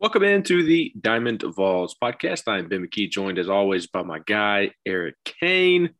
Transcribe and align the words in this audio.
Welcome 0.00 0.22
into 0.22 0.62
the 0.62 0.94
Diamond 0.98 1.42
Vols 1.42 1.94
podcast. 2.02 2.44
I'm 2.46 2.70
Ben 2.70 2.86
McKee, 2.86 3.10
joined 3.10 3.38
as 3.38 3.50
always 3.50 3.86
by 3.86 4.02
my 4.02 4.18
guy, 4.20 4.70
Eric 4.86 5.16
Kane. 5.26 5.90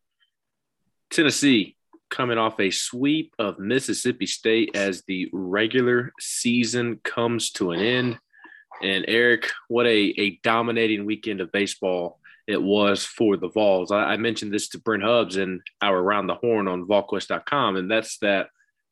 Tennessee 1.10 1.76
coming 2.08 2.38
off 2.38 2.58
a 2.58 2.70
sweep 2.70 3.34
of 3.38 3.58
Mississippi 3.58 4.24
State 4.24 4.74
as 4.74 5.02
the 5.06 5.28
regular 5.34 6.14
season 6.18 6.98
comes 7.04 7.50
to 7.50 7.72
an 7.72 7.80
end. 7.80 8.18
And 8.82 9.04
Eric, 9.06 9.50
what 9.68 9.84
a, 9.84 10.14
a 10.18 10.40
dominating 10.42 11.04
weekend 11.04 11.42
of 11.42 11.52
baseball 11.52 12.20
it 12.46 12.62
was 12.62 13.04
for 13.04 13.36
the 13.36 13.50
Vols. 13.50 13.92
I, 13.92 14.04
I 14.04 14.16
mentioned 14.16 14.50
this 14.50 14.70
to 14.70 14.78
Brent 14.78 15.02
Hubbs 15.02 15.36
in 15.36 15.60
our 15.82 15.98
Around 15.98 16.28
the 16.28 16.36
Horn 16.36 16.68
on 16.68 16.86
VolQuest.com, 16.86 17.76
and 17.76 17.90
that's 17.90 18.16
that 18.20 18.46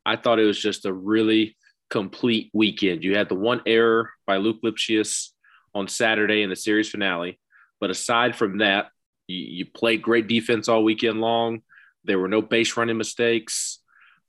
I 0.05 0.17
thought 0.17 0.37
it 0.37 0.45
was 0.45 0.59
just 0.59 0.85
a 0.85 0.93
really 0.93 1.57
complete 1.89 2.49
weekend. 2.53 3.03
You 3.03 3.15
had 3.15 3.29
the 3.29 3.35
one 3.35 3.61
error 3.65 4.11
by 4.25 4.37
Luke 4.37 4.61
Lipcius 4.63 5.29
on 5.73 5.87
Saturday 5.87 6.41
in 6.41 6.49
the 6.49 6.55
series 6.55 6.89
finale. 6.89 7.39
But 7.79 7.89
aside 7.89 8.35
from 8.35 8.59
that, 8.59 8.89
you, 9.27 9.37
you 9.37 9.65
played 9.65 10.01
great 10.01 10.27
defense 10.27 10.67
all 10.67 10.83
weekend 10.83 11.21
long. 11.21 11.61
There 12.03 12.19
were 12.19 12.27
no 12.27 12.41
base 12.41 12.75
running 12.77 12.97
mistakes. 12.97 13.79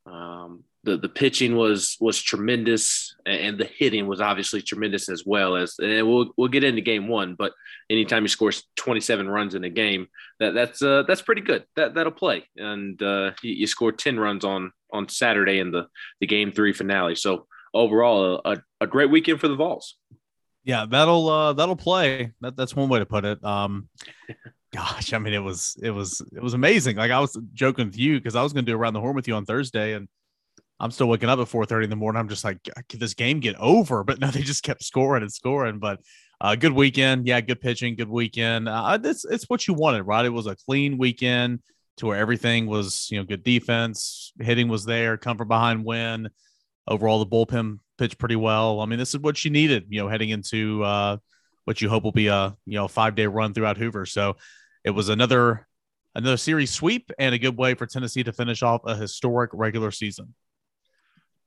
Um, 0.06 0.64
the 0.84 0.96
the 0.96 1.08
pitching 1.08 1.56
was 1.56 1.96
was 2.00 2.20
tremendous, 2.20 3.14
and 3.26 3.58
the 3.58 3.64
hitting 3.64 4.06
was 4.06 4.20
obviously 4.20 4.62
tremendous 4.62 5.08
as 5.08 5.24
well. 5.26 5.56
As 5.56 5.76
and 5.78 6.08
we'll 6.08 6.32
we'll 6.36 6.48
get 6.48 6.64
into 6.64 6.80
game 6.80 7.08
one, 7.08 7.34
but 7.34 7.52
anytime 7.90 8.22
you 8.22 8.28
score 8.28 8.52
27 8.76 9.28
runs 9.28 9.54
in 9.54 9.64
a 9.64 9.70
game, 9.70 10.08
that 10.38 10.54
that's 10.54 10.82
uh, 10.82 11.02
that's 11.06 11.22
pretty 11.22 11.42
good. 11.42 11.64
That 11.76 11.94
that'll 11.94 12.12
play, 12.12 12.44
and 12.56 13.00
uh, 13.02 13.32
you, 13.42 13.52
you 13.52 13.66
scored 13.66 13.98
10 13.98 14.18
runs 14.18 14.44
on 14.44 14.72
on 14.92 15.08
Saturday 15.08 15.58
in 15.58 15.70
the 15.70 15.86
the 16.20 16.26
game 16.26 16.52
three 16.52 16.72
finale. 16.72 17.14
So 17.14 17.46
overall, 17.74 18.40
a, 18.44 18.58
a 18.80 18.86
great 18.86 19.10
weekend 19.10 19.40
for 19.40 19.48
the 19.48 19.56
Vols. 19.56 19.96
Yeah, 20.64 20.86
that'll 20.88 21.28
uh, 21.28 21.52
that'll 21.54 21.76
play. 21.76 22.32
That, 22.40 22.56
that's 22.56 22.76
one 22.76 22.88
way 22.88 22.98
to 22.98 23.06
put 23.06 23.24
it. 23.24 23.42
Um, 23.44 23.88
gosh, 24.72 25.12
I 25.12 25.18
mean, 25.18 25.34
it 25.34 25.42
was 25.42 25.76
it 25.82 25.90
was 25.90 26.22
it 26.34 26.42
was 26.42 26.54
amazing. 26.54 26.96
Like 26.96 27.10
I 27.10 27.20
was 27.20 27.38
joking 27.54 27.86
with 27.86 27.98
you 27.98 28.18
because 28.18 28.36
I 28.36 28.42
was 28.42 28.52
going 28.52 28.64
to 28.64 28.72
do 28.72 28.76
around 28.76 28.94
the 28.94 29.00
horn 29.00 29.16
with 29.16 29.28
you 29.28 29.34
on 29.34 29.44
Thursday, 29.44 29.94
and 29.94 30.08
I'm 30.80 30.90
still 30.90 31.08
waking 31.08 31.28
up 31.28 31.38
at 31.38 31.48
4:30 31.48 31.84
in 31.84 31.90
the 31.90 31.96
morning. 31.96 32.18
I'm 32.18 32.28
just 32.28 32.42
like, 32.42 32.58
could 32.88 33.00
this 33.00 33.14
game 33.14 33.40
get 33.40 33.54
over? 33.56 34.02
But 34.02 34.18
no, 34.18 34.26
they 34.30 34.42
just 34.42 34.62
kept 34.62 34.82
scoring 34.82 35.22
and 35.22 35.32
scoring. 35.32 35.78
But 35.78 36.00
uh, 36.40 36.54
good 36.56 36.72
weekend, 36.72 37.26
yeah, 37.26 37.40
good 37.42 37.60
pitching, 37.60 37.96
good 37.96 38.08
weekend. 38.08 38.68
Uh, 38.68 38.98
it's 39.04 39.24
it's 39.24 39.44
what 39.48 39.68
you 39.68 39.74
wanted, 39.74 40.04
right? 40.04 40.24
It 40.24 40.30
was 40.30 40.46
a 40.46 40.56
clean 40.56 40.96
weekend 40.96 41.60
to 41.98 42.06
where 42.06 42.18
everything 42.18 42.66
was, 42.66 43.08
you 43.10 43.18
know, 43.18 43.24
good 43.24 43.44
defense, 43.44 44.32
hitting 44.40 44.68
was 44.68 44.86
there, 44.86 45.18
come 45.18 45.36
from 45.36 45.48
behind 45.48 45.84
win. 45.84 46.30
Overall, 46.88 47.22
the 47.22 47.26
bullpen 47.26 47.78
pitched 47.98 48.18
pretty 48.18 48.36
well. 48.36 48.80
I 48.80 48.86
mean, 48.86 48.98
this 48.98 49.10
is 49.10 49.20
what 49.20 49.44
you 49.44 49.50
needed, 49.50 49.84
you 49.90 50.00
know, 50.00 50.08
heading 50.08 50.30
into 50.30 50.82
uh, 50.82 51.18
what 51.64 51.82
you 51.82 51.90
hope 51.90 52.04
will 52.04 52.12
be 52.12 52.28
a 52.28 52.56
you 52.64 52.74
know 52.74 52.88
five 52.88 53.14
day 53.14 53.26
run 53.26 53.52
throughout 53.52 53.76
Hoover. 53.76 54.06
So 54.06 54.36
it 54.82 54.90
was 54.90 55.10
another 55.10 55.66
another 56.14 56.38
series 56.38 56.72
sweep 56.72 57.10
and 57.18 57.34
a 57.34 57.38
good 57.38 57.56
way 57.56 57.74
for 57.74 57.86
Tennessee 57.86 58.24
to 58.24 58.32
finish 58.32 58.62
off 58.62 58.80
a 58.86 58.96
historic 58.96 59.50
regular 59.52 59.90
season. 59.90 60.34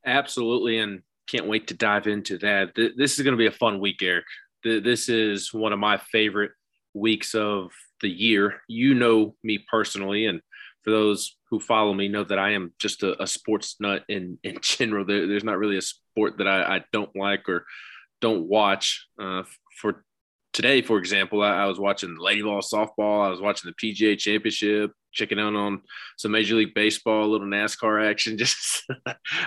Absolutely, 0.06 0.78
and 0.78 1.02
can't 1.26 1.48
wait 1.48 1.68
to 1.68 1.74
dive 1.74 2.06
into 2.06 2.38
that. 2.38 2.74
This 2.74 3.18
is 3.18 3.24
going 3.24 3.32
to 3.32 3.38
be 3.38 3.46
a 3.46 3.52
fun 3.52 3.80
week, 3.80 4.02
Eric. 4.02 4.26
This 4.62 5.08
is 5.08 5.52
one 5.52 5.72
of 5.72 5.78
my 5.78 5.98
favorite 5.98 6.52
weeks 6.94 7.34
of 7.34 7.70
the 8.00 8.08
year. 8.08 8.60
You 8.68 8.94
know 8.94 9.34
me 9.42 9.64
personally, 9.70 10.26
and 10.26 10.40
for 10.82 10.90
those 10.90 11.36
who 11.50 11.58
follow 11.58 11.94
me 11.94 12.08
know 12.08 12.24
that 12.24 12.38
I 12.38 12.50
am 12.50 12.72
just 12.78 13.02
a, 13.02 13.20
a 13.22 13.26
sports 13.26 13.76
nut 13.80 14.04
in 14.08 14.38
in 14.44 14.58
general. 14.62 15.04
There, 15.04 15.26
there's 15.26 15.44
not 15.44 15.58
really 15.58 15.78
a 15.78 15.82
sport 15.82 16.38
that 16.38 16.48
I, 16.48 16.76
I 16.76 16.84
don't 16.92 17.14
like 17.16 17.48
or 17.48 17.66
don't 18.20 18.46
watch. 18.46 19.06
Uh, 19.20 19.42
for 19.80 20.04
today, 20.52 20.82
for 20.82 20.98
example, 20.98 21.42
I, 21.42 21.62
I 21.62 21.66
was 21.66 21.80
watching 21.80 22.16
Lady 22.18 22.42
Vol 22.42 22.60
softball. 22.60 23.24
I 23.24 23.30
was 23.30 23.40
watching 23.40 23.70
the 23.70 23.92
PGA 23.92 24.18
Championship, 24.18 24.92
checking 25.14 25.38
out 25.38 25.54
on 25.54 25.82
some 26.16 26.32
Major 26.32 26.56
League 26.56 26.74
Baseball, 26.74 27.24
a 27.24 27.30
little 27.30 27.46
NASCAR 27.46 28.10
action, 28.10 28.36
just 28.38 28.82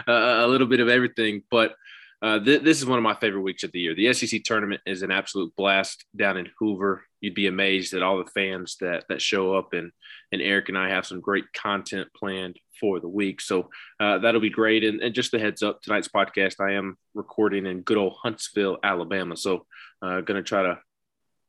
a 0.08 0.48
little 0.48 0.68
bit 0.68 0.80
of 0.80 0.90
everything. 0.90 1.44
But 1.52 1.76
uh, 2.22 2.40
th- 2.40 2.64
this 2.64 2.80
is 2.80 2.86
one 2.86 2.98
of 2.98 3.04
my 3.04 3.16
favorite 3.16 3.42
weeks 3.42 3.64
of 3.64 3.72
the 3.72 3.80
year. 3.80 3.94
The 3.94 4.12
SEC 4.14 4.44
tournament 4.44 4.82
is 4.88 5.04
an 5.04 5.12
absolute 5.12 5.56
blast 5.56 6.06
down 6.16 6.38
in 6.38 6.50
Hoover. 6.58 7.04
You'd 7.22 7.36
be 7.36 7.48
amazed 7.48 7.94
at 7.94 8.02
all 8.02 8.18
the 8.18 8.32
fans 8.32 8.78
that 8.82 9.04
that 9.10 9.22
show 9.22 9.56
up, 9.56 9.74
and 9.74 9.92
and 10.32 10.42
Eric 10.42 10.70
and 10.70 10.78
I 10.78 10.90
have 10.90 11.06
some 11.06 11.22
great 11.22 11.46
content 11.54 12.08
planned 12.16 12.58
for 12.80 13.00
the 13.00 13.08
week. 13.08 13.42
So 13.42 13.70
uh, 14.00 14.20
that'll 14.20 14.42
be 14.42 14.50
great. 14.50 14.84
And, 14.84 15.02
and 15.02 15.14
just 15.14 15.34
a 15.34 15.40
heads 15.40 15.64
up, 15.64 15.82
tonight's 15.82 16.08
podcast 16.08 16.56
I 16.60 16.74
am 16.74 16.98
recording 17.14 17.66
in 17.66 17.82
good 17.82 17.98
old 17.98 18.16
Huntsville, 18.22 18.78
Alabama. 18.84 19.38
So 19.38 19.66
uh, 20.02 20.22
going 20.22 20.42
to 20.42 20.44
try 20.44 20.64
to 20.64 20.80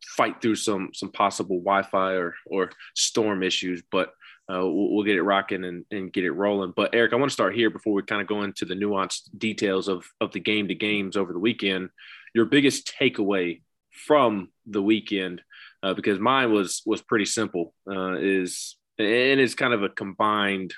fight 0.04 0.40
through 0.40 0.56
some 0.56 0.90
some 0.94 1.10
possible 1.10 1.58
Wi-Fi 1.58 2.12
or 2.14 2.34
or 2.46 2.70
storm 2.94 3.42
issues, 3.42 3.82
but 3.90 4.12
uh, 4.50 4.64
we'll, 4.64 4.94
we'll, 4.94 5.04
get 5.04 5.16
it 5.16 5.22
rocking 5.22 5.64
and, 5.64 5.84
and 5.90 6.10
get 6.10 6.24
it 6.24 6.32
rolling. 6.32 6.72
But 6.74 6.94
Eric, 6.94 7.12
I 7.12 7.16
want 7.16 7.28
to 7.28 7.34
start 7.34 7.54
here 7.54 7.68
before 7.68 7.92
we 7.92 8.02
kind 8.02 8.22
of 8.22 8.26
go 8.26 8.42
into 8.42 8.64
the 8.64 8.74
nuanced 8.74 9.28
details 9.36 9.88
of 9.88 10.06
of 10.20 10.32
the 10.32 10.40
game 10.40 10.68
to 10.68 10.74
games 10.74 11.16
over 11.16 11.32
the 11.32 11.38
weekend. 11.38 11.90
Your 12.34 12.46
biggest 12.46 12.92
takeaway 12.98 13.60
from 13.90 14.48
the 14.66 14.82
weekend, 14.82 15.42
uh, 15.82 15.94
because 15.94 16.18
mine 16.18 16.52
was 16.52 16.82
was 16.86 17.02
pretty 17.02 17.26
simple, 17.26 17.74
uh, 17.90 18.14
is 18.14 18.76
and 18.98 19.40
it's 19.40 19.54
kind 19.54 19.74
of 19.74 19.82
a 19.82 19.88
combined 19.88 20.72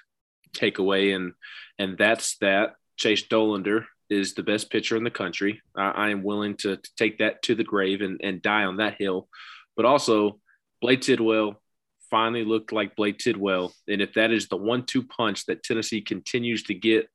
takeaway, 0.53 1.15
and 1.15 1.33
and 1.79 1.97
that's 1.97 2.37
that 2.39 2.75
Chase 2.97 3.27
Dollander 3.27 3.85
is 4.11 4.35
the 4.35 4.43
best 4.43 4.71
pitcher 4.71 4.97
in 4.97 5.05
the 5.05 5.11
country. 5.11 5.63
I, 5.77 5.91
I 5.91 6.09
am 6.11 6.23
willing 6.23 6.57
to, 6.59 6.77
to, 6.77 6.91
take 6.97 7.19
that 7.19 7.43
to 7.43 7.55
the 7.55 7.65
grave 7.65 8.01
and, 8.01 8.21
and 8.23 8.43
die 8.43 8.65
on 8.65 8.79
that 8.79 8.97
hill. 8.99 9.29
But 9.77 9.87
also, 9.87 10.41
Blade 10.81 11.03
Tidwell 11.03 11.61
finally 12.11 12.45
looked 12.45 12.73
like 12.73 12.97
Blade 12.97 13.19
Tidwell. 13.19 13.73
And 13.89 14.03
if 14.03 14.15
that 14.15 14.33
is 14.33 14.49
the 14.49 14.57
one 14.57 14.85
two 14.85 15.05
punch 15.05 15.47
that 15.47 15.63
Tennessee 15.63 16.01
continues 16.01 16.65
to 16.65 16.75
get 16.75 17.09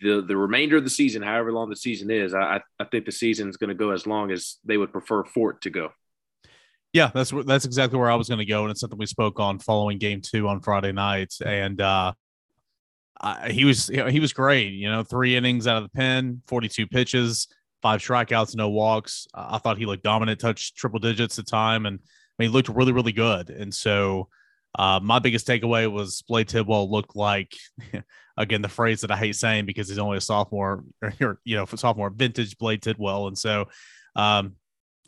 the, 0.00 0.22
the 0.22 0.36
remainder 0.36 0.78
of 0.78 0.84
the 0.84 0.90
season, 0.90 1.22
however 1.22 1.52
long 1.52 1.70
the 1.70 1.76
season 1.76 2.10
is, 2.10 2.34
I, 2.34 2.60
I 2.80 2.84
think 2.84 3.04
the 3.04 3.12
season 3.12 3.48
is 3.48 3.56
going 3.56 3.68
to 3.68 3.74
go 3.74 3.90
as 3.90 4.06
long 4.06 4.32
as 4.32 4.56
they 4.64 4.76
would 4.76 4.90
prefer 4.90 5.24
for 5.24 5.50
it 5.50 5.60
to 5.62 5.70
go. 5.70 5.90
Yeah, 6.92 7.10
that's 7.14 7.32
that's 7.46 7.64
exactly 7.64 7.98
where 7.98 8.10
I 8.10 8.16
was 8.16 8.28
going 8.28 8.40
to 8.40 8.44
go, 8.44 8.62
and 8.62 8.70
it's 8.70 8.80
something 8.80 8.98
we 8.98 9.06
spoke 9.06 9.40
on 9.40 9.58
following 9.58 9.96
Game 9.96 10.20
Two 10.20 10.46
on 10.46 10.60
Friday 10.60 10.92
night. 10.92 11.32
And 11.42 11.80
uh, 11.80 12.12
I, 13.22 13.50
he 13.50 13.64
was 13.64 13.88
you 13.88 13.98
know, 13.98 14.06
he 14.06 14.20
was 14.20 14.32
great. 14.32 14.72
You 14.72 14.90
know, 14.90 15.02
three 15.02 15.36
innings 15.36 15.66
out 15.66 15.76
of 15.76 15.84
the 15.84 15.90
pen, 15.90 16.42
forty-two 16.46 16.86
pitches, 16.88 17.48
five 17.80 18.00
strikeouts, 18.00 18.56
no 18.56 18.68
walks. 18.68 19.26
I 19.34 19.58
thought 19.58 19.78
he 19.78 19.86
looked 19.86 20.02
dominant, 20.02 20.40
touched 20.40 20.76
triple 20.76 20.98
digits 20.98 21.38
at 21.38 21.44
the 21.44 21.50
time, 21.50 21.86
and 21.86 21.98
I 22.02 22.34
mean, 22.38 22.50
he 22.50 22.52
looked 22.52 22.68
really, 22.68 22.92
really 22.92 23.12
good. 23.12 23.50
And 23.50 23.72
so, 23.72 24.28
uh, 24.78 25.00
my 25.02 25.18
biggest 25.18 25.46
takeaway 25.46 25.90
was 25.90 26.22
Blade 26.22 26.48
Tidwell 26.48 26.90
looked 26.90 27.14
like, 27.14 27.54
again, 28.36 28.62
the 28.62 28.68
phrase 28.68 29.02
that 29.02 29.10
I 29.10 29.16
hate 29.16 29.36
saying 29.36 29.66
because 29.66 29.88
he's 29.88 29.98
only 29.98 30.16
a 30.16 30.22
sophomore, 30.22 30.84
or, 31.20 31.38
you 31.44 31.56
know, 31.56 31.66
sophomore, 31.66 32.10
vintage 32.10 32.56
Blade 32.56 32.82
Tidwell. 32.82 33.28
And 33.28 33.36
so, 33.36 33.66
um, 34.16 34.56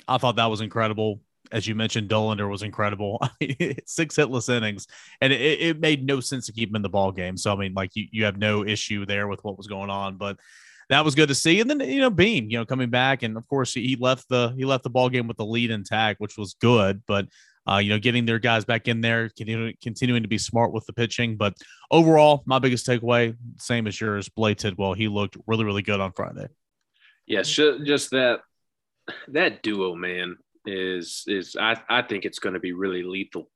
I 0.07 0.19
thought 0.19 0.37
that 0.37 0.51
was 0.51 0.61
incredible 0.61 1.21
as 1.53 1.67
you 1.67 1.75
mentioned, 1.75 2.09
Dollander 2.09 2.49
was 2.49 2.63
incredible. 2.63 3.21
Six 3.87 4.17
hitless 4.17 4.49
innings, 4.49 4.87
and 5.21 5.33
it, 5.33 5.61
it, 5.61 5.81
made 5.81 6.05
no 6.05 6.21
sense 6.21 6.47
to 6.47 6.53
keep 6.53 6.71
him 6.71 6.77
in 6.77 6.83
the 6.83 6.89
ball 6.89 7.13
game. 7.13 7.37
So 7.37 7.53
I 7.53 7.57
mean, 7.57 7.75
like 7.75 7.95
you, 7.95 8.07
you 8.11 8.25
have 8.25 8.39
no 8.39 8.65
issue 8.65 9.07
there 9.07 9.29
with 9.29 9.43
what 9.45 9.57
was 9.57 9.67
going 9.67 9.91
on, 9.91 10.17
but 10.17 10.39
that 10.89 11.05
was 11.05 11.15
good 11.15 11.29
to 11.29 11.35
see. 11.35 11.61
And 11.61 11.69
then 11.69 11.81
you 11.81 12.01
know, 12.01 12.11
Beam, 12.11 12.51
you 12.51 12.59
know, 12.59 12.65
coming 12.65 12.91
back, 12.91 13.23
and 13.23 13.37
of 13.37 13.47
course 13.49 13.75
he 13.75 13.97
left 13.99 14.29
the 14.29 14.55
he 14.57 14.65
left 14.65 14.85
the 14.85 14.91
ball 14.91 15.09
game 15.09 15.29
with 15.29 15.37
the 15.37 15.47
lead 15.47 15.71
intact, 15.71 16.21
which 16.21 16.37
was 16.37 16.55
good. 16.55 17.03
But 17.07 17.27
uh, 17.71 17.79
you 17.79 17.91
know, 17.91 17.99
getting 17.99 18.27
their 18.27 18.39
guys 18.39 18.65
back 18.65 18.89
in 18.89 19.01
there, 19.01 19.31
continuing, 19.31 19.75
continuing 19.83 20.23
to 20.23 20.29
be 20.29 20.39
smart 20.39 20.73
with 20.73 20.85
the 20.87 20.93
pitching. 20.93 21.37
But 21.37 21.55
overall, 21.91 22.43
my 22.47 22.59
biggest 22.59 22.87
takeaway, 22.87 23.37
same 23.59 23.87
as 23.87 23.99
yours, 23.99 24.29
Blade 24.29 24.59
Tidwell. 24.59 24.93
He 24.93 25.09
looked 25.09 25.37
really, 25.47 25.65
really 25.65 25.83
good 25.83 26.01
on 26.01 26.13
Friday. 26.13 26.49
Yes, 27.27 27.49
just 27.49 28.11
that 28.11 28.41
that 29.29 29.63
duo, 29.63 29.95
man 29.95 30.37
is 30.67 31.25
is 31.27 31.57
I, 31.59 31.77
I 31.89 32.03
think 32.03 32.25
it's 32.25 32.39
going 32.39 32.55
to 32.55 32.61
be 32.61 32.73
really 32.73 33.03
lethal 33.03 33.51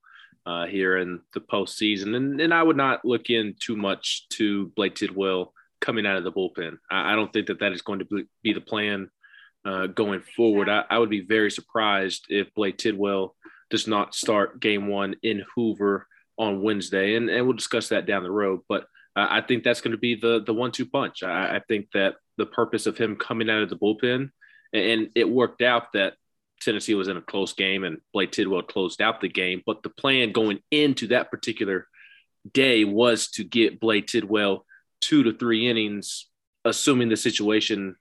uh, 0.47 0.67
here 0.67 0.99
in 0.99 1.21
the 1.35 1.41
postseason, 1.41 2.17
and 2.17 2.41
and 2.41 2.55
I 2.55 2.63
would 2.63 2.77
not 2.77 3.05
look 3.05 3.31
in 3.31 3.55
too 3.61 3.77
much 3.77 4.29
to 4.31 4.69
Blade 4.77 4.97
Tidwell 4.97 5.53
coming 5.81 6.07
out 6.07 6.17
of 6.17 6.25
the 6.25 6.33
bullpen. 6.33 6.79
I, 6.91 7.13
I 7.13 7.17
don't 7.17 7.33
think 7.33 7.47
that 7.47 7.61
that 7.61 7.73
is 7.73 7.83
going 7.83 8.01
to 8.01 8.27
be 8.43 8.53
the 8.53 8.61
plan 8.61 9.11
uh, 9.65 9.87
going 9.87 10.23
forward. 10.37 10.69
I, 10.69 10.85
I 10.91 10.99
would 10.99 11.11
be 11.11 11.21
very 11.21 11.51
surprised 11.51 12.27
if 12.29 12.53
Blade 12.55 12.79
Tidwell 12.79 13.35
does 13.71 13.87
not 13.87 14.15
start 14.15 14.61
Game 14.61 14.89
One 14.89 15.15
in 15.23 15.45
Hoover 15.55 16.07
on 16.39 16.63
Wednesday, 16.63 17.15
and 17.17 17.29
and 17.29 17.45
we'll 17.47 17.57
discuss 17.57 17.89
that 17.89 18.07
down 18.07 18.23
the 18.23 18.31
road. 18.31 18.61
But 18.69 18.87
I 19.17 19.41
think 19.41 19.65
that's 19.65 19.81
going 19.81 19.93
to 19.93 19.99
be 19.99 20.15
the 20.15 20.43
the 20.45 20.55
one 20.55 20.73
two 20.73 20.87
punch. 20.87 21.23
I, 21.23 21.57
I 21.57 21.61
think 21.69 21.89
that 21.93 22.17
the 22.37 22.47
purpose 22.47 22.87
of 22.87 22.97
him 22.97 23.17
coming 23.17 23.51
out 23.51 23.63
of 23.63 23.69
the 23.69 23.77
bullpen, 23.77 24.31
and 24.73 25.11
it 25.15 25.29
worked 25.29 25.63
out 25.63 25.93
that 25.93 26.15
Tennessee 26.61 26.95
was 26.95 27.09
in 27.09 27.17
a 27.17 27.23
close 27.23 27.53
game 27.53 27.85
and 27.85 27.99
Blade 28.13 28.33
Tidwell 28.33 28.63
closed 28.63 29.01
out 29.01 29.21
the 29.21 29.29
game. 29.29 29.63
But 29.67 29.83
the 29.83 29.91
plan 29.91 30.33
going 30.33 30.61
into 30.71 31.09
that 31.09 31.31
particular 31.31 31.87
day 32.53 32.85
was 32.85 33.29
to 33.33 33.45
get 33.45 33.81
Blade 33.81 34.09
Tidwell 34.09 34.65
two 35.01 35.23
to 35.25 35.33
three 35.33 35.69
innings, 35.69 36.29
assuming 36.65 37.09
the 37.09 37.17
situation 37.17 37.97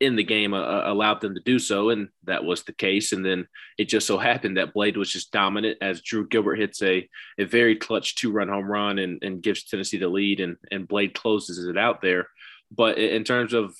in 0.00 0.14
the 0.14 0.22
game 0.22 0.54
uh, 0.54 0.82
allowed 0.84 1.20
them 1.20 1.34
to 1.34 1.40
do 1.40 1.58
so, 1.58 1.90
and 1.90 2.08
that 2.24 2.44
was 2.44 2.62
the 2.62 2.72
case. 2.72 3.12
And 3.12 3.24
then 3.24 3.48
it 3.78 3.88
just 3.88 4.06
so 4.06 4.16
happened 4.16 4.56
that 4.56 4.72
Blade 4.72 4.96
was 4.96 5.10
just 5.12 5.32
dominant 5.32 5.78
as 5.80 6.02
Drew 6.02 6.26
Gilbert 6.28 6.56
hits 6.56 6.80
a, 6.82 7.08
a 7.38 7.44
very 7.44 7.74
clutch 7.74 8.14
two 8.14 8.30
run 8.30 8.48
home 8.48 8.70
run 8.70 8.98
and, 8.98 9.22
and 9.22 9.42
gives 9.42 9.64
Tennessee 9.64 9.98
the 9.98 10.08
lead, 10.08 10.40
and, 10.40 10.56
and 10.70 10.86
Blade 10.86 11.14
closes 11.14 11.66
it 11.66 11.76
out 11.76 12.00
there. 12.00 12.28
But 12.70 12.98
in 12.98 13.24
terms 13.24 13.54
of 13.54 13.74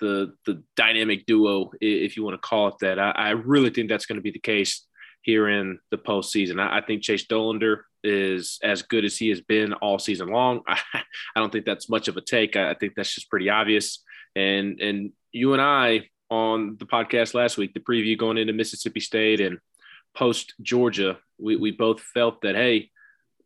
the 0.00 0.34
the 0.46 0.62
dynamic 0.76 1.26
duo, 1.26 1.70
if 1.80 2.16
you 2.16 2.24
want 2.24 2.34
to 2.34 2.48
call 2.48 2.68
it 2.68 2.74
that, 2.80 2.98
I, 2.98 3.10
I 3.10 3.30
really 3.30 3.70
think 3.70 3.88
that's 3.88 4.06
going 4.06 4.16
to 4.16 4.22
be 4.22 4.30
the 4.30 4.38
case 4.38 4.86
here 5.22 5.48
in 5.48 5.78
the 5.90 5.98
postseason. 5.98 6.60
I, 6.60 6.78
I 6.78 6.80
think 6.82 7.02
Chase 7.02 7.26
Dollander 7.26 7.82
is 8.02 8.58
as 8.62 8.82
good 8.82 9.04
as 9.04 9.16
he 9.16 9.30
has 9.30 9.40
been 9.40 9.72
all 9.74 9.98
season 9.98 10.28
long. 10.28 10.60
I, 10.68 10.78
I 10.94 11.40
don't 11.40 11.50
think 11.50 11.64
that's 11.64 11.88
much 11.88 12.08
of 12.08 12.16
a 12.16 12.20
take. 12.20 12.56
I, 12.56 12.70
I 12.70 12.74
think 12.74 12.94
that's 12.94 13.14
just 13.14 13.30
pretty 13.30 13.50
obvious. 13.50 14.02
And 14.36 14.80
and 14.80 15.12
you 15.32 15.52
and 15.52 15.62
I 15.62 16.08
on 16.30 16.76
the 16.78 16.86
podcast 16.86 17.34
last 17.34 17.56
week, 17.56 17.74
the 17.74 17.80
preview 17.80 18.18
going 18.18 18.38
into 18.38 18.52
Mississippi 18.52 19.00
State 19.00 19.40
and 19.40 19.58
post 20.14 20.54
Georgia, 20.62 21.18
we, 21.38 21.56
we 21.56 21.70
both 21.70 22.00
felt 22.00 22.42
that 22.42 22.54
hey, 22.54 22.90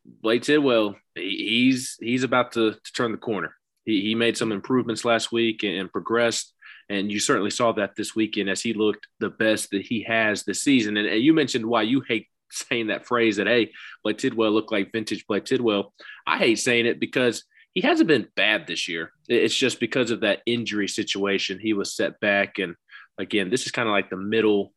Blade 0.05 0.43
Tidwell, 0.43 0.97
he's 1.15 1.97
he's 2.00 2.25
about 2.25 2.53
to, 2.53 2.73
to 2.73 2.93
turn 2.93 3.12
the 3.12 3.19
corner. 3.19 3.55
He, 3.88 4.02
he 4.02 4.14
made 4.14 4.37
some 4.37 4.52
improvements 4.52 5.05
last 5.05 5.32
week 5.32 5.62
and, 5.62 5.75
and 5.75 5.93
progressed. 5.93 6.55
And 6.88 7.11
you 7.12 7.20
certainly 7.20 7.50
saw 7.50 7.73
that 7.73 7.96
this 7.96 8.14
weekend 8.14 8.49
as 8.49 8.62
he 8.62 8.73
looked 8.73 9.08
the 9.20 9.31
best 9.31 9.70
that 9.70 9.82
he 9.82 10.02
has 10.05 10.44
this 10.44 10.62
season. 10.62 10.96
And, 10.96 11.06
and 11.06 11.23
you 11.23 11.35
mentioned 11.35 11.67
why 11.67 11.82
you 11.82 12.02
hate 12.06 12.29
saying 12.50 12.87
that 12.87 13.06
phrase 13.06 13.37
that, 13.37 13.46
hey, 13.46 13.73
Blade 14.02 14.19
Tidwell 14.19 14.52
looked 14.52 14.73
like 14.73 14.93
vintage 14.93 15.26
Blade 15.26 15.46
Tidwell. 15.46 15.93
I 16.26 16.38
hate 16.38 16.58
saying 16.58 16.87
it 16.87 17.00
because– 17.00 17.44
he 17.79 17.87
hasn't 17.87 18.08
been 18.08 18.26
bad 18.35 18.67
this 18.67 18.88
year. 18.88 19.12
It's 19.29 19.55
just 19.55 19.79
because 19.79 20.11
of 20.11 20.23
that 20.23 20.43
injury 20.46 20.88
situation. 20.88 21.61
He 21.61 21.75
was 21.75 21.94
set 21.94 22.19
back. 22.19 22.58
And 22.58 22.75
again, 23.19 23.50
this 23.50 23.67
is 23.67 23.70
kind 23.73 23.88
of 23.88 23.93
like 23.93 24.11
the 24.11 24.17
middle 24.17 24.73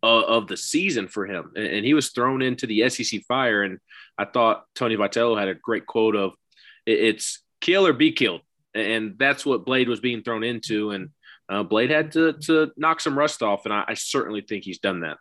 of, 0.00 0.46
the 0.46 0.56
season 0.56 1.08
for 1.08 1.26
him. 1.26 1.50
And, 1.56 1.66
and, 1.66 1.84
he 1.84 1.92
was 1.92 2.10
thrown 2.10 2.40
into 2.40 2.68
the 2.68 2.88
SEC 2.88 3.22
fire. 3.26 3.64
And 3.64 3.80
I 4.16 4.26
thought 4.26 4.64
Tony 4.76 4.96
Vitello 4.96 5.36
had 5.36 5.48
a 5.48 5.54
great 5.54 5.86
quote 5.86 6.14
of 6.14 6.32
it's 6.86 7.42
kill 7.60 7.86
or 7.86 7.92
be 7.92 8.12
killed. 8.12 8.40
And 8.74 9.16
that's 9.18 9.44
what 9.44 9.66
Blade 9.66 9.88
was 9.88 10.00
being 10.00 10.22
thrown 10.22 10.44
into. 10.44 10.90
And 10.92 11.10
uh, 11.48 11.62
Blade 11.64 11.90
had 11.90 12.12
to, 12.12 12.34
to 12.34 12.70
knock 12.76 13.00
some 13.00 13.18
rust 13.18 13.42
off. 13.42 13.64
And 13.64 13.74
I, 13.74 13.84
I 13.88 13.94
certainly 13.94 14.42
think 14.42 14.64
he's 14.64 14.78
done 14.78 15.00
that. 15.00 15.16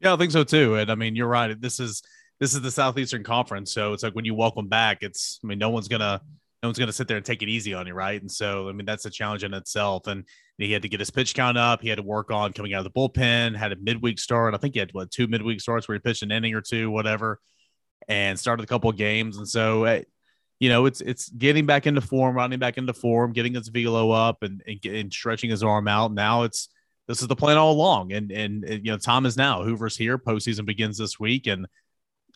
Yeah, 0.00 0.14
I 0.14 0.16
think 0.16 0.32
so 0.32 0.44
too. 0.44 0.74
And 0.74 0.90
I 0.90 0.94
mean, 0.94 1.16
you're 1.16 1.28
right. 1.28 1.58
This 1.60 1.80
is 1.80 2.02
this 2.38 2.54
is 2.54 2.60
the 2.60 2.70
Southeastern 2.70 3.24
Conference, 3.24 3.72
so 3.72 3.94
it's 3.94 4.02
like 4.02 4.14
when 4.14 4.26
you 4.26 4.34
welcome 4.34 4.68
back, 4.68 4.98
it's 5.00 5.40
I 5.42 5.46
mean, 5.46 5.58
no 5.58 5.70
one's 5.70 5.88
gonna 5.88 6.20
no 6.62 6.68
one's 6.68 6.78
gonna 6.78 6.92
sit 6.92 7.08
there 7.08 7.16
and 7.16 7.24
take 7.24 7.42
it 7.42 7.48
easy 7.48 7.72
on 7.72 7.86
you, 7.86 7.94
right? 7.94 8.20
And 8.20 8.30
so 8.30 8.68
I 8.68 8.72
mean, 8.72 8.84
that's 8.84 9.06
a 9.06 9.10
challenge 9.10 9.42
in 9.42 9.54
itself. 9.54 10.06
And 10.06 10.24
he 10.58 10.70
had 10.70 10.82
to 10.82 10.88
get 10.90 11.00
his 11.00 11.10
pitch 11.10 11.34
count 11.34 11.56
up. 11.56 11.80
He 11.80 11.88
had 11.88 11.96
to 11.96 12.02
work 12.02 12.30
on 12.30 12.52
coming 12.52 12.74
out 12.74 12.84
of 12.84 12.92
the 12.92 12.98
bullpen. 12.98 13.56
Had 13.56 13.72
a 13.72 13.76
midweek 13.76 14.18
start. 14.18 14.52
I 14.52 14.58
think 14.58 14.74
he 14.74 14.80
had 14.80 14.92
what 14.92 15.10
two 15.10 15.28
midweek 15.28 15.62
starts 15.62 15.88
where 15.88 15.94
he 15.94 16.00
pitched 16.00 16.22
an 16.22 16.30
inning 16.30 16.52
or 16.52 16.60
two, 16.60 16.90
whatever, 16.90 17.40
and 18.06 18.38
started 18.38 18.64
a 18.64 18.66
couple 18.66 18.90
of 18.90 18.96
games. 18.96 19.38
And 19.38 19.48
so. 19.48 20.02
You 20.58 20.70
know, 20.70 20.86
it's 20.86 21.00
it's 21.00 21.28
getting 21.28 21.66
back 21.66 21.86
into 21.86 22.00
form, 22.00 22.34
running 22.34 22.58
back 22.58 22.78
into 22.78 22.94
form, 22.94 23.32
getting 23.32 23.54
his 23.54 23.68
velo 23.68 24.10
up, 24.10 24.42
and, 24.42 24.62
and, 24.66 24.86
and 24.86 25.12
stretching 25.12 25.50
his 25.50 25.62
arm 25.62 25.86
out. 25.86 26.12
Now 26.12 26.44
it's 26.44 26.68
this 27.06 27.22
is 27.22 27.28
the 27.28 27.36
plan 27.36 27.56
all 27.56 27.72
along, 27.72 28.12
and, 28.12 28.32
and 28.32 28.64
and 28.64 28.84
you 28.84 28.90
know, 28.90 28.98
time 28.98 29.26
is 29.26 29.36
now. 29.36 29.62
Hoover's 29.62 29.96
here. 29.96 30.18
Postseason 30.18 30.66
begins 30.66 30.98
this 30.98 31.20
week, 31.20 31.46
and 31.46 31.66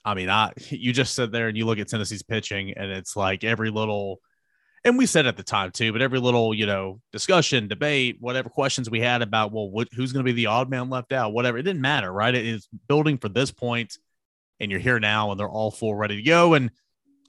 I 0.04 0.14
mean, 0.14 0.30
I 0.30 0.52
you 0.70 0.92
just 0.92 1.14
sit 1.14 1.32
there 1.32 1.48
and 1.48 1.56
you 1.56 1.66
look 1.66 1.78
at 1.78 1.88
Tennessee's 1.88 2.22
pitching, 2.22 2.74
and 2.76 2.90
it's 2.90 3.16
like 3.16 3.42
every 3.42 3.70
little, 3.70 4.20
and 4.84 4.96
we 4.96 5.06
said 5.06 5.26
at 5.26 5.36
the 5.36 5.42
time 5.42 5.72
too, 5.72 5.92
but 5.92 6.02
every 6.02 6.20
little 6.20 6.54
you 6.54 6.66
know 6.66 7.00
discussion, 7.12 7.68
debate, 7.68 8.18
whatever 8.20 8.48
questions 8.48 8.88
we 8.88 9.00
had 9.00 9.22
about 9.22 9.52
well, 9.52 9.70
what, 9.70 9.88
who's 9.92 10.12
going 10.12 10.24
to 10.24 10.30
be 10.30 10.36
the 10.36 10.46
odd 10.46 10.70
man 10.70 10.88
left 10.90 11.12
out, 11.12 11.32
whatever, 11.32 11.58
it 11.58 11.62
didn't 11.62 11.82
matter, 11.82 12.12
right? 12.12 12.34
It 12.34 12.46
is 12.46 12.68
building 12.86 13.18
for 13.18 13.28
this 13.28 13.50
point, 13.50 13.98
and 14.60 14.70
you're 14.70 14.80
here 14.80 15.00
now, 15.00 15.30
and 15.30 15.40
they're 15.40 15.48
all 15.48 15.70
full, 15.70 15.94
ready 15.94 16.16
to 16.16 16.22
go. 16.22 16.54
And 16.54 16.70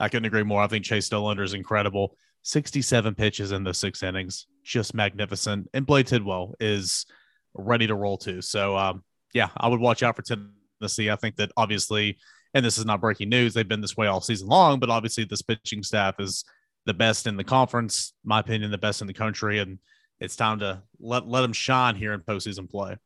I 0.02 0.10
couldn't 0.10 0.26
agree 0.26 0.44
more. 0.44 0.62
I 0.62 0.68
think 0.68 0.86
Chase 0.86 1.10
Dollander 1.10 1.44
is 1.44 1.54
incredible. 1.54 2.16
67 2.44 3.16
pitches 3.16 3.52
in 3.52 3.64
the 3.64 3.74
six 3.74 4.02
innings, 4.02 4.48
just 4.64 4.94
magnificent. 4.94 5.70
And 5.74 5.86
Blade 5.86 6.08
Tidwell 6.08 6.56
is 6.60 7.06
ready 7.54 7.88
to 7.88 7.96
roll 7.96 8.18
too. 8.18 8.42
So, 8.42 8.76
um, 8.76 9.04
yeah, 9.34 9.50
I 9.56 9.68
would 9.68 9.80
watch 9.80 10.02
out 10.04 10.16
for 10.16 10.24
Tennessee. 10.24 11.10
I 11.10 11.16
think 11.16 11.36
that 11.36 11.52
obviously 11.56 12.18
and 12.54 12.66
this 12.66 12.78
is 12.78 12.86
not 12.86 13.02
breaking 13.02 13.30
news. 13.30 13.54
They've 13.54 13.68
been 13.68 13.82
this 13.82 13.96
way 13.96 14.08
all 14.08 14.22
season 14.22 14.48
long, 14.48 14.80
but 14.80 14.90
obviously 14.90 15.24
this 15.24 15.42
pitching 15.42 15.84
staff 15.84 16.16
is 16.20 16.44
the 16.86 16.94
best 16.94 17.28
in 17.28 17.38
the 17.38 17.44
conference, 17.44 18.14
my 18.24 18.40
opinion, 18.40 18.72
the 18.72 18.78
best 18.78 19.02
in 19.02 19.08
the 19.08 19.14
country, 19.14 19.60
and 19.60 19.80
it's 20.20 20.36
time 20.36 20.60
to 20.60 20.82
let 21.00 21.28
let 21.28 21.42
them 21.42 21.54
shine 21.54 21.96
here 21.96 22.14
in 22.14 22.22
postseason 22.22 22.70
play. 22.70 22.98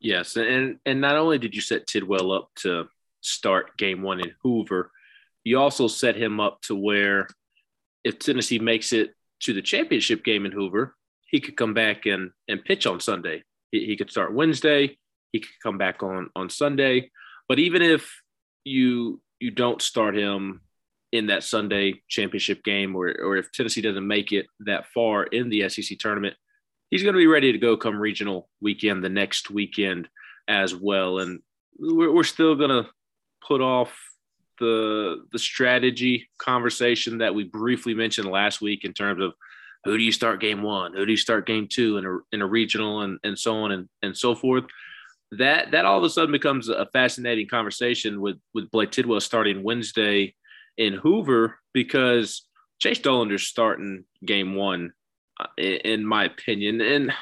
Yes, 0.00 0.36
and 0.36 0.78
and 0.86 1.00
not 1.00 1.16
only 1.16 1.38
did 1.38 1.54
you 1.54 1.60
set 1.60 1.86
Tidwell 1.86 2.32
up 2.32 2.50
to 2.56 2.88
start 3.20 3.76
Game 3.76 4.02
One 4.02 4.20
in 4.20 4.32
Hoover, 4.42 4.92
you 5.44 5.58
also 5.58 5.88
set 5.88 6.16
him 6.16 6.40
up 6.40 6.60
to 6.62 6.74
where 6.74 7.28
if 8.04 8.18
Tennessee 8.18 8.58
makes 8.58 8.92
it 8.92 9.10
to 9.40 9.52
the 9.52 9.62
championship 9.62 10.24
game 10.24 10.46
in 10.46 10.52
Hoover, 10.52 10.94
he 11.30 11.40
could 11.40 11.56
come 11.56 11.74
back 11.74 12.06
and 12.06 12.30
and 12.48 12.64
pitch 12.64 12.86
on 12.86 13.00
Sunday. 13.00 13.42
He, 13.70 13.84
he 13.86 13.96
could 13.96 14.10
start 14.10 14.34
Wednesday. 14.34 14.98
He 15.32 15.40
could 15.40 15.60
come 15.62 15.78
back 15.78 16.02
on 16.02 16.30
on 16.34 16.50
Sunday. 16.50 17.10
But 17.48 17.58
even 17.58 17.82
if 17.82 18.22
you 18.64 19.20
you 19.40 19.50
don't 19.50 19.82
start 19.82 20.16
him 20.16 20.62
in 21.12 21.26
that 21.26 21.44
Sunday 21.44 22.02
championship 22.08 22.62
game, 22.64 22.96
or 22.96 23.08
or 23.08 23.36
if 23.36 23.52
Tennessee 23.52 23.82
doesn't 23.82 24.06
make 24.06 24.32
it 24.32 24.46
that 24.60 24.86
far 24.92 25.24
in 25.24 25.48
the 25.48 25.68
SEC 25.68 25.98
tournament, 25.98 26.34
he's 26.90 27.02
going 27.02 27.14
to 27.14 27.20
be 27.20 27.26
ready 27.26 27.52
to 27.52 27.58
go 27.58 27.76
come 27.76 27.98
regional 27.98 28.48
weekend 28.60 29.04
the 29.04 29.08
next 29.08 29.50
weekend 29.50 30.08
as 30.48 30.74
well. 30.74 31.18
And 31.18 31.40
we're, 31.78 32.12
we're 32.12 32.24
still 32.24 32.54
going 32.54 32.70
to 32.70 32.90
put 33.46 33.60
off 33.60 33.96
the 34.58 35.24
the 35.32 35.38
strategy 35.38 36.28
conversation 36.38 37.18
that 37.18 37.34
we 37.34 37.44
briefly 37.44 37.94
mentioned 37.94 38.30
last 38.30 38.60
week 38.60 38.84
in 38.84 38.92
terms 38.92 39.22
of 39.22 39.34
who 39.84 39.96
do 39.96 40.02
you 40.02 40.12
start 40.12 40.40
game 40.40 40.62
one, 40.62 40.92
who 40.94 41.06
do 41.06 41.12
you 41.12 41.16
start 41.16 41.46
game 41.46 41.68
two 41.70 41.98
in 41.98 42.06
a 42.06 42.18
in 42.32 42.42
a 42.42 42.46
regional, 42.46 43.02
and 43.02 43.18
and 43.22 43.38
so 43.38 43.56
on 43.56 43.72
and 43.72 43.88
and 44.02 44.16
so 44.16 44.34
forth 44.34 44.64
that 45.32 45.70
that 45.72 45.84
all 45.84 45.98
of 45.98 46.04
a 46.04 46.10
sudden 46.10 46.32
becomes 46.32 46.68
a 46.68 46.86
fascinating 46.92 47.48
conversation 47.48 48.20
with 48.20 48.38
with 48.54 48.70
Blade 48.70 48.92
Tidwell 48.92 49.20
starting 49.20 49.62
Wednesday 49.62 50.34
in 50.76 50.94
Hoover 50.94 51.58
because 51.74 52.46
Chase 52.78 53.00
Dollander's 53.00 53.46
starting 53.46 54.04
game 54.24 54.54
one, 54.54 54.92
uh, 55.38 55.46
in 55.58 56.06
my 56.06 56.24
opinion. 56.24 56.80
And 56.80 57.12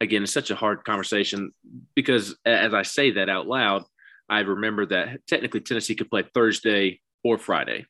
again, 0.00 0.22
it's 0.22 0.32
such 0.32 0.50
a 0.50 0.56
hard 0.56 0.84
conversation 0.84 1.52
because 1.94 2.36
as 2.44 2.74
I 2.74 2.82
say 2.82 3.12
that 3.12 3.28
out 3.28 3.46
loud, 3.46 3.84
I 4.28 4.40
remember 4.40 4.86
that 4.86 5.26
technically 5.26 5.60
Tennessee 5.60 5.94
could 5.94 6.10
play 6.10 6.24
Thursday 6.34 7.00
or 7.24 7.38
Friday. 7.38 7.86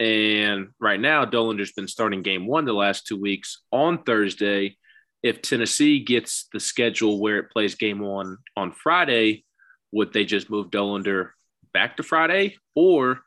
And 0.00 0.68
right 0.80 0.98
now, 1.00 1.24
Dollander's 1.24 1.72
been 1.72 1.88
starting 1.88 2.22
game 2.22 2.46
one 2.46 2.64
the 2.64 2.72
last 2.72 3.06
two 3.06 3.20
weeks 3.20 3.62
on 3.70 4.02
Thursday 4.02 4.76
if 5.24 5.40
Tennessee 5.40 6.00
gets 6.00 6.48
the 6.52 6.60
schedule 6.60 7.18
where 7.18 7.38
it 7.38 7.50
plays 7.50 7.74
game 7.74 7.98
one 7.98 8.36
on 8.58 8.72
Friday, 8.72 9.44
would 9.90 10.12
they 10.12 10.26
just 10.26 10.50
move 10.50 10.70
Dollander 10.70 11.30
back 11.72 11.96
to 11.96 12.02
Friday 12.02 12.58
or 12.74 13.22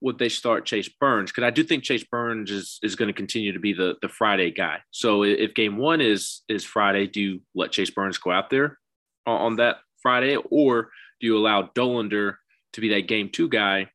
would 0.00 0.20
they 0.20 0.28
start 0.28 0.66
Chase 0.66 0.88
Burns? 0.88 1.32
Because 1.32 1.42
I 1.42 1.50
do 1.50 1.64
think 1.64 1.82
Chase 1.82 2.04
Burns 2.04 2.52
is, 2.52 2.78
is 2.80 2.94
going 2.94 3.08
to 3.08 3.12
continue 3.12 3.52
to 3.52 3.58
be 3.58 3.72
the, 3.72 3.96
the 4.02 4.08
Friday 4.08 4.52
guy. 4.52 4.78
So 4.92 5.24
if 5.24 5.52
game 5.54 5.78
one 5.78 6.00
is 6.00 6.42
is 6.48 6.64
Friday, 6.64 7.08
do 7.08 7.20
you 7.20 7.42
let 7.56 7.72
Chase 7.72 7.90
Burns 7.90 8.18
go 8.18 8.30
out 8.30 8.48
there 8.48 8.78
on, 9.26 9.40
on 9.40 9.56
that 9.56 9.78
Friday, 10.00 10.36
or 10.36 10.90
do 11.20 11.26
you 11.26 11.38
allow 11.38 11.70
Dollander 11.74 12.36
to 12.74 12.80
be 12.80 12.90
that 12.90 13.08
game 13.08 13.30
two 13.32 13.48
guy 13.48 13.90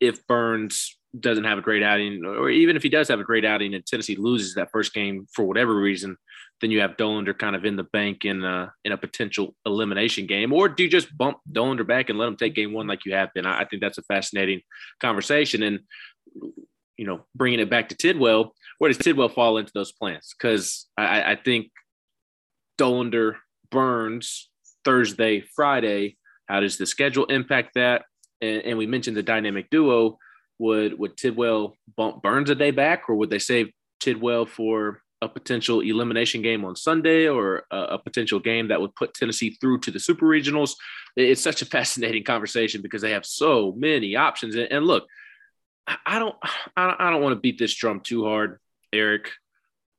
if 0.00 0.26
Burns 0.26 0.96
doesn't 1.18 1.44
have 1.44 1.58
a 1.58 1.62
great 1.62 1.82
outing, 1.82 2.24
or 2.24 2.50
even 2.50 2.76
if 2.76 2.82
he 2.82 2.88
does 2.88 3.08
have 3.08 3.20
a 3.20 3.24
great 3.24 3.44
outing 3.44 3.74
and 3.74 3.84
Tennessee 3.84 4.16
loses 4.16 4.54
that 4.54 4.70
first 4.70 4.92
game 4.92 5.26
for 5.32 5.44
whatever 5.44 5.74
reason, 5.74 6.16
then 6.60 6.70
you 6.70 6.80
have 6.80 6.96
Dollander 6.96 7.36
kind 7.36 7.56
of 7.56 7.64
in 7.64 7.76
the 7.76 7.84
bank 7.84 8.24
in 8.24 8.44
a, 8.44 8.72
in 8.84 8.92
a 8.92 8.98
potential 8.98 9.54
elimination 9.64 10.26
game, 10.26 10.52
or 10.52 10.68
do 10.68 10.82
you 10.82 10.90
just 10.90 11.16
bump 11.16 11.38
Dollander 11.50 11.86
back 11.86 12.10
and 12.10 12.18
let 12.18 12.28
him 12.28 12.36
take 12.36 12.54
game 12.54 12.72
one 12.72 12.86
like 12.86 13.04
you 13.04 13.14
have 13.14 13.32
been? 13.32 13.46
I, 13.46 13.60
I 13.60 13.64
think 13.64 13.80
that's 13.80 13.98
a 13.98 14.02
fascinating 14.02 14.60
conversation. 15.00 15.62
And 15.62 15.80
you 16.96 17.06
know, 17.06 17.24
bringing 17.34 17.60
it 17.60 17.70
back 17.70 17.88
to 17.88 17.96
Tidwell, 17.96 18.54
where 18.78 18.88
does 18.88 18.98
Tidwell 18.98 19.28
fall 19.28 19.56
into 19.56 19.72
those 19.72 19.92
plans? 19.92 20.34
Because 20.36 20.86
I, 20.98 21.32
I 21.32 21.36
think 21.36 21.70
Dollander, 22.76 23.36
Burns 23.70 24.50
Thursday, 24.84 25.40
Friday. 25.54 26.17
How 26.48 26.60
does 26.60 26.78
the 26.78 26.86
schedule 26.86 27.26
impact 27.26 27.74
that? 27.74 28.04
And, 28.40 28.62
and 28.62 28.78
we 28.78 28.86
mentioned 28.86 29.16
the 29.16 29.22
dynamic 29.22 29.70
duo 29.70 30.18
would 30.58 30.98
would 30.98 31.16
Tidwell 31.16 31.74
bump 31.96 32.22
Burns 32.22 32.50
a 32.50 32.54
day 32.54 32.70
back, 32.70 33.08
or 33.08 33.14
would 33.16 33.30
they 33.30 33.38
save 33.38 33.70
Tidwell 34.00 34.46
for 34.46 35.02
a 35.20 35.28
potential 35.28 35.80
elimination 35.80 36.42
game 36.42 36.64
on 36.64 36.76
Sunday 36.76 37.26
or 37.28 37.64
a, 37.72 37.76
a, 37.76 37.98
potential 37.98 38.38
game 38.38 38.68
that 38.68 38.80
would 38.80 38.94
put 38.94 39.14
Tennessee 39.14 39.56
through 39.60 39.80
to 39.80 39.90
the 39.90 39.98
Super 39.98 40.26
Regionals? 40.26 40.74
It's 41.16 41.42
such 41.42 41.60
a 41.60 41.66
fascinating 41.66 42.22
conversation 42.22 42.82
because 42.82 43.02
they 43.02 43.10
have 43.10 43.26
so 43.26 43.74
many 43.76 44.14
options. 44.14 44.54
And, 44.54 44.70
and 44.70 44.86
look, 44.86 45.06
I 46.06 46.18
don't 46.18 46.36
I 46.76 47.10
don't 47.10 47.22
want 47.22 47.34
to 47.34 47.40
beat 47.40 47.58
this 47.58 47.74
drum 47.74 48.00
too 48.00 48.24
hard, 48.24 48.58
Eric. 48.92 49.30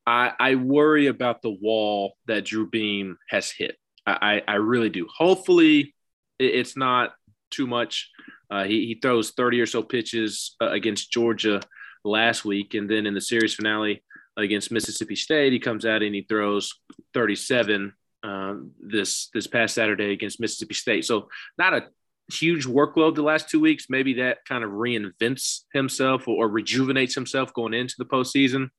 I, 0.05 0.31
I 0.39 0.55
worry 0.55 1.07
about 1.07 1.41
the 1.41 1.51
wall 1.51 2.15
that 2.25 2.45
Drew 2.45 2.67
Beam 2.67 3.17
has 3.29 3.51
hit. 3.51 3.77
I, 4.07 4.41
I 4.47 4.55
really 4.55 4.89
do. 4.89 5.07
Hopefully, 5.15 5.93
it's 6.39 6.77
not 6.77 7.13
too 7.51 7.67
much. 7.67 8.09
Uh, 8.49 8.63
he, 8.63 8.87
he 8.87 8.99
throws 9.01 9.31
30 9.31 9.61
or 9.61 9.65
so 9.65 9.83
pitches 9.83 10.55
uh, 10.61 10.69
against 10.69 11.11
Georgia 11.11 11.61
last 12.03 12.45
week. 12.45 12.73
And 12.73 12.89
then 12.89 13.05
in 13.05 13.13
the 13.13 13.21
series 13.21 13.53
finale 13.53 14.03
against 14.37 14.71
Mississippi 14.71 15.15
State, 15.15 15.53
he 15.53 15.59
comes 15.59 15.85
out 15.85 16.01
and 16.01 16.15
he 16.15 16.21
throws 16.21 16.73
37 17.13 17.93
uh, 18.21 18.55
this 18.81 19.29
this 19.33 19.47
past 19.47 19.75
Saturday 19.75 20.11
against 20.11 20.41
Mississippi 20.41 20.73
State. 20.73 21.05
So 21.05 21.29
not 21.57 21.73
a 21.73 21.87
huge 22.31 22.65
workload 22.65 23.15
the 23.15 23.21
last 23.21 23.49
two 23.49 23.59
weeks. 23.59 23.85
Maybe 23.89 24.15
that 24.15 24.39
kind 24.47 24.63
of 24.63 24.71
reinvents 24.71 25.61
himself 25.73 26.27
or, 26.27 26.45
or 26.45 26.49
rejuvenates 26.49 27.15
himself 27.15 27.53
going 27.53 27.73
into 27.73 27.95
the 27.97 28.05
postseason. 28.05 28.69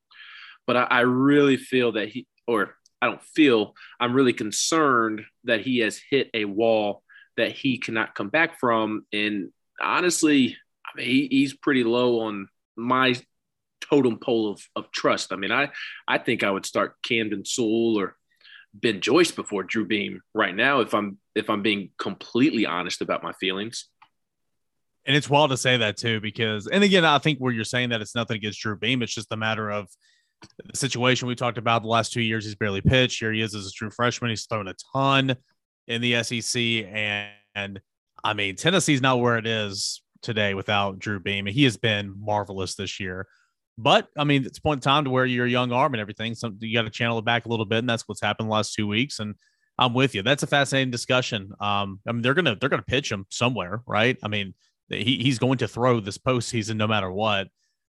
But 0.67 0.77
I, 0.77 0.83
I 0.85 1.01
really 1.01 1.57
feel 1.57 1.93
that 1.93 2.09
he, 2.09 2.27
or 2.47 2.77
I 3.01 3.07
don't 3.07 3.23
feel, 3.23 3.75
I'm 3.99 4.13
really 4.13 4.35
concerned 4.35 5.23
that 5.45 5.63
he 5.63 5.79
has 5.79 6.01
hit 6.11 6.29
a 6.35 6.45
wall 6.45 7.03
that 7.41 7.53
he 7.53 7.79
cannot 7.79 8.15
come 8.15 8.29
back 8.29 8.61
from. 8.61 9.07
And 9.13 9.51
honestly, 9.81 10.57
I 10.87 10.97
mean, 10.97 11.07
he, 11.07 11.29
he's 11.31 11.55
pretty 11.55 11.85
low 11.85 12.21
on 12.21 12.49
my 12.77 13.15
totem 13.81 14.19
pole 14.19 14.53
of, 14.53 14.63
of 14.77 14.93
trust. 14.93 15.33
I 15.33 15.37
mean, 15.37 15.51
I, 15.51 15.71
I 16.07 16.19
think 16.19 16.45
I 16.45 16.51
would 16.51 16.67
start 16.67 16.97
Camden 17.03 17.45
Sewell 17.45 17.99
or 17.99 18.17
Ben 18.75 19.01
Joyce 19.01 19.31
before 19.31 19.63
Drew 19.65 19.87
Beam 19.87 20.21
right 20.35 20.55
now 20.55 20.81
if 20.81 20.95
I'm 20.95 21.19
if 21.35 21.51
I'm 21.51 21.63
being 21.63 21.91
completely 21.99 22.67
honest 22.67 23.01
about 23.01 23.23
my 23.23 23.33
feelings. 23.33 23.89
And 25.07 25.17
it's 25.17 25.31
wild 25.31 25.51
to 25.51 25.57
say 25.57 25.79
that 25.79 25.97
too, 25.97 26.21
because 26.21 26.67
and 26.67 26.85
again, 26.85 27.05
I 27.05 27.19
think 27.19 27.39
where 27.39 27.53
you're 27.53 27.65
saying 27.65 27.89
that 27.89 28.01
it's 28.01 28.15
nothing 28.15 28.37
against 28.37 28.61
Drew 28.61 28.77
Beam, 28.77 29.03
it's 29.03 29.15
just 29.15 29.33
a 29.33 29.37
matter 29.37 29.71
of 29.71 29.89
the 30.65 30.77
situation 30.77 31.27
we 31.27 31.35
talked 31.35 31.59
about 31.59 31.83
the 31.83 31.89
last 31.89 32.13
two 32.13 32.23
years. 32.23 32.45
He's 32.45 32.55
barely 32.55 32.81
pitched. 32.81 33.19
Here 33.19 33.33
he 33.33 33.41
is 33.41 33.55
as 33.55 33.67
a 33.67 33.73
true 33.73 33.91
freshman. 33.91 34.31
He's 34.31 34.47
thrown 34.47 34.69
a 34.69 34.75
ton 34.95 35.37
in 35.91 36.01
the 36.01 36.23
SEC, 36.23 36.61
and, 36.61 37.31
and 37.55 37.81
I 38.23 38.35
mean 38.35 38.57
Tennessee's 38.57 39.03
not 39.03 39.21
where 39.21 39.39
it 39.39 39.47
is 39.47 40.03
today 40.23 40.55
without 40.55 40.99
Drew 40.99 41.21
Beam. 41.21 41.47
He 41.47 41.65
has 41.65 41.77
been 41.77 42.15
marvelous 42.19 42.75
this 42.75 43.01
year. 43.01 43.27
But 43.77 44.09
I 44.17 44.25
mean, 44.25 44.45
it's 44.45 44.59
point 44.59 44.79
in 44.79 44.83
time 44.83 45.05
to 45.05 45.11
where 45.11 45.25
you're 45.25 45.47
young 45.47 45.73
arm 45.73 45.95
and 45.95 46.01
everything. 46.01 46.35
So 46.35 46.53
you 46.61 46.77
got 46.77 46.83
to 46.83 46.91
channel 46.91 47.19
it 47.19 47.25
back 47.25 47.47
a 47.47 47.49
little 47.49 47.65
bit, 47.65 47.79
and 47.79 47.89
that's 47.89 48.07
what's 48.07 48.21
happened 48.21 48.49
the 48.49 48.53
last 48.53 48.75
two 48.75 48.87
weeks. 48.87 49.21
And 49.21 49.35
I'm 49.79 49.95
with 49.95 50.15
you. 50.15 50.23
That's 50.23 50.43
a 50.43 50.47
fascinating 50.47 50.91
discussion. 50.91 51.53
Um, 51.61 52.01
I 52.07 52.13
mean, 52.13 52.21
they're 52.21 52.35
gonna 52.35 52.57
they're 52.57 52.69
gonna 52.69 52.83
pitch 52.83 53.11
him 53.11 53.25
somewhere, 53.31 53.83
right? 53.87 54.19
I 54.23 54.29
mean, 54.29 54.55
he, 54.91 55.19
he's 55.19 55.39
going 55.39 55.59
to 55.59 55.69
throw 55.69 56.01
this 56.01 56.19
postseason 56.19 56.77
no 56.77 56.87
matter 56.87 57.11
what. 57.11 57.49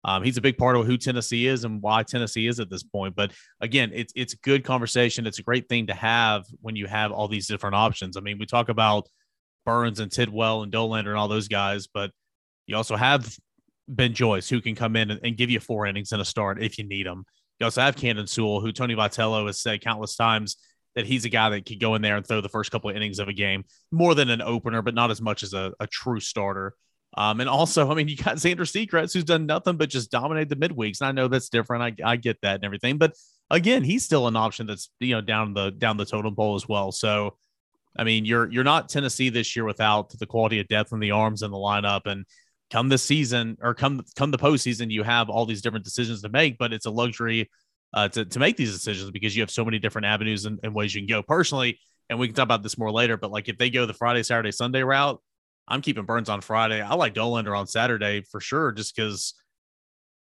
Um, 0.06 0.24
he's 0.24 0.38
a 0.38 0.42
big 0.42 0.58
part 0.58 0.76
of 0.76 0.86
who 0.86 0.98
Tennessee 0.98 1.48
is 1.48 1.64
and 1.64 1.82
why 1.82 2.04
Tennessee 2.04 2.48
is 2.48 2.60
at 2.60 2.70
this 2.70 2.84
point. 2.84 3.16
But 3.16 3.32
again, 3.62 3.92
it's 3.94 4.12
it's 4.16 4.34
a 4.34 4.38
good 4.38 4.64
conversation. 4.64 5.26
It's 5.26 5.40
a 5.40 5.44
great 5.44 5.70
thing 5.70 5.88
to 5.88 5.94
have 5.94 6.46
when 6.62 6.76
you 6.76 6.88
have 6.88 7.12
all 7.12 7.28
these 7.28 7.48
different 7.48 7.76
options. 7.76 8.18
I 8.18 8.22
mean, 8.22 8.38
we 8.38 8.46
talk 8.46 8.70
about 8.70 9.08
Burns 9.66 10.00
and 10.00 10.12
Tidwell 10.12 10.64
and 10.64 10.72
Dollander 10.72 11.10
and 11.10 11.18
all 11.18 11.28
those 11.28 11.48
guys, 11.48 11.88
but 11.88 12.12
you 12.68 12.76
also 12.76 12.96
have 12.96 13.34
Ben 13.88 14.14
Joyce, 14.14 14.50
who 14.50 14.62
can 14.62 14.76
come 14.76 14.96
in 14.96 15.12
and, 15.12 15.20
and, 15.24 15.38
give 15.38 15.50
you 15.50 15.60
four 15.60 15.86
innings 15.86 16.12
and 16.12 16.22
a 16.22 16.26
start 16.26 16.62
if 16.62 16.78
you 16.78 16.86
need 16.86 17.06
them. 17.06 17.26
You 17.60 17.66
also 17.66 17.82
have 17.82 17.96
Camden 17.96 18.28
Sewell, 18.28 18.62
who 18.62 18.72
Tony 18.72 18.96
Vitello 18.96 19.46
has 19.48 19.62
said 19.62 19.82
countless 19.82 20.16
times 20.16 20.58
that 20.96 21.06
he's 21.06 21.26
a 21.26 21.30
guy 21.30 21.50
that 21.50 21.66
could 21.66 21.80
go 21.80 21.96
in 21.96 22.02
there 22.02 22.16
and 22.16 22.26
throw 22.26 22.42
the 22.42 22.50
first 22.50 22.72
couple 22.72 22.90
of 22.90 22.96
innings 22.96 23.20
of 23.20 23.28
a 23.28 23.34
game 23.34 23.66
more 23.92 24.16
than 24.16 24.30
an 24.30 24.42
opener, 24.42 24.82
but 24.82 24.94
not 24.94 25.12
as 25.12 25.22
much 25.22 25.44
as 25.44 25.54
a, 25.54 25.74
a 25.80 25.88
true 25.88 26.20
starter. 26.20 26.76
Um, 27.16 27.40
and 27.42 27.50
also, 27.50 27.92
I 27.92 27.96
mean, 27.96 28.08
you 28.08 28.18
got 28.18 28.38
Zander 28.38 28.62
Sechrist, 28.62 29.14
who's 29.14 29.24
done 29.24 29.46
nothing 29.46 29.78
but 29.78 29.90
just 29.90 30.10
dominate 30.10 30.50
the 30.50 30.56
midweeks. 30.56 31.00
And 31.02 31.08
I 31.08 31.12
know 31.12 31.28
that's 31.28 31.50
different. 31.50 32.00
I, 32.02 32.12
I 32.14 32.16
get 32.16 32.42
that 32.42 32.56
and 32.56 32.64
everything, 32.64 32.98
but 32.98 33.14
again, 33.50 33.84
he's 33.84 34.04
still 34.04 34.28
an 34.28 34.36
option 34.36 34.68
that's 34.68 34.90
you 35.00 35.16
know 35.16 35.22
down 35.22 35.54
the 35.54 35.72
down 35.72 35.98
the 35.98 36.06
totem 36.06 36.36
pole 36.36 36.56
as 36.56 36.68
well. 36.68 36.92
So, 36.92 37.38
I 37.98 38.04
mean, 38.04 38.26
you're 38.26 38.52
you're 38.52 38.64
not 38.64 38.90
Tennessee 38.90 39.30
this 39.30 39.56
year 39.56 39.66
without 39.66 40.10
the 40.18 40.26
quality 40.26 40.60
of 40.60 40.68
depth 40.68 40.92
in 40.92 41.00
the 41.00 41.12
arms 41.12 41.42
and 41.44 41.54
the 41.54 41.58
lineup. 41.58 42.02
And 42.06 42.26
come 42.72 42.90
this 42.90 43.04
season 43.04 43.58
or 43.62 43.74
come 43.74 44.04
come 44.16 44.32
the 44.32 44.38
postseason, 44.38 44.92
you 44.92 45.04
have 45.04 45.30
all 45.30 45.46
these 45.46 45.62
different 45.62 45.86
decisions 45.86 46.22
to 46.24 46.30
make, 46.30 46.58
but 46.58 46.74
it's 46.74 46.88
a 46.88 46.92
luxury 46.92 47.50
uh, 47.94 48.08
to 48.10 48.26
to 48.26 48.40
make 48.40 48.58
these 48.58 48.74
decisions 48.74 49.12
because 49.12 49.36
you 49.36 49.44
have 49.44 49.52
so 49.52 49.64
many 49.64 49.80
different 49.80 50.08
avenues 50.08 50.46
and, 50.46 50.60
and 50.64 50.74
ways 50.74 50.94
you 50.94 51.02
can 51.02 51.08
go. 51.08 51.22
Personally, 51.22 51.80
and 52.10 52.20
we 52.20 52.28
can 52.28 52.36
talk 52.36 52.44
about 52.44 52.64
this 52.64 52.78
more 52.78 52.92
later, 52.92 53.18
but 53.18 53.32
like 53.32 53.50
if 53.50 53.58
they 53.58 53.70
go 53.70 53.86
the 53.86 53.94
Friday, 53.94 54.24
Saturday, 54.24 54.52
Sunday 54.52 54.84
route, 54.84 55.22
I'm 55.68 55.82
keeping 55.82 56.06
Burns 56.06 56.30
on 56.30 56.42
Friday. 56.42 56.82
I 56.82 56.96
like 56.96 57.14
Dollander 57.14 57.58
on 57.58 57.68
Saturday 57.68 58.22
for 58.30 58.40
sure, 58.40 58.72
just 58.72 58.96
because 58.96 59.34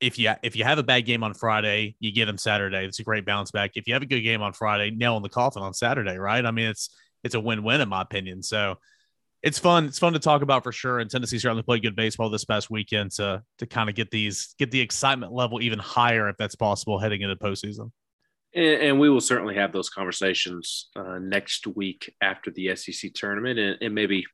if 0.01 0.19
you 0.19 0.33
if 0.43 0.57
you 0.57 0.65
have 0.65 0.79
a 0.79 0.83
bad 0.83 1.03
game 1.03 1.23
on 1.23 1.35
Friday, 1.35 1.97
you 2.01 2.13
get 2.13 2.29
him 2.29 2.39
Saturday. 2.39 2.85
It's 2.85 2.99
a 2.99 3.05
great 3.05 3.25
bounce 3.25 3.51
back. 3.51 3.73
If 3.75 3.87
you 3.87 3.95
have 3.95 4.03
a 4.03 4.07
good 4.07 4.21
game 4.21 4.43
on 4.43 4.53
Friday, 4.53 4.91
nail 4.91 5.17
in 5.17 5.23
the 5.23 5.29
coffin 5.29 5.63
on 5.63 5.75
Saturday, 5.75 6.19
right? 6.19 6.45
I 6.45 6.51
mean, 6.51 6.67
it's 6.67 6.91
it's 7.25 7.35
a 7.35 7.41
win 7.41 7.63
win 7.63 7.81
in 7.81 7.89
my 7.89 8.03
opinion. 8.03 8.43
So 8.43 8.77
it's 9.43 9.59
fun. 9.59 9.87
It's 9.87 9.99
fun 9.99 10.13
to 10.13 10.19
talk 10.19 10.43
about 10.43 10.63
for 10.63 10.73
sure. 10.73 11.01
And 11.01 11.11
Tennessee 11.11 11.39
certainly 11.39 11.63
played 11.63 11.83
good 11.83 11.97
baseball 11.97 12.31
this 12.31 12.45
past 12.45 12.71
weekend 12.71 13.13
to 13.13 13.43
to 13.59 13.67
kind 13.67 13.89
of 13.89 13.95
get 13.95 14.11
these 14.11 14.55
get 14.59 14.71
the 14.71 14.81
excitement 14.81 15.33
level 15.33 15.63
even 15.63 15.79
higher 15.79 16.29
if 16.29 16.37
that's 16.37 16.55
possible 16.55 16.99
heading 16.99 17.23
into 17.23 17.37
postseason. 17.37 17.91
And, 18.55 18.83
and 18.83 19.01
we 19.01 19.09
will 19.09 19.21
certainly 19.21 19.55
have 19.57 19.73
those 19.73 19.89
conversations 19.89 20.91
uh, 20.95 21.19
next 21.19 21.67
week 21.67 22.13
after 22.21 22.51
the 22.51 22.77
SEC 22.77 23.13
tournament, 23.15 23.59
and, 23.59 23.79
and 23.81 23.95
maybe 23.95 24.27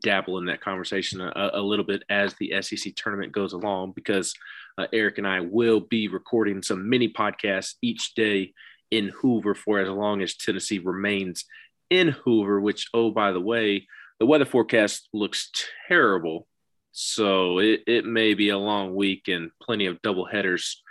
dabble 0.00 0.38
in 0.38 0.46
that 0.46 0.60
conversation 0.60 1.20
a, 1.20 1.50
a, 1.54 1.60
little 1.60 1.84
bit 1.84 2.02
as 2.10 2.34
the 2.34 2.52
SEC 2.60 2.94
tournament 2.94 3.32
goes 3.32 3.52
along, 3.52 3.92
because 3.92 4.34
uh, 4.76 4.86
Eric 4.92 5.18
and 5.18 5.26
I 5.26 5.40
will 5.40 5.80
be 5.80 6.08
recording 6.08 6.62
some 6.62 6.88
mini 6.88 7.08
podcasts 7.08 7.74
each 7.82 8.14
day 8.14 8.52
in 8.90 9.08
Hoover 9.20 9.54
for 9.54 9.78
as 9.80 9.88
long 9.88 10.22
as 10.22 10.36
Tennessee 10.36 10.78
remains 10.78 11.44
in 11.90 12.08
Hoover. 12.08 12.60
Which, 12.60 12.88
oh 12.94 13.10
by 13.10 13.32
the 13.32 13.40
way 13.40 13.86
the 14.18 14.26
weather 14.26 14.44
forecast 14.44 15.08
looks 15.12 15.50
terrible. 15.88 16.46
So 16.92 17.58
it, 17.58 17.82
it 17.86 18.04
may 18.04 18.34
be 18.34 18.48
a 18.48 18.58
long 18.58 18.94
week 18.94 19.28
and 19.28 19.50
plenty 19.62 19.86
of 19.86 20.02
double 20.02 20.24
headers. 20.24 20.82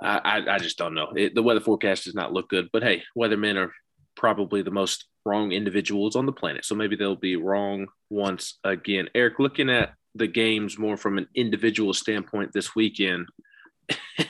I, 0.00 0.18
I, 0.18 0.54
I 0.54 0.58
just 0.58 0.78
don't 0.78 0.94
know. 0.94 1.12
It, 1.14 1.34
the 1.34 1.42
weather 1.42 1.60
forecast 1.60 2.04
does 2.04 2.14
not 2.14 2.32
look 2.32 2.48
good. 2.48 2.70
But 2.72 2.82
hey, 2.82 3.02
weathermen 3.16 3.56
are 3.56 3.72
probably 4.16 4.62
the 4.62 4.70
most 4.70 5.06
wrong 5.24 5.52
individuals 5.52 6.16
on 6.16 6.26
the 6.26 6.32
planet. 6.32 6.64
So 6.64 6.74
maybe 6.74 6.96
they'll 6.96 7.16
be 7.16 7.36
wrong 7.36 7.86
once 8.10 8.58
again. 8.64 9.08
Eric, 9.14 9.38
looking 9.38 9.70
at 9.70 9.94
the 10.14 10.26
games 10.26 10.78
more 10.78 10.96
from 10.96 11.18
an 11.18 11.26
individual 11.34 11.92
standpoint 11.92 12.52
this 12.52 12.74
weekend, 12.74 13.28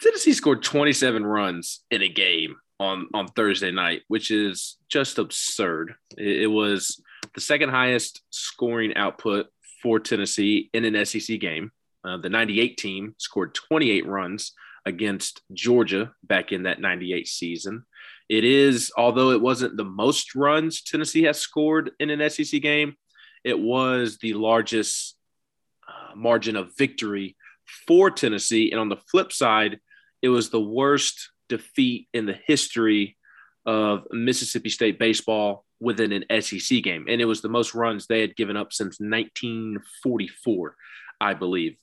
Tennessee 0.00 0.32
scored 0.32 0.62
27 0.62 1.24
runs 1.24 1.80
in 1.90 2.02
a 2.02 2.08
game 2.08 2.56
on 2.80 3.08
on 3.14 3.28
Thursday 3.28 3.70
night, 3.70 4.02
which 4.08 4.30
is 4.30 4.76
just 4.88 5.18
absurd. 5.18 5.94
It, 6.16 6.42
it, 6.42 6.46
was 6.46 7.02
the 7.34 7.40
second 7.40 7.70
highest 7.70 8.22
scoring 8.30 8.94
output 8.94 9.46
for 9.82 9.98
Tennessee 9.98 10.70
in 10.72 10.84
an 10.84 11.04
SEC 11.04 11.40
game. 11.40 11.72
Uh, 12.04 12.16
the 12.16 12.28
98 12.28 12.76
team 12.76 13.14
scored 13.18 13.54
28 13.54 14.06
runs 14.06 14.52
against 14.86 15.42
Georgia 15.52 16.12
back 16.22 16.52
in 16.52 16.62
that 16.62 16.80
98 16.80 17.26
season. 17.26 17.84
It 18.28 18.44
is, 18.44 18.92
although 18.96 19.30
it 19.30 19.40
wasn't 19.40 19.76
the 19.76 19.84
most 19.84 20.34
runs 20.34 20.82
Tennessee 20.82 21.22
has 21.22 21.38
scored 21.38 21.92
in 21.98 22.10
an 22.10 22.28
SEC 22.28 22.60
game, 22.60 22.94
it 23.44 23.58
was 23.58 24.18
the 24.18 24.34
largest 24.34 25.16
uh, 25.88 26.14
margin 26.14 26.56
of 26.56 26.76
victory 26.76 27.36
for 27.86 28.10
Tennessee. 28.10 28.70
And 28.70 28.80
on 28.80 28.88
the 28.88 29.00
flip 29.10 29.32
side, 29.32 29.80
it 30.20 30.28
was 30.28 30.50
the 30.50 30.60
worst 30.60 31.30
defeat 31.48 32.08
in 32.12 32.26
the 32.26 32.38
history 32.46 33.16
of 33.64 34.06
Mississippi 34.10 34.68
State 34.68 34.98
baseball 34.98 35.64
within 35.80 36.12
an 36.12 36.42
SEC 36.42 36.82
game. 36.82 37.06
And 37.08 37.20
it 37.20 37.26
was 37.26 37.40
the 37.40 37.48
most 37.48 37.74
runs 37.74 38.06
they 38.06 38.20
had 38.20 38.36
given 38.36 38.56
up 38.56 38.72
since 38.72 38.98
1944, 39.00 40.74
I 41.20 41.34
believe. 41.34 41.76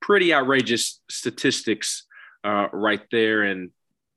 Pretty 0.00 0.32
outrageous 0.34 1.00
statistics 1.10 2.06
uh, 2.44 2.68
right 2.72 3.02
there. 3.10 3.42
And 3.42 3.70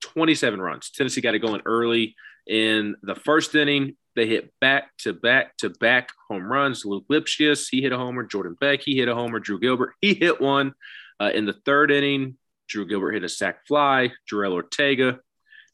27 0.06 0.62
runs. 0.62 0.92
Tennessee 0.92 1.22
got 1.22 1.36
it 1.36 1.40
going 1.40 1.62
early 1.66 2.16
in 2.48 2.96
the 3.02 3.16
first 3.16 3.56
inning. 3.56 3.98
They 4.16 4.28
hit 4.28 4.54
back 4.62 4.96
to 5.00 5.14
back 5.14 5.58
to 5.58 5.70
back 5.70 6.10
home 6.30 6.44
runs. 6.44 6.86
Luke 6.86 7.06
Lipcius, 7.10 7.68
he 7.70 7.82
hit 7.82 7.92
a 7.92 7.98
homer. 7.98 8.24
Jordan 8.24 8.56
Beck, 8.60 8.82
he 8.82 8.96
hit 8.96 9.10
a 9.10 9.16
homer. 9.16 9.40
Drew 9.40 9.60
Gilbert, 9.60 9.94
he 10.00 10.14
hit 10.14 10.40
one. 10.40 10.74
Uh, 11.20 11.32
in 11.34 11.46
the 11.46 11.56
third 11.66 11.92
inning, 11.92 12.38
Drew 12.68 12.86
Gilbert 12.86 13.14
hit 13.14 13.24
a 13.24 13.30
sac 13.30 13.68
fly. 13.68 14.12
Jorel 14.32 14.54
Ortega 14.54 15.20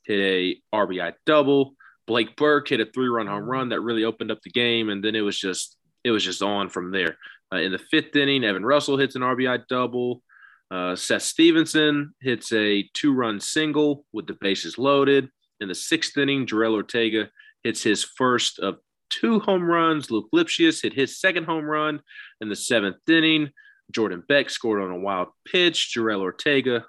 hit 0.03 0.19
a 0.19 0.75
RBI 0.75 1.13
double. 1.25 1.75
Blake 2.07 2.35
Burke 2.35 2.69
hit 2.69 2.79
a 2.79 2.85
three-run 2.85 3.27
home 3.27 3.43
run 3.43 3.69
that 3.69 3.81
really 3.81 4.05
opened 4.05 4.31
up 4.31 4.41
the 4.41 4.49
game, 4.49 4.89
and 4.89 5.03
then 5.03 5.15
it 5.15 5.21
was 5.21 5.37
just 5.37 5.77
it 6.03 6.11
was 6.11 6.23
just 6.23 6.41
on 6.41 6.69
from 6.69 6.91
there. 6.91 7.17
Uh, 7.53 7.57
in 7.57 7.71
the 7.71 7.77
fifth 7.77 8.15
inning, 8.15 8.43
Evan 8.43 8.65
Russell 8.65 8.97
hits 8.97 9.15
an 9.15 9.21
RBI 9.21 9.67
double. 9.67 10.23
Uh, 10.71 10.95
Seth 10.95 11.23
Stevenson 11.23 12.13
hits 12.21 12.53
a 12.53 12.89
two-run 12.93 13.39
single 13.39 14.05
with 14.13 14.25
the 14.27 14.37
bases 14.39 14.77
loaded. 14.77 15.29
In 15.59 15.67
the 15.67 15.75
sixth 15.75 16.17
inning, 16.17 16.45
Jorel 16.45 16.73
Ortega 16.73 17.29
hits 17.63 17.83
his 17.83 18.03
first 18.03 18.59
of 18.59 18.77
two 19.09 19.39
home 19.41 19.63
runs. 19.63 20.09
Luke 20.09 20.29
Lipcius 20.33 20.81
hit 20.81 20.93
his 20.93 21.19
second 21.19 21.43
home 21.43 21.65
run 21.65 22.01
in 22.39 22.49
the 22.49 22.55
seventh 22.55 22.97
inning. 23.07 23.49
Jordan 23.91 24.23
Beck 24.27 24.49
scored 24.49 24.81
on 24.81 24.91
a 24.91 24.99
wild 24.99 25.27
pitch. 25.45 25.93
Jorel 25.95 26.21
Ortega 26.21 26.85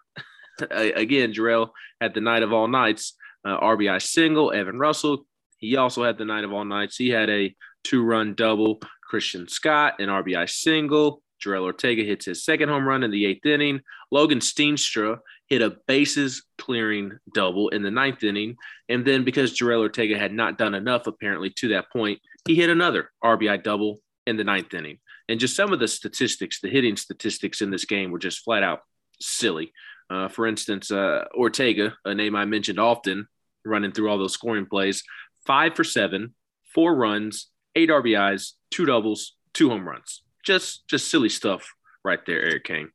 again, 0.70 1.32
Jorel 1.32 1.70
had 2.00 2.14
the 2.14 2.20
night 2.20 2.42
of 2.42 2.52
all 2.52 2.68
nights. 2.68 3.14
Uh, 3.44 3.58
RBI 3.58 4.00
single. 4.00 4.52
Evan 4.52 4.78
Russell, 4.78 5.26
he 5.58 5.76
also 5.76 6.04
had 6.04 6.18
the 6.18 6.24
night 6.24 6.44
of 6.44 6.52
all 6.52 6.64
nights. 6.64 6.96
He 6.96 7.08
had 7.08 7.28
a 7.30 7.54
two 7.84 8.04
run 8.04 8.34
double. 8.34 8.80
Christian 9.08 9.48
Scott, 9.48 10.00
an 10.00 10.08
RBI 10.08 10.48
single. 10.48 11.22
Jorel 11.42 11.62
Ortega 11.62 12.04
hits 12.04 12.26
his 12.26 12.44
second 12.44 12.68
home 12.68 12.86
run 12.86 13.02
in 13.02 13.10
the 13.10 13.26
eighth 13.26 13.46
inning. 13.46 13.80
Logan 14.10 14.38
Steenstra 14.38 15.18
hit 15.48 15.62
a 15.62 15.76
bases 15.86 16.44
clearing 16.58 17.18
double 17.34 17.68
in 17.70 17.82
the 17.82 17.90
ninth 17.90 18.22
inning. 18.22 18.56
And 18.88 19.04
then 19.04 19.24
because 19.24 19.58
Jorel 19.58 19.80
Ortega 19.80 20.18
had 20.18 20.32
not 20.32 20.58
done 20.58 20.74
enough, 20.74 21.06
apparently, 21.06 21.50
to 21.56 21.68
that 21.68 21.90
point, 21.92 22.20
he 22.46 22.54
hit 22.54 22.70
another 22.70 23.10
RBI 23.22 23.62
double 23.62 24.00
in 24.26 24.36
the 24.36 24.44
ninth 24.44 24.72
inning. 24.74 24.98
And 25.28 25.40
just 25.40 25.56
some 25.56 25.72
of 25.72 25.78
the 25.78 25.88
statistics, 25.88 26.60
the 26.60 26.68
hitting 26.68 26.96
statistics 26.96 27.60
in 27.60 27.70
this 27.70 27.84
game 27.84 28.10
were 28.10 28.18
just 28.18 28.44
flat 28.44 28.62
out 28.62 28.80
silly. 29.20 29.72
Uh, 30.10 30.28
for 30.28 30.46
instance, 30.46 30.90
uh, 30.90 31.24
Ortega, 31.34 31.94
a 32.04 32.14
name 32.14 32.36
I 32.36 32.44
mentioned 32.44 32.78
often, 32.78 33.26
running 33.64 33.92
through 33.92 34.10
all 34.10 34.18
those 34.18 34.34
scoring 34.34 34.66
plays, 34.66 35.02
five 35.46 35.74
for 35.74 35.84
seven, 35.84 36.34
four 36.74 36.94
runs, 36.94 37.48
eight 37.74 37.88
RBIs, 37.88 38.52
two 38.70 38.84
doubles, 38.84 39.36
two 39.54 39.70
home 39.70 39.88
runs. 39.88 40.22
Just 40.42 40.88
just 40.88 41.10
silly 41.10 41.28
stuff 41.28 41.72
right 42.04 42.24
there, 42.26 42.42
Eric 42.42 42.64
King. 42.64 42.88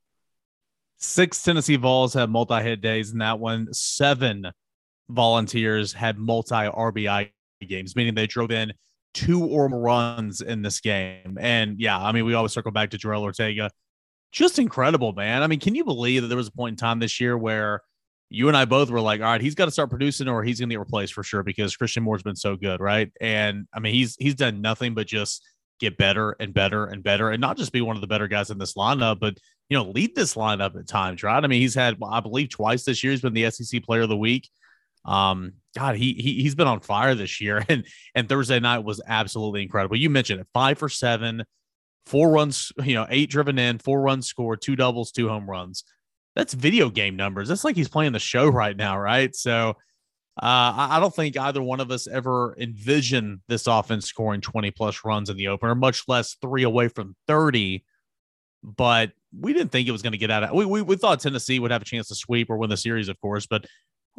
Six 0.98 1.44
Tennessee 1.44 1.75
Vols 1.75 2.13
had 2.13 2.30
multi-hit 2.30 2.82
days 2.82 3.12
in 3.12 3.20
that 3.20 3.39
one. 3.39 3.72
Seven 3.72 4.48
volunteers 5.10 5.94
had 5.94 6.18
multi 6.18 6.56
RBI 6.56 7.30
games, 7.68 7.96
meaning 7.96 8.16
they 8.16 8.27
drove 8.27 8.51
in 8.51 8.74
two 9.13 9.44
or 9.44 9.70
more 9.70 9.80
runs 9.80 10.42
in 10.42 10.62
this 10.62 10.80
game. 10.80 11.38
And 11.39 11.80
yeah, 11.80 11.98
I 11.98 12.12
mean, 12.12 12.25
we 12.25 12.34
always 12.34 12.51
circle 12.51 12.72
back 12.72 12.92
to 12.92 12.98
Jorel 12.98 13.22
Ortega. 13.22 13.72
Just 14.32 14.60
incredible, 14.60 15.13
man. 15.13 15.44
I 15.44 15.48
mean, 15.48 15.60
can 15.60 15.75
you 15.75 15.84
believe 15.84 16.22
that 16.22 16.27
there 16.27 16.38
was 16.38 16.50
a 16.50 16.51
point 16.51 16.74
in 16.74 16.77
time 16.77 17.00
this 17.00 17.20
year 17.20 17.38
where 17.38 17.82
you 18.30 18.48
and 18.48 18.58
I 18.58 18.66
both 18.66 18.89
were 18.89 19.00
like, 19.00 19.22
all 19.22 19.27
right, 19.27 19.42
he's 19.42 19.56
got 19.56 19.66
to 19.66 19.72
start 19.72 19.89
producing 19.89 20.27
or 20.27 20.44
he's 20.44 20.60
going 20.60 20.70
to 20.70 20.74
get 20.74 20.80
replaced 20.80 21.13
for 21.13 21.24
sure 21.24 21.44
because 21.44 21.75
Christian 21.75 22.04
Moore's 22.04 22.24
been 22.24 22.36
so 22.36 22.56
good, 22.56 22.82
right? 22.82 23.12
And 23.22 23.68
I 23.74 23.80
mean, 23.80 23.94
he's 23.94 24.16
he's 24.20 24.36
done 24.36 24.62
nothing 24.62 24.94
but 24.94 25.08
just 25.08 25.44
get 25.79 25.98
better 25.98 26.36
and 26.39 26.53
better 26.53 26.86
and 26.86 27.03
better 27.03 27.29
and 27.29 27.41
not 27.41 27.57
just 27.57 27.72
be 27.72 27.81
one 27.81 27.96
of 27.96 28.01
the 28.01 28.07
better 28.07 28.27
guys 28.27 28.50
in 28.50 28.57
this 28.57 28.74
lineup, 28.74 29.19
but 29.19 29.38
you 29.69 29.77
know, 29.77 29.89
lead 29.89 30.15
this 30.15 30.36
lineup 30.36 30.77
at 30.77 30.88
times, 30.88 31.24
right? 31.24 31.43
I 31.43 31.48
mean, 31.48 31.62
he's 31.62 31.75
had, 31.75 31.98
I 32.03 32.19
believe, 32.22 32.50
twice 32.50 32.84
this 32.84 33.03
year. 33.03 33.12
He's 33.12 33.22
been 33.22 33.34
the 33.34 33.50
SEC 33.51 33.84
Player 33.84 34.01
of 34.01 34.10
the 34.10 34.17
Week. 34.17 34.50
Um, 35.05 35.53
God, 35.75 35.96
he, 35.96 36.13
he 36.13 36.41
he's 36.41 36.55
been 36.55 36.67
on 36.67 36.79
fire 36.79 37.15
this 37.15 37.39
year, 37.39 37.63
and 37.69 37.86
and 38.15 38.27
Thursday 38.27 38.60
night 38.60 38.79
was 38.79 39.01
absolutely 39.05 39.63
incredible. 39.63 39.98
You 39.98 40.10
mentioned 40.10 40.41
it, 40.41 40.48
five 40.53 40.77
for 40.77 40.89
seven, 40.89 41.43
four 42.05 42.29
runs, 42.31 42.72
you 42.84 42.96
know, 42.96 43.05
eight 43.10 43.29
driven 43.29 43.60
in, 43.60 43.79
four 43.79 44.01
runs 44.01 44.27
scored, 44.27 44.62
two 44.62 44.75
doubles, 44.75 45.12
two 45.12 45.27
home 45.27 45.50
runs. 45.50 45.84
That's 46.36 46.53
video 46.53 46.89
game 46.89 47.15
numbers. 47.15 47.48
That's 47.48 47.63
like 47.63 47.75
he's 47.75 47.89
playing 47.89 48.13
the 48.13 48.19
show 48.19 48.48
right 48.48 48.75
now, 48.75 48.98
right? 48.98 49.36
So 49.36 49.75
uh, 50.39 50.88
I, 50.91 51.00
don't 51.00 51.13
think 51.13 51.36
either 51.36 51.63
one 51.63 51.79
of 51.79 51.89
us 51.89 52.06
ever 52.06 52.56
envisioned 52.60 53.39
this 53.48 53.65
offense 53.65 54.06
scoring 54.06 54.39
20 54.39 54.70
plus 54.72 55.03
runs 55.03 55.32
in 55.32 55.38
the 55.38 55.48
opener, 55.48 55.74
much 55.74 56.03
less 56.08 56.36
three 56.41 56.62
away 56.62 56.89
from 56.89 57.15
30. 57.27 57.84
But 58.63 59.13
we 59.38 59.53
didn't 59.53 59.72
think 59.72 59.88
it 59.88 59.91
was 59.91 60.03
going 60.03 60.12
to 60.12 60.17
get 60.17 60.29
out 60.29 60.44
of 60.44 60.51
we, 60.51 60.65
we 60.65 60.82
we 60.82 60.96
thought 60.96 61.20
Tennessee 61.20 61.60
would 61.60 61.72
have 61.72 61.82
a 61.82 61.86
chance 61.86 62.08
to 62.10 62.15
sweep 62.15 62.50
or 62.50 62.58
win 62.58 62.70
the 62.70 62.77
series, 62.77 63.10
of 63.10 63.20
course. 63.20 63.48
But 63.48 63.65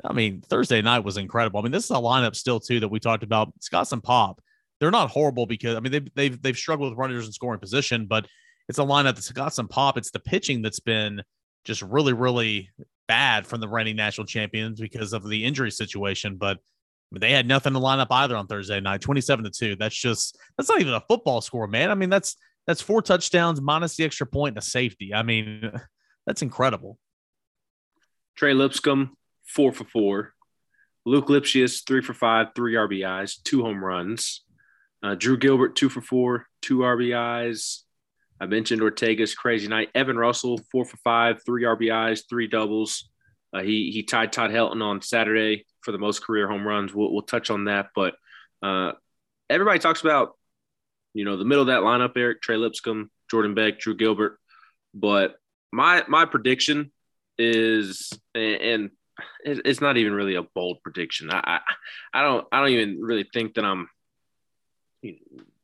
I 0.05 0.13
mean, 0.13 0.41
Thursday 0.43 0.83
night 0.83 1.05
was 1.05 1.17
incredible. 1.17 1.61
I 1.61 1.63
mean, 1.63 1.73
this 1.73 1.85
is 1.85 1.91
a 1.91 1.95
lineup 1.95 2.35
still 2.35 2.59
too 2.59 2.81
that 2.81 2.89
we 2.89 2.99
talked 2.99 3.23
about. 3.23 3.53
Scott 3.61 3.93
and 3.93 4.03
Pop, 4.03 4.41
they're 4.81 4.91
not 4.91 5.11
horrible 5.11 5.47
because 5.47 5.77
I 5.77 5.81
mean 5.81 5.93
they've 5.93 6.15
they've 6.15 6.43
they've 6.43 6.57
struggled 6.57 6.91
with 6.91 6.99
runners 6.99 7.27
in 7.27 7.33
scoring 7.33 7.61
position, 7.61 8.07
but 8.07 8.27
it's 8.69 8.79
a 8.79 8.83
lineup 8.83 9.15
that's 9.15 9.31
got 9.31 9.55
some 9.55 9.69
pop. 9.69 9.97
It's 9.97 10.11
the 10.11 10.21
pitching 10.21 10.63
that's 10.63 10.81
been 10.81 11.23
just 11.65 11.83
really, 11.83 12.13
really 12.13 12.71
bad 13.09 13.47
from 13.47 13.61
the 13.61 13.69
reigning 13.69 13.97
national 13.97 14.27
champions 14.27 14.81
because 14.81 15.13
of 15.13 15.29
the 15.29 15.45
injury 15.45 15.71
situation. 15.71 16.37
But 16.37 16.59
they 17.11 17.33
had 17.33 17.49
nothing 17.49 17.73
to 17.73 17.79
line 17.79 18.01
up 18.01 18.13
either 18.13 18.37
on 18.37 18.47
Thursday 18.47 18.81
night, 18.81 19.01
27 19.01 19.45
to 19.45 19.51
2. 19.51 19.77
That's 19.77 19.97
just 19.97 20.39
that's 20.57 20.69
not 20.69 20.81
even 20.81 20.95
a 20.95 21.01
football 21.01 21.41
score, 21.41 21.67
man. 21.67 21.91
I 21.91 21.95
mean, 21.95 22.11
that's 22.11 22.37
that's 22.67 22.83
four 22.83 23.03
touchdowns 23.03 23.61
minus 23.61 23.97
the 23.97 24.05
extra 24.05 24.27
point 24.27 24.53
and 24.53 24.59
a 24.59 24.67
safety. 24.67 25.15
I 25.15 25.23
mean, 25.23 25.73
that's 26.27 26.43
incredible. 26.43 26.99
Trey 28.37 28.55
Lipscomb, 28.55 29.17
four 29.47 29.73
for 29.73 29.85
four. 29.85 30.35
Luke 31.05 31.29
Lipcius, 31.29 31.85
three 31.87 32.03
for 32.03 32.13
five, 32.13 32.49
three 32.55 32.75
RBIs, 32.75 33.43
two 33.43 33.63
home 33.63 33.83
runs. 33.83 34.45
Uh, 35.03 35.15
Drew 35.15 35.39
Gilbert, 35.39 35.75
two 35.75 35.89
for 35.89 36.03
four, 36.03 36.47
two 36.61 36.79
RBIs. 36.79 37.83
I 38.41 38.47
mentioned 38.47 38.83
Ortega's 38.83 39.35
crazy 39.35 39.69
night. 39.69 39.91
Evan 39.95 40.17
Russell, 40.17 40.61
four 40.71 40.85
for 40.85 40.97
five, 40.99 41.43
three 41.45 41.65
RBIs, 41.65 42.23
three 42.29 42.47
doubles. 42.47 43.09
Uh, 43.53 43.63
he 43.63 43.91
he 43.91 44.03
tied 44.03 44.33
Todd 44.33 44.51
Helton 44.51 44.83
on 44.83 45.03
Saturday 45.03 45.65
for 45.83 45.93
the 45.93 45.99
most 45.99 46.25
career 46.25 46.49
home 46.49 46.67
runs. 46.67 46.95
We'll, 46.95 47.13
we'll 47.13 47.23
touch 47.23 47.51
on 47.51 47.65
that, 47.65 47.89
but 47.95 48.15
uh, 48.63 48.93
everybody 49.49 49.79
talks 49.79 50.01
about 50.01 50.37
you 51.15 51.25
know 51.25 51.37
the 51.37 51.45
middle 51.45 51.63
of 51.63 51.69
that 51.69 51.81
lineup: 51.81 52.17
Eric 52.17 52.43
Trey 52.43 52.57
Lipscomb, 52.57 53.11
Jordan 53.31 53.55
Beck, 53.55 53.79
Drew 53.79 53.97
Gilbert. 53.97 54.39
But 54.95 55.37
my 55.73 56.05
my 56.09 56.25
prediction 56.25 56.93
is, 57.39 58.13
and 58.35 58.91
it's 59.45 59.81
not 59.81 59.97
even 59.97 60.13
really 60.13 60.35
a 60.35 60.43
bold 60.43 60.83
prediction. 60.83 61.31
I 61.31 61.61
I, 62.15 62.21
I 62.21 62.23
don't 62.23 62.47
I 62.53 62.61
don't 62.61 62.71
even 62.71 63.01
really 63.01 63.27
think 63.33 63.55
that 63.55 63.65
I'm 63.65 63.89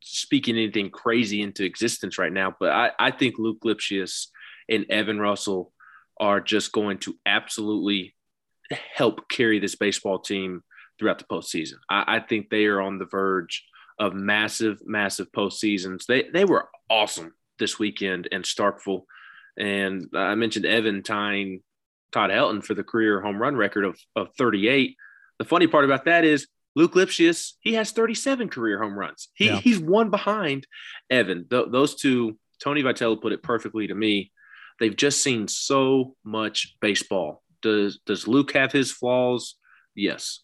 speaking 0.05 0.55
anything 0.55 0.91
crazy 0.91 1.41
into 1.41 1.65
existence 1.65 2.17
right 2.17 2.31
now, 2.31 2.55
but 2.59 2.71
I, 2.71 2.91
I 2.99 3.11
think 3.11 3.35
Luke 3.37 3.59
Lipcius 3.65 4.27
and 4.69 4.85
Evan 4.89 5.19
Russell 5.19 5.71
are 6.19 6.39
just 6.39 6.71
going 6.71 6.99
to 6.99 7.15
absolutely 7.25 8.15
help 8.71 9.27
carry 9.29 9.59
this 9.59 9.75
baseball 9.75 10.19
team 10.19 10.63
throughout 10.97 11.17
the 11.17 11.25
postseason. 11.25 11.75
I, 11.89 12.17
I 12.17 12.19
think 12.19 12.49
they 12.49 12.65
are 12.65 12.81
on 12.81 12.99
the 12.99 13.05
verge 13.05 13.65
of 13.99 14.13
massive, 14.13 14.79
massive 14.85 15.31
postseasons. 15.31 16.05
They 16.05 16.29
they 16.31 16.45
were 16.45 16.69
awesome 16.89 17.33
this 17.59 17.79
weekend 17.79 18.27
in 18.27 18.43
Starkville, 18.43 19.03
and 19.57 20.07
I 20.13 20.35
mentioned 20.35 20.65
Evan 20.65 21.03
tying 21.03 21.61
Todd 22.11 22.29
Helton 22.29 22.63
for 22.63 22.73
the 22.73 22.83
career 22.83 23.21
home 23.21 23.41
run 23.41 23.55
record 23.55 23.85
of 23.85 23.99
of 24.15 24.29
38. 24.37 24.95
The 25.39 25.45
funny 25.45 25.67
part 25.67 25.85
about 25.85 26.05
that 26.05 26.23
is 26.23 26.47
Luke 26.75 26.93
Lipcius, 26.93 27.53
he 27.61 27.73
has 27.73 27.91
37 27.91 28.49
career 28.49 28.81
home 28.81 28.97
runs. 28.97 29.29
He, 29.33 29.47
yeah. 29.47 29.59
He's 29.59 29.79
one 29.79 30.09
behind 30.09 30.67
Evan. 31.09 31.47
Th- 31.49 31.67
those 31.71 31.95
two, 31.95 32.37
Tony 32.61 32.83
Vitello 32.83 33.21
put 33.21 33.31
it 33.31 33.41
perfectly 33.41 33.87
to 33.87 33.95
me. 33.95 34.31
They've 34.79 34.95
just 34.95 35.23
seen 35.23 35.47
so 35.47 36.15
much 36.23 36.75
baseball. 36.81 37.41
Does 37.61 37.99
does 38.05 38.27
Luke 38.27 38.51
have 38.53 38.73
his 38.73 38.91
flaws? 38.91 39.55
Yes, 39.95 40.41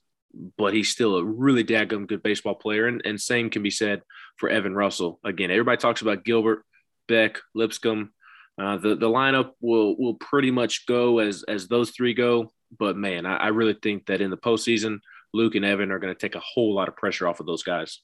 but 0.57 0.73
he's 0.73 0.89
still 0.89 1.17
a 1.17 1.23
really 1.23 1.65
daggum 1.65 2.07
good 2.07 2.23
baseball 2.23 2.55
player. 2.55 2.87
And, 2.87 3.01
and 3.03 3.19
same 3.19 3.49
can 3.49 3.61
be 3.61 3.69
said 3.69 4.01
for 4.37 4.47
Evan 4.49 4.73
Russell. 4.73 5.19
Again, 5.25 5.51
everybody 5.51 5.77
talks 5.77 6.01
about 6.01 6.23
Gilbert, 6.23 6.63
Beck, 7.07 7.39
Lipscomb. 7.53 8.11
Uh, 8.57 8.77
the 8.77 8.95
the 8.95 9.09
lineup 9.09 9.51
will 9.59 9.97
will 9.97 10.15
pretty 10.15 10.51
much 10.51 10.85
go 10.85 11.19
as 11.19 11.43
as 11.43 11.67
those 11.67 11.91
three 11.91 12.13
go. 12.13 12.51
But 12.77 12.95
man, 12.95 13.25
I, 13.25 13.35
I 13.35 13.47
really 13.47 13.75
think 13.81 14.05
that 14.05 14.21
in 14.21 14.29
the 14.29 14.37
postseason, 14.37 14.99
Luke 15.33 15.55
and 15.55 15.65
Evan 15.65 15.91
are 15.91 15.99
going 15.99 16.13
to 16.13 16.19
take 16.19 16.35
a 16.35 16.41
whole 16.41 16.73
lot 16.73 16.87
of 16.87 16.95
pressure 16.95 17.27
off 17.27 17.39
of 17.39 17.45
those 17.45 17.63
guys. 17.63 18.01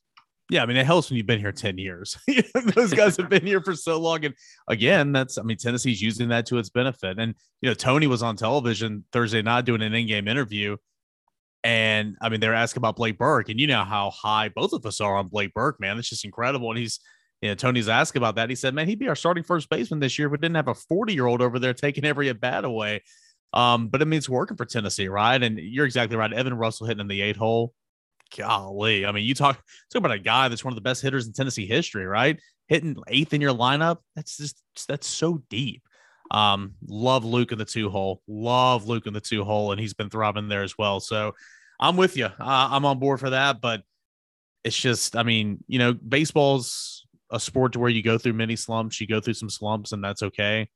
Yeah, 0.50 0.64
I 0.64 0.66
mean, 0.66 0.78
it 0.78 0.86
helps 0.86 1.10
when 1.10 1.18
you've 1.18 1.26
been 1.26 1.42
here 1.42 1.52
10 1.52 1.78
years. 1.78 2.18
those 2.76 2.94
guys 2.94 3.18
have 3.18 3.28
been 3.30 3.46
here 3.46 3.62
for 3.62 3.76
so 3.76 4.00
long. 4.00 4.24
And 4.24 4.34
again, 4.70 5.12
that's, 5.12 5.38
I 5.38 5.42
mean, 5.42 5.58
Tennessee's 5.58 6.02
using 6.02 6.30
that 6.30 6.46
to 6.48 6.58
its 6.58 6.70
benefit. 6.70 7.20
And, 7.20 7.36
you 7.62 7.70
know, 7.70 7.74
Tony 7.74 8.08
was 8.08 8.24
on 8.24 8.38
television 8.38 9.04
Thursday 9.12 9.42
night 9.42 9.66
doing 9.66 9.82
an 9.82 9.94
in 9.94 10.08
game 10.08 10.28
interview. 10.28 10.78
And 11.66 12.16
I 12.22 12.30
mean, 12.30 12.40
they're 12.40 12.54
asking 12.54 12.80
about 12.80 12.96
Blake 12.96 13.18
Burke. 13.18 13.50
And 13.50 13.60
you 13.60 13.68
know 13.68 13.84
how 13.84 14.10
high 14.12 14.48
both 14.48 14.72
of 14.72 14.86
us 14.86 15.02
are 15.02 15.18
on 15.18 15.28
Blake 15.28 15.54
Burke, 15.54 15.82
man. 15.82 15.98
It's 15.98 16.08
just 16.08 16.24
incredible. 16.24 16.70
And 16.70 16.80
he's, 16.80 17.02
you 17.42 17.50
know, 17.50 17.56
Tony's 17.56 17.90
asked 17.90 18.16
about 18.16 18.36
that. 18.36 18.50
He 18.50 18.56
said, 18.56 18.74
man, 18.74 18.88
he'd 18.88 19.00
be 19.00 19.10
our 19.10 19.16
starting 19.16 19.44
first 19.44 19.70
baseman 19.70 20.00
this 20.00 20.18
year, 20.18 20.30
but 20.30 20.40
didn't 20.40 20.56
have 20.56 20.70
a 20.70 20.74
40 20.74 21.14
year 21.14 21.26
old 21.26 21.42
over 21.42 21.60
there 21.60 21.74
taking 21.74 22.06
every 22.06 22.30
at 22.30 22.40
bat 22.40 22.64
away. 22.64 23.04
Um, 23.54 23.88
but 23.88 24.02
it 24.02 24.06
means 24.06 24.30
working 24.30 24.58
for 24.58 24.66
Tennessee, 24.66 25.08
right? 25.08 25.42
And 25.42 25.58
you're 25.58 25.86
exactly 25.86 26.18
right. 26.18 26.32
Evan 26.32 26.54
Russell 26.54 26.88
hitting 26.88 27.02
in 27.02 27.08
the 27.08 27.22
eight 27.22 27.38
hole. 27.38 27.74
Golly. 28.38 29.06
I 29.06 29.12
mean, 29.12 29.24
you 29.24 29.34
talk, 29.34 29.56
talk 29.92 30.00
about 30.00 30.12
a 30.12 30.20
guy 30.20 30.48
that's 30.48 30.64
one 30.64 30.74
of 30.74 30.76
the 30.76 30.82
best 30.82 31.02
hitters 31.02 31.28
in 31.28 31.34
Tennessee 31.34 31.66
history, 31.66 32.06
right? 32.06 32.40
Hitting 32.68 32.98
eighth 33.08 33.34
in 33.34 33.42
your 33.42 33.54
lineup. 33.54 34.00
That's 34.16 34.38
just 34.38 34.62
that's 34.88 35.08
so 35.08 35.42
deep. 35.50 35.84
Um, 36.30 36.74
love 36.86 37.24
Luke 37.24 37.54
in 37.54 37.58
the 37.58 37.66
two 37.66 37.90
hole. 37.90 38.22
Love 38.28 38.88
Luke 38.88 39.08
in 39.08 39.14
the 39.14 39.22
two 39.22 39.46
hole, 39.46 39.72
and 39.72 39.80
he's 39.80 39.94
been 39.94 40.10
throbbing 40.10 40.50
there 40.50 40.64
as 40.64 40.78
well. 40.78 41.00
So 41.00 41.34
I'm 41.80 41.96
with 41.96 42.18
you. 42.18 42.26
Uh, 42.26 42.32
I'm 42.40 42.84
on 42.84 43.00
board 43.00 43.22
for 43.22 43.30
that. 43.30 43.62
But 43.62 43.84
it's 44.66 44.78
just, 44.78 45.16
I 45.16 45.24
mean, 45.24 45.64
you 45.68 45.80
know, 45.80 45.94
baseball's 45.94 47.08
a 47.32 47.40
sport 47.40 47.74
to 47.74 47.80
where 47.80 47.90
you 47.90 48.04
go 48.04 48.18
through 48.18 48.34
many 48.34 48.58
slumps, 48.58 49.00
you 49.00 49.08
go 49.08 49.22
through 49.22 49.36
some 49.36 49.50
slumps, 49.50 49.94
and 49.94 50.04
that's 50.04 50.24
okay. 50.24 50.68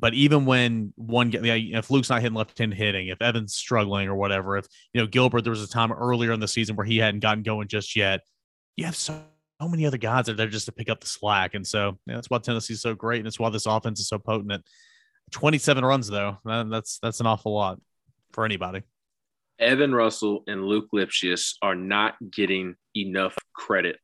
But 0.00 0.14
even 0.14 0.46
when 0.46 0.92
one, 0.96 1.32
if 1.34 1.90
Luke's 1.90 2.08
not 2.08 2.22
hitting 2.22 2.36
left-hand 2.36 2.72
hitting, 2.72 3.08
if 3.08 3.20
Evan's 3.20 3.54
struggling 3.54 4.08
or 4.08 4.14
whatever, 4.14 4.56
if 4.56 4.66
you 4.92 5.00
know 5.00 5.06
Gilbert, 5.06 5.42
there 5.42 5.50
was 5.50 5.62
a 5.62 5.68
time 5.68 5.92
earlier 5.92 6.32
in 6.32 6.40
the 6.40 6.48
season 6.48 6.76
where 6.76 6.86
he 6.86 6.98
hadn't 6.98 7.20
gotten 7.20 7.42
going 7.42 7.66
just 7.66 7.96
yet. 7.96 8.20
You 8.76 8.84
have 8.84 8.94
so, 8.94 9.20
so 9.60 9.68
many 9.68 9.86
other 9.86 9.98
guys 9.98 10.26
that 10.26 10.32
are 10.32 10.36
there 10.36 10.46
just 10.46 10.66
to 10.66 10.72
pick 10.72 10.88
up 10.88 11.00
the 11.00 11.08
slack, 11.08 11.54
and 11.54 11.66
so 11.66 11.98
yeah, 12.06 12.14
that's 12.14 12.30
why 12.30 12.38
Tennessee's 12.38 12.80
so 12.80 12.94
great, 12.94 13.18
and 13.18 13.26
it's 13.26 13.40
why 13.40 13.50
this 13.50 13.66
offense 13.66 13.98
is 13.98 14.08
so 14.08 14.18
potent. 14.18 14.52
At 14.52 14.62
27 15.32 15.84
runs 15.84 16.08
though, 16.08 16.38
uh, 16.46 16.64
that's 16.64 17.00
that's 17.02 17.20
an 17.20 17.26
awful 17.26 17.54
lot. 17.54 17.80
for 18.32 18.44
anybody. 18.44 18.82
Evan 19.58 19.92
Russell 19.92 20.44
and 20.46 20.64
Luke 20.64 20.86
Lipcius 20.94 21.54
are 21.62 21.74
not 21.74 22.14
getting 22.30 22.76
enough 22.96 23.36
credit 23.52 23.96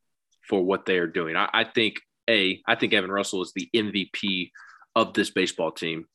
for 0.49 0.63
what 0.63 0.85
they 0.87 0.99
are 0.99 1.07
doing. 1.07 1.37
I, 1.37 1.49
I 1.53 1.65
think 1.65 2.01
a 2.29 2.61
I 2.67 2.75
think 2.75 2.93
Evan 2.93 3.11
Russell 3.11 3.43
is 3.43 3.53
the 3.55 3.69
MVP 3.75 4.51
of 4.95 5.15
this 5.15 5.31
baseball 5.31 5.73
team. 5.73 6.07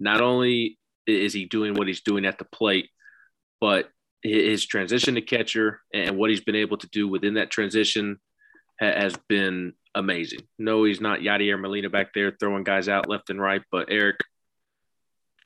Not 0.00 0.20
only 0.20 0.78
is 1.06 1.32
he 1.32 1.44
doing 1.44 1.74
what 1.74 1.88
he's 1.88 2.02
doing 2.02 2.24
at 2.24 2.38
the 2.38 2.44
plate, 2.44 2.90
but 3.60 3.88
his 4.22 4.66
transition 4.66 5.14
to 5.14 5.20
catcher 5.20 5.80
and 5.92 6.16
what 6.16 6.30
he's 6.30 6.40
been 6.40 6.56
able 6.56 6.76
to 6.76 6.88
do 6.88 7.08
within 7.08 7.34
that 7.34 7.50
transition 7.50 8.18
has 8.78 9.16
been 9.28 9.72
amazing. 9.94 10.40
No, 10.58 10.84
he's 10.84 11.00
not 11.00 11.20
Yadier 11.20 11.60
Molina 11.60 11.90
back 11.90 12.12
there 12.14 12.32
throwing 12.38 12.64
guys 12.64 12.88
out 12.88 13.08
left 13.08 13.30
and 13.30 13.40
right, 13.40 13.62
but 13.70 13.88
Eric, 13.90 14.16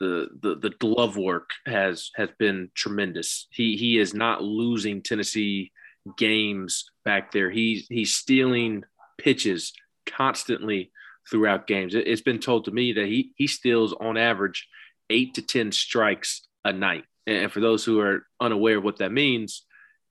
the 0.01 0.29
the 0.43 0.57
the 0.57 0.71
glove 0.71 1.17
work 1.17 1.51
has 1.65 2.11
has 2.17 2.29
been 2.39 2.71
tremendous. 2.75 3.47
He 3.51 3.77
he 3.77 3.99
is 3.99 4.15
not 4.15 4.43
losing 4.43 5.03
Tennessee 5.03 5.71
games 6.19 6.91
back 7.05 7.31
there. 7.31 7.51
He's 7.51 7.87
he's 7.89 8.15
stealing 8.15 8.85
pitches 9.19 9.73
constantly 10.07 10.91
throughout 11.31 11.67
games. 11.67 11.95
It, 11.95 12.07
has 12.07 12.23
been 12.23 12.39
told 12.39 12.65
to 12.67 12.71
me 12.71 12.93
that 12.95 13.07
he 13.07 13.33
he 13.37 13.47
steals 13.47 13.93
on 13.93 14.17
average 14.17 14.69
eight 15.11 15.35
to 15.35 15.43
ten 15.43 15.73
strikes 15.73 16.47
a 16.65 16.73
night. 16.73 17.05
And 17.27 17.53
for 17.53 17.61
those 17.61 17.85
who 17.85 18.01
are 18.01 18.27
unaware 18.41 18.79
of 18.79 18.85
what 18.85 18.99
that 18.99 19.13
means, 19.13 19.65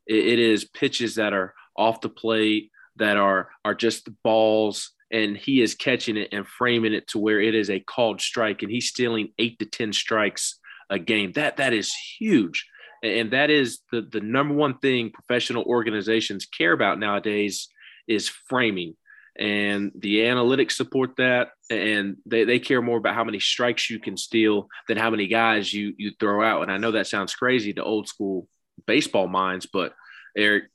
it, 0.07 0.25
it 0.25 0.39
is 0.39 0.65
pitches 0.65 1.15
that 1.15 1.33
are 1.33 1.53
off 1.75 2.01
the 2.01 2.09
plate 2.09 2.71
that 2.97 3.17
are 3.17 3.49
are 3.63 3.75
just 3.75 4.09
balls 4.23 4.91
and 5.11 5.35
he 5.35 5.61
is 5.61 5.75
catching 5.75 6.17
it 6.17 6.29
and 6.31 6.47
framing 6.47 6.93
it 6.93 7.07
to 7.07 7.19
where 7.19 7.41
it 7.41 7.55
is 7.55 7.69
a 7.69 7.79
called 7.79 8.21
strike 8.21 8.61
and 8.61 8.71
he's 8.71 8.87
stealing 8.87 9.33
8 9.37 9.59
to 9.59 9.65
10 9.65 9.93
strikes 9.93 10.59
a 10.89 10.99
game 10.99 11.31
that 11.33 11.57
that 11.57 11.73
is 11.73 11.93
huge 12.19 12.67
and 13.03 13.31
that 13.31 13.49
is 13.49 13.79
the 13.91 14.01
the 14.01 14.19
number 14.19 14.53
one 14.53 14.77
thing 14.79 15.11
professional 15.11 15.63
organizations 15.63 16.45
care 16.45 16.73
about 16.73 16.99
nowadays 16.99 17.69
is 18.07 18.29
framing 18.29 18.95
and 19.39 19.91
the 19.95 20.19
analytics 20.19 20.73
support 20.73 21.15
that 21.17 21.49
and 21.69 22.17
they, 22.25 22.43
they 22.43 22.59
care 22.59 22.81
more 22.81 22.97
about 22.97 23.15
how 23.15 23.23
many 23.23 23.39
strikes 23.39 23.89
you 23.89 23.99
can 23.99 24.17
steal 24.17 24.67
than 24.87 24.97
how 24.97 25.09
many 25.09 25.27
guys 25.27 25.73
you 25.73 25.93
you 25.97 26.11
throw 26.19 26.43
out. 26.43 26.61
And 26.63 26.71
i 26.71 26.77
know 26.77 26.91
that 26.91 27.07
sounds 27.07 27.35
crazy 27.35 27.73
to 27.73 27.83
old 27.83 28.07
school 28.07 28.47
baseball 28.87 29.27
minds 29.27 29.67
but 29.71 29.93
eric 30.35 30.65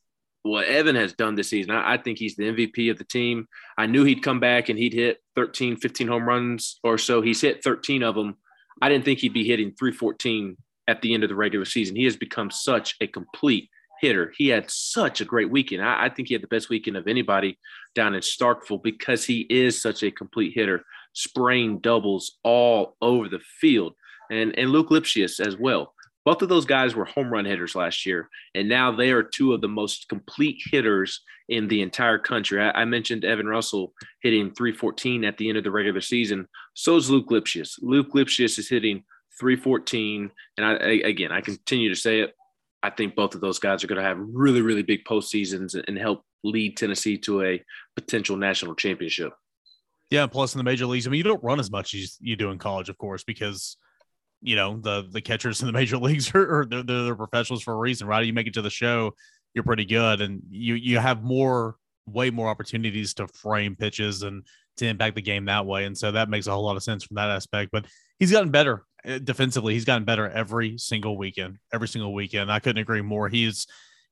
what 0.42 0.66
evan 0.66 0.94
has 0.94 1.12
done 1.12 1.34
this 1.34 1.50
season 1.50 1.72
I, 1.72 1.94
I 1.94 1.96
think 1.98 2.18
he's 2.18 2.36
the 2.36 2.44
mvp 2.44 2.90
of 2.90 2.98
the 2.98 3.04
team. 3.04 3.46
I 3.76 3.86
knew 3.86 4.04
he'd 4.04 4.22
come 4.22 4.40
back 4.40 4.68
and 4.68 4.78
he'd 4.78 4.94
hit 4.94 5.18
13 5.34 5.76
15 5.76 6.08
home 6.08 6.26
runs 6.26 6.78
or 6.82 6.98
so. 6.98 7.20
He's 7.20 7.40
hit 7.40 7.62
13 7.62 8.02
of 8.02 8.14
them 8.14 8.36
i 8.80 8.88
didn't 8.88 9.04
think 9.04 9.20
he'd 9.20 9.32
be 9.32 9.46
hitting 9.46 9.72
314 9.78 10.56
at 10.88 11.02
the 11.02 11.14
end 11.14 11.22
of 11.24 11.28
the 11.28 11.34
regular 11.34 11.64
season. 11.64 11.96
He 11.96 12.04
has 12.04 12.16
become 12.16 12.50
such 12.50 12.96
a 13.00 13.06
complete 13.06 13.70
hitter. 14.00 14.32
He 14.36 14.48
had 14.48 14.70
such 14.70 15.20
a 15.20 15.24
great 15.24 15.50
weekend. 15.50 15.82
I, 15.82 16.06
I, 16.06 16.08
think 16.08 16.28
he 16.28 16.34
had 16.34 16.42
the 16.42 16.48
best 16.48 16.68
weekend 16.68 16.96
of 16.96 17.06
anybody 17.06 17.58
down 17.94 18.14
in 18.14 18.20
Starkville 18.20 18.82
because 18.82 19.24
he 19.24 19.40
is 19.50 19.80
such 19.80 20.02
a 20.02 20.10
complete 20.10 20.52
hitter, 20.54 20.84
spraying 21.12 21.78
doubles 21.78 22.38
all 22.42 22.96
over 23.00 23.28
the 23.28 23.40
field. 23.60 23.94
And, 24.30 24.58
and 24.58 24.70
Luke 24.70 24.90
Lipcius 24.90 25.40
as 25.40 25.56
well. 25.56 25.94
Both 26.24 26.42
of 26.42 26.48
those 26.48 26.66
guys 26.66 26.96
were 26.96 27.04
home 27.04 27.32
run 27.32 27.44
hitters 27.44 27.76
last 27.76 28.04
year, 28.04 28.28
and 28.54 28.68
now 28.68 28.90
they 28.90 29.12
are 29.12 29.22
two 29.22 29.52
of 29.52 29.60
the 29.60 29.68
most 29.68 30.08
complete 30.08 30.60
hitters 30.72 31.20
in 31.48 31.68
the 31.68 31.82
entire 31.82 32.18
country. 32.18 32.60
I, 32.60 32.82
I 32.82 32.84
mentioned 32.84 33.24
Evan 33.24 33.46
Russell 33.46 33.92
hitting 34.22 34.52
314 34.52 35.24
at 35.24 35.38
the 35.38 35.48
end 35.48 35.56
of 35.56 35.62
the 35.62 35.70
regular 35.70 36.00
season. 36.00 36.48
So 36.74 36.96
is 36.96 37.08
Luke 37.08 37.28
Lipcius. 37.28 37.78
Luke 37.80 38.12
Lipcius 38.12 38.58
is 38.58 38.68
hitting 38.68 39.04
314. 39.38 40.30
And 40.56 40.66
I, 40.66 40.72
I, 40.72 40.90
again, 41.04 41.30
I 41.32 41.40
continue 41.40 41.88
to 41.88 41.94
say 41.94 42.20
it. 42.20 42.34
I 42.86 42.90
think 42.90 43.16
both 43.16 43.34
of 43.34 43.40
those 43.40 43.58
guys 43.58 43.82
are 43.82 43.88
going 43.88 44.00
to 44.00 44.06
have 44.06 44.16
really, 44.16 44.62
really 44.62 44.84
big 44.84 45.04
postseasons 45.04 45.74
and 45.88 45.98
help 45.98 46.22
lead 46.44 46.76
Tennessee 46.76 47.18
to 47.18 47.42
a 47.42 47.60
potential 47.96 48.36
national 48.36 48.76
championship. 48.76 49.32
Yeah, 50.10 50.28
plus 50.28 50.54
in 50.54 50.58
the 50.58 50.64
major 50.64 50.86
leagues, 50.86 51.04
I 51.04 51.10
mean, 51.10 51.18
you 51.18 51.24
don't 51.24 51.42
run 51.42 51.58
as 51.58 51.68
much 51.68 51.94
as 51.94 52.16
you 52.20 52.36
do 52.36 52.52
in 52.52 52.58
college, 52.58 52.88
of 52.88 52.96
course, 52.96 53.24
because 53.24 53.76
you 54.40 54.54
know 54.54 54.78
the 54.80 55.08
the 55.10 55.20
catchers 55.20 55.60
in 55.60 55.66
the 55.66 55.72
major 55.80 55.98
leagues 55.98 56.32
are, 56.32 56.60
are 56.60 56.64
they're, 56.64 56.84
they're 56.84 57.16
professionals 57.16 57.64
for 57.64 57.74
a 57.74 57.76
reason, 57.76 58.06
right? 58.06 58.24
You 58.24 58.32
make 58.32 58.46
it 58.46 58.54
to 58.54 58.62
the 58.62 58.70
show, 58.70 59.14
you're 59.52 59.64
pretty 59.64 59.84
good, 59.84 60.20
and 60.20 60.42
you 60.48 60.74
you 60.74 60.98
have 60.98 61.24
more, 61.24 61.74
way 62.06 62.30
more 62.30 62.48
opportunities 62.48 63.14
to 63.14 63.26
frame 63.26 63.74
pitches 63.74 64.22
and 64.22 64.44
to 64.76 64.86
impact 64.86 65.16
the 65.16 65.22
game 65.22 65.46
that 65.46 65.66
way, 65.66 65.86
and 65.86 65.98
so 65.98 66.12
that 66.12 66.28
makes 66.28 66.46
a 66.46 66.52
whole 66.52 66.64
lot 66.64 66.76
of 66.76 66.84
sense 66.84 67.02
from 67.02 67.16
that 67.16 67.30
aspect. 67.30 67.72
But 67.72 67.86
he's 68.20 68.30
gotten 68.30 68.52
better 68.52 68.84
Eh, 69.06 69.20
defensively. 69.22 69.72
He's 69.72 69.84
gotten 69.84 70.04
better 70.04 70.28
every 70.28 70.78
single 70.78 71.16
weekend, 71.16 71.58
every 71.72 71.86
single 71.86 72.12
weekend. 72.12 72.50
I 72.50 72.58
couldn't 72.58 72.82
agree 72.82 73.02
more. 73.02 73.28
He's 73.28 73.66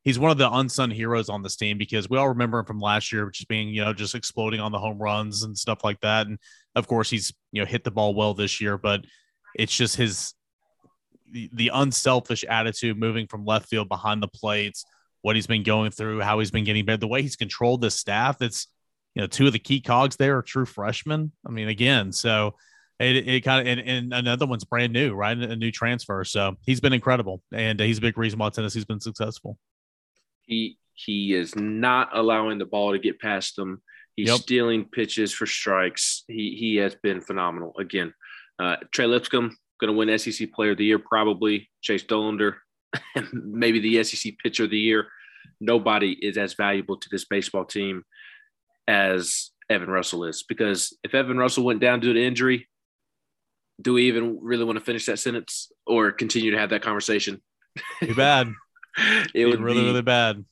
he's 0.05 0.21
one 0.21 0.31
of 0.31 0.39
the 0.39 0.51
unsung 0.51 0.91
heroes 0.91 1.29
on 1.29 1.43
this 1.43 1.57
team 1.57 1.79
because 1.79 2.09
we 2.09 2.17
all 2.17 2.29
remember 2.29 2.61
him 2.61 2.67
from 2.67 2.79
last 2.79 3.11
year, 3.13 3.27
which 3.27 3.41
is 3.41 3.47
being 3.47 3.69
you 3.69 3.85
know 3.85 3.93
just 3.93 4.15
exploding 4.15 4.61
on 4.61 4.71
the 4.71 4.79
home 4.79 4.99
runs 4.99 5.43
and 5.43 5.59
stuff 5.59 5.83
like 5.83 6.01
that. 6.01 6.29
And 6.29 6.39
of 6.77 6.87
course, 6.87 7.11
he's 7.11 7.33
you 7.51 7.61
know 7.61 7.67
hit 7.67 7.83
the 7.83 7.91
ball 7.91 8.15
well 8.15 8.35
this 8.35 8.61
year, 8.61 8.79
but 8.79 9.05
it's 9.57 9.77
just 9.77 9.97
his 9.97 10.33
the, 11.33 11.51
the 11.53 11.71
unselfish 11.75 12.45
attitude 12.45 12.97
moving 12.97 13.27
from 13.27 13.45
left 13.45 13.69
field 13.69 13.89
behind 13.89 14.23
the 14.23 14.29
plates, 14.29 14.85
what 15.23 15.35
he's 15.35 15.49
been 15.49 15.65
going 15.65 15.91
through, 15.91 16.21
how 16.21 16.39
he's 16.39 16.53
been 16.53 16.65
getting 16.65 16.85
better, 16.85 16.99
the 16.99 17.09
way 17.09 17.21
he's 17.21 17.37
controlled 17.37 17.81
this 17.81 17.97
staff. 17.97 18.41
It's 18.41 18.69
you 19.17 19.23
know 19.23 19.27
two 19.27 19.49
of 19.49 19.53
the 19.53 19.59
key 19.59 19.81
cogs 19.81 20.15
there 20.15 20.39
are 20.39 20.43
true 20.43 20.67
freshmen. 20.67 21.33
I 21.45 21.51
mean, 21.51 21.67
again, 21.67 22.13
so 22.13 22.55
it, 23.01 23.29
it 23.29 23.41
kind 23.43 23.61
of 23.61 23.67
and, 23.67 23.89
and, 23.89 24.15
another 24.15 24.47
one's 24.47 24.65
brand 24.65 24.93
new, 24.93 25.15
right? 25.15 25.37
A 25.37 25.57
new 25.57 25.71
transfer. 25.71 26.25
So 26.25 26.57
he's 26.65 26.81
been 26.81 26.93
incredible, 26.93 27.43
and 27.53 27.81
he's 27.81 27.99
a 27.99 28.01
big 28.01 28.17
reason 28.17 28.39
why 28.39 28.51
Tennessee's 28.51 28.85
been 28.85 29.01
successful. 29.01 29.59
He 30.43 30.79
he 30.93 31.35
is 31.35 31.57
not 31.57 32.11
allowing 32.13 32.59
the 32.59 32.67
ball 32.67 32.93
to 32.93 32.99
get 32.99 33.21
past 33.21 33.59
him. 33.59 33.83
He's 34.15 34.29
yep. 34.29 34.41
stealing 34.41 34.85
pitches 34.85 35.33
for 35.33 35.47
strikes. 35.47 36.25
He 36.29 36.57
he 36.59 36.77
has 36.77 36.95
been 36.95 37.21
phenomenal. 37.21 37.75
Again, 37.79 38.15
uh, 38.61 38.77
Trey 38.93 39.07
Lipscomb 39.07 39.57
going 39.81 39.93
to 39.93 39.97
win 39.97 40.19
SEC 40.19 40.53
Player 40.53 40.73
of 40.73 40.79
the 40.79 40.85
Year 40.85 41.01
probably. 41.01 41.69
Chase 41.83 42.05
Dollander, 42.05 42.55
maybe 43.33 43.81
the 43.81 44.05
SEC 44.05 44.35
Pitcher 44.43 44.65
of 44.65 44.71
the 44.71 44.79
Year. 44.79 45.09
Nobody 45.61 46.13
is 46.13 46.39
as 46.39 46.55
valuable 46.55 46.97
to 46.97 47.09
this 47.11 47.25
baseball 47.25 47.65
team 47.65 48.05
as 48.87 49.51
Evan 49.69 49.91
Russell 49.91 50.25
is 50.25 50.43
because 50.43 50.97
if 51.03 51.15
Evan 51.15 51.39
Russell 51.39 51.65
went 51.65 51.81
down 51.81 52.01
due 52.01 52.13
to 52.13 52.21
an 52.21 52.27
injury, 52.27 52.69
do 53.81 53.95
we 53.95 54.05
even 54.05 54.39
really 54.41 54.65
want 54.65 54.79
to 54.79 54.85
finish 54.85 55.07
that 55.07 55.19
sentence 55.19 55.71
or 55.87 56.13
continue 56.13 56.51
to 56.53 56.59
have 56.59 56.71
that 56.71 56.83
conversation? 56.83 57.41
Too 58.03 58.15
bad. 58.15 58.53
it 59.35 59.47
would 59.47 59.61
really, 59.61 59.81
be, 59.81 59.87
really 59.87 60.03
bad. 60.03 60.45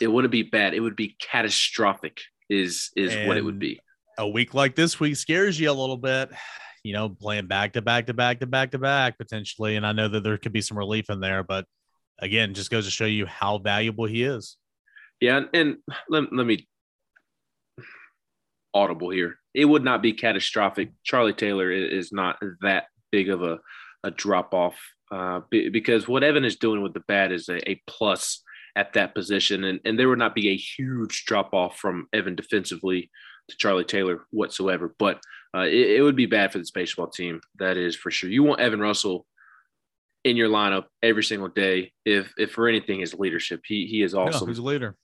It 0.00 0.08
wouldn't 0.08 0.32
be 0.32 0.44
bad. 0.44 0.74
It 0.74 0.80
would 0.80 0.96
be 0.96 1.16
catastrophic. 1.20 2.20
Is 2.50 2.90
is 2.96 3.14
and 3.14 3.28
what 3.28 3.36
it 3.36 3.44
would 3.44 3.58
be. 3.58 3.78
A 4.16 4.26
week 4.26 4.54
like 4.54 4.74
this 4.74 4.98
week 4.98 5.16
scares 5.16 5.60
you 5.60 5.70
a 5.70 5.72
little 5.72 5.98
bit. 5.98 6.30
You 6.82 6.94
know, 6.94 7.10
playing 7.10 7.46
back 7.46 7.74
to 7.74 7.82
back 7.82 8.06
to 8.06 8.14
back 8.14 8.40
to 8.40 8.46
back 8.46 8.70
to 8.70 8.78
back 8.78 9.18
potentially, 9.18 9.76
and 9.76 9.86
I 9.86 9.92
know 9.92 10.08
that 10.08 10.22
there 10.22 10.38
could 10.38 10.52
be 10.52 10.62
some 10.62 10.78
relief 10.78 11.10
in 11.10 11.20
there, 11.20 11.42
but 11.42 11.66
again, 12.18 12.54
just 12.54 12.70
goes 12.70 12.86
to 12.86 12.90
show 12.90 13.04
you 13.04 13.26
how 13.26 13.58
valuable 13.58 14.06
he 14.06 14.22
is. 14.22 14.56
Yeah, 15.20 15.42
and 15.52 15.76
let, 16.08 16.32
let 16.32 16.46
me 16.46 16.66
audible 18.74 19.10
here. 19.10 19.36
It 19.54 19.64
would 19.64 19.84
not 19.84 20.02
be 20.02 20.12
catastrophic. 20.12 20.90
Charlie 21.04 21.32
Taylor 21.32 21.70
is 21.70 22.12
not 22.12 22.38
that 22.60 22.84
big 23.10 23.30
of 23.30 23.42
a, 23.42 23.58
a 24.04 24.10
drop 24.10 24.54
off 24.54 24.78
uh, 25.10 25.40
because 25.50 26.06
what 26.06 26.22
Evan 26.22 26.44
is 26.44 26.56
doing 26.56 26.82
with 26.82 26.94
the 26.94 27.02
bat 27.08 27.32
is 27.32 27.48
a, 27.48 27.70
a 27.70 27.80
plus 27.86 28.42
at 28.76 28.92
that 28.92 29.14
position. 29.14 29.64
And, 29.64 29.80
and 29.84 29.98
there 29.98 30.08
would 30.08 30.18
not 30.18 30.34
be 30.34 30.50
a 30.50 30.56
huge 30.56 31.24
drop 31.26 31.54
off 31.54 31.78
from 31.78 32.06
Evan 32.12 32.36
defensively 32.36 33.10
to 33.48 33.56
Charlie 33.56 33.84
Taylor 33.84 34.26
whatsoever. 34.30 34.94
But 34.98 35.20
uh, 35.56 35.62
it, 35.62 35.92
it, 35.96 36.02
would 36.02 36.16
be 36.16 36.26
bad 36.26 36.52
for 36.52 36.58
this 36.58 36.70
baseball 36.70 37.08
team. 37.08 37.40
That 37.58 37.76
is 37.76 37.96
for 37.96 38.10
sure. 38.10 38.30
You 38.30 38.42
want 38.42 38.60
Evan 38.60 38.80
Russell 38.80 39.26
in 40.24 40.36
your 40.36 40.48
lineup 40.48 40.84
every 41.02 41.24
single 41.24 41.48
day. 41.48 41.92
If 42.04 42.32
if 42.36 42.52
for 42.52 42.68
anything, 42.68 43.00
his 43.00 43.14
leadership. 43.14 43.62
He 43.64 43.86
he 43.86 44.02
is 44.02 44.14
awesome. 44.14 44.48
Yeah, 44.48 44.52
he's 44.52 44.58
a 44.58 44.62
leader. 44.62 44.96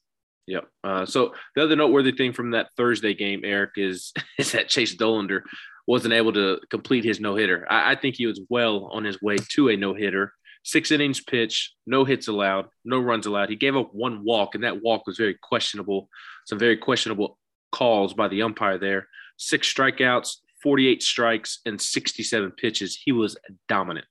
Yep. 0.46 0.64
Uh, 0.82 1.06
so 1.06 1.34
the 1.56 1.62
other 1.62 1.76
noteworthy 1.76 2.12
thing 2.12 2.32
from 2.32 2.50
that 2.50 2.68
Thursday 2.76 3.14
game, 3.14 3.42
Eric, 3.44 3.72
is 3.76 4.12
is 4.38 4.52
that 4.52 4.68
Chase 4.68 4.94
Dollander 4.94 5.42
wasn't 5.86 6.14
able 6.14 6.32
to 6.32 6.58
complete 6.70 7.04
his 7.04 7.20
no 7.20 7.34
hitter. 7.34 7.66
I, 7.70 7.92
I, 7.92 7.94
think 7.94 8.16
he 8.16 8.26
was 8.26 8.40
well 8.48 8.86
on 8.92 9.04
his 9.04 9.20
way 9.20 9.36
to 9.52 9.68
a 9.68 9.76
no 9.76 9.94
hitter. 9.94 10.32
Six 10.62 10.90
innings 10.90 11.20
pitch, 11.20 11.74
no 11.86 12.04
hits 12.06 12.28
allowed, 12.28 12.68
no 12.86 12.98
runs 12.98 13.26
allowed. 13.26 13.50
He 13.50 13.56
gave 13.56 13.76
up 13.76 13.90
one 13.92 14.24
walk, 14.24 14.54
and 14.54 14.64
that 14.64 14.82
walk 14.82 15.06
was 15.06 15.18
very 15.18 15.36
questionable. 15.42 16.08
Some 16.46 16.58
very 16.58 16.78
questionable 16.78 17.38
calls 17.70 18.14
by 18.14 18.28
the 18.28 18.42
umpire 18.42 18.78
there. 18.78 19.08
Six 19.36 19.72
strikeouts, 19.72 20.36
48 20.62 21.02
strikes, 21.02 21.60
and 21.66 21.78
67 21.78 22.52
pitches. 22.52 22.96
He 22.96 23.12
was 23.12 23.36
dominant. 23.68 24.06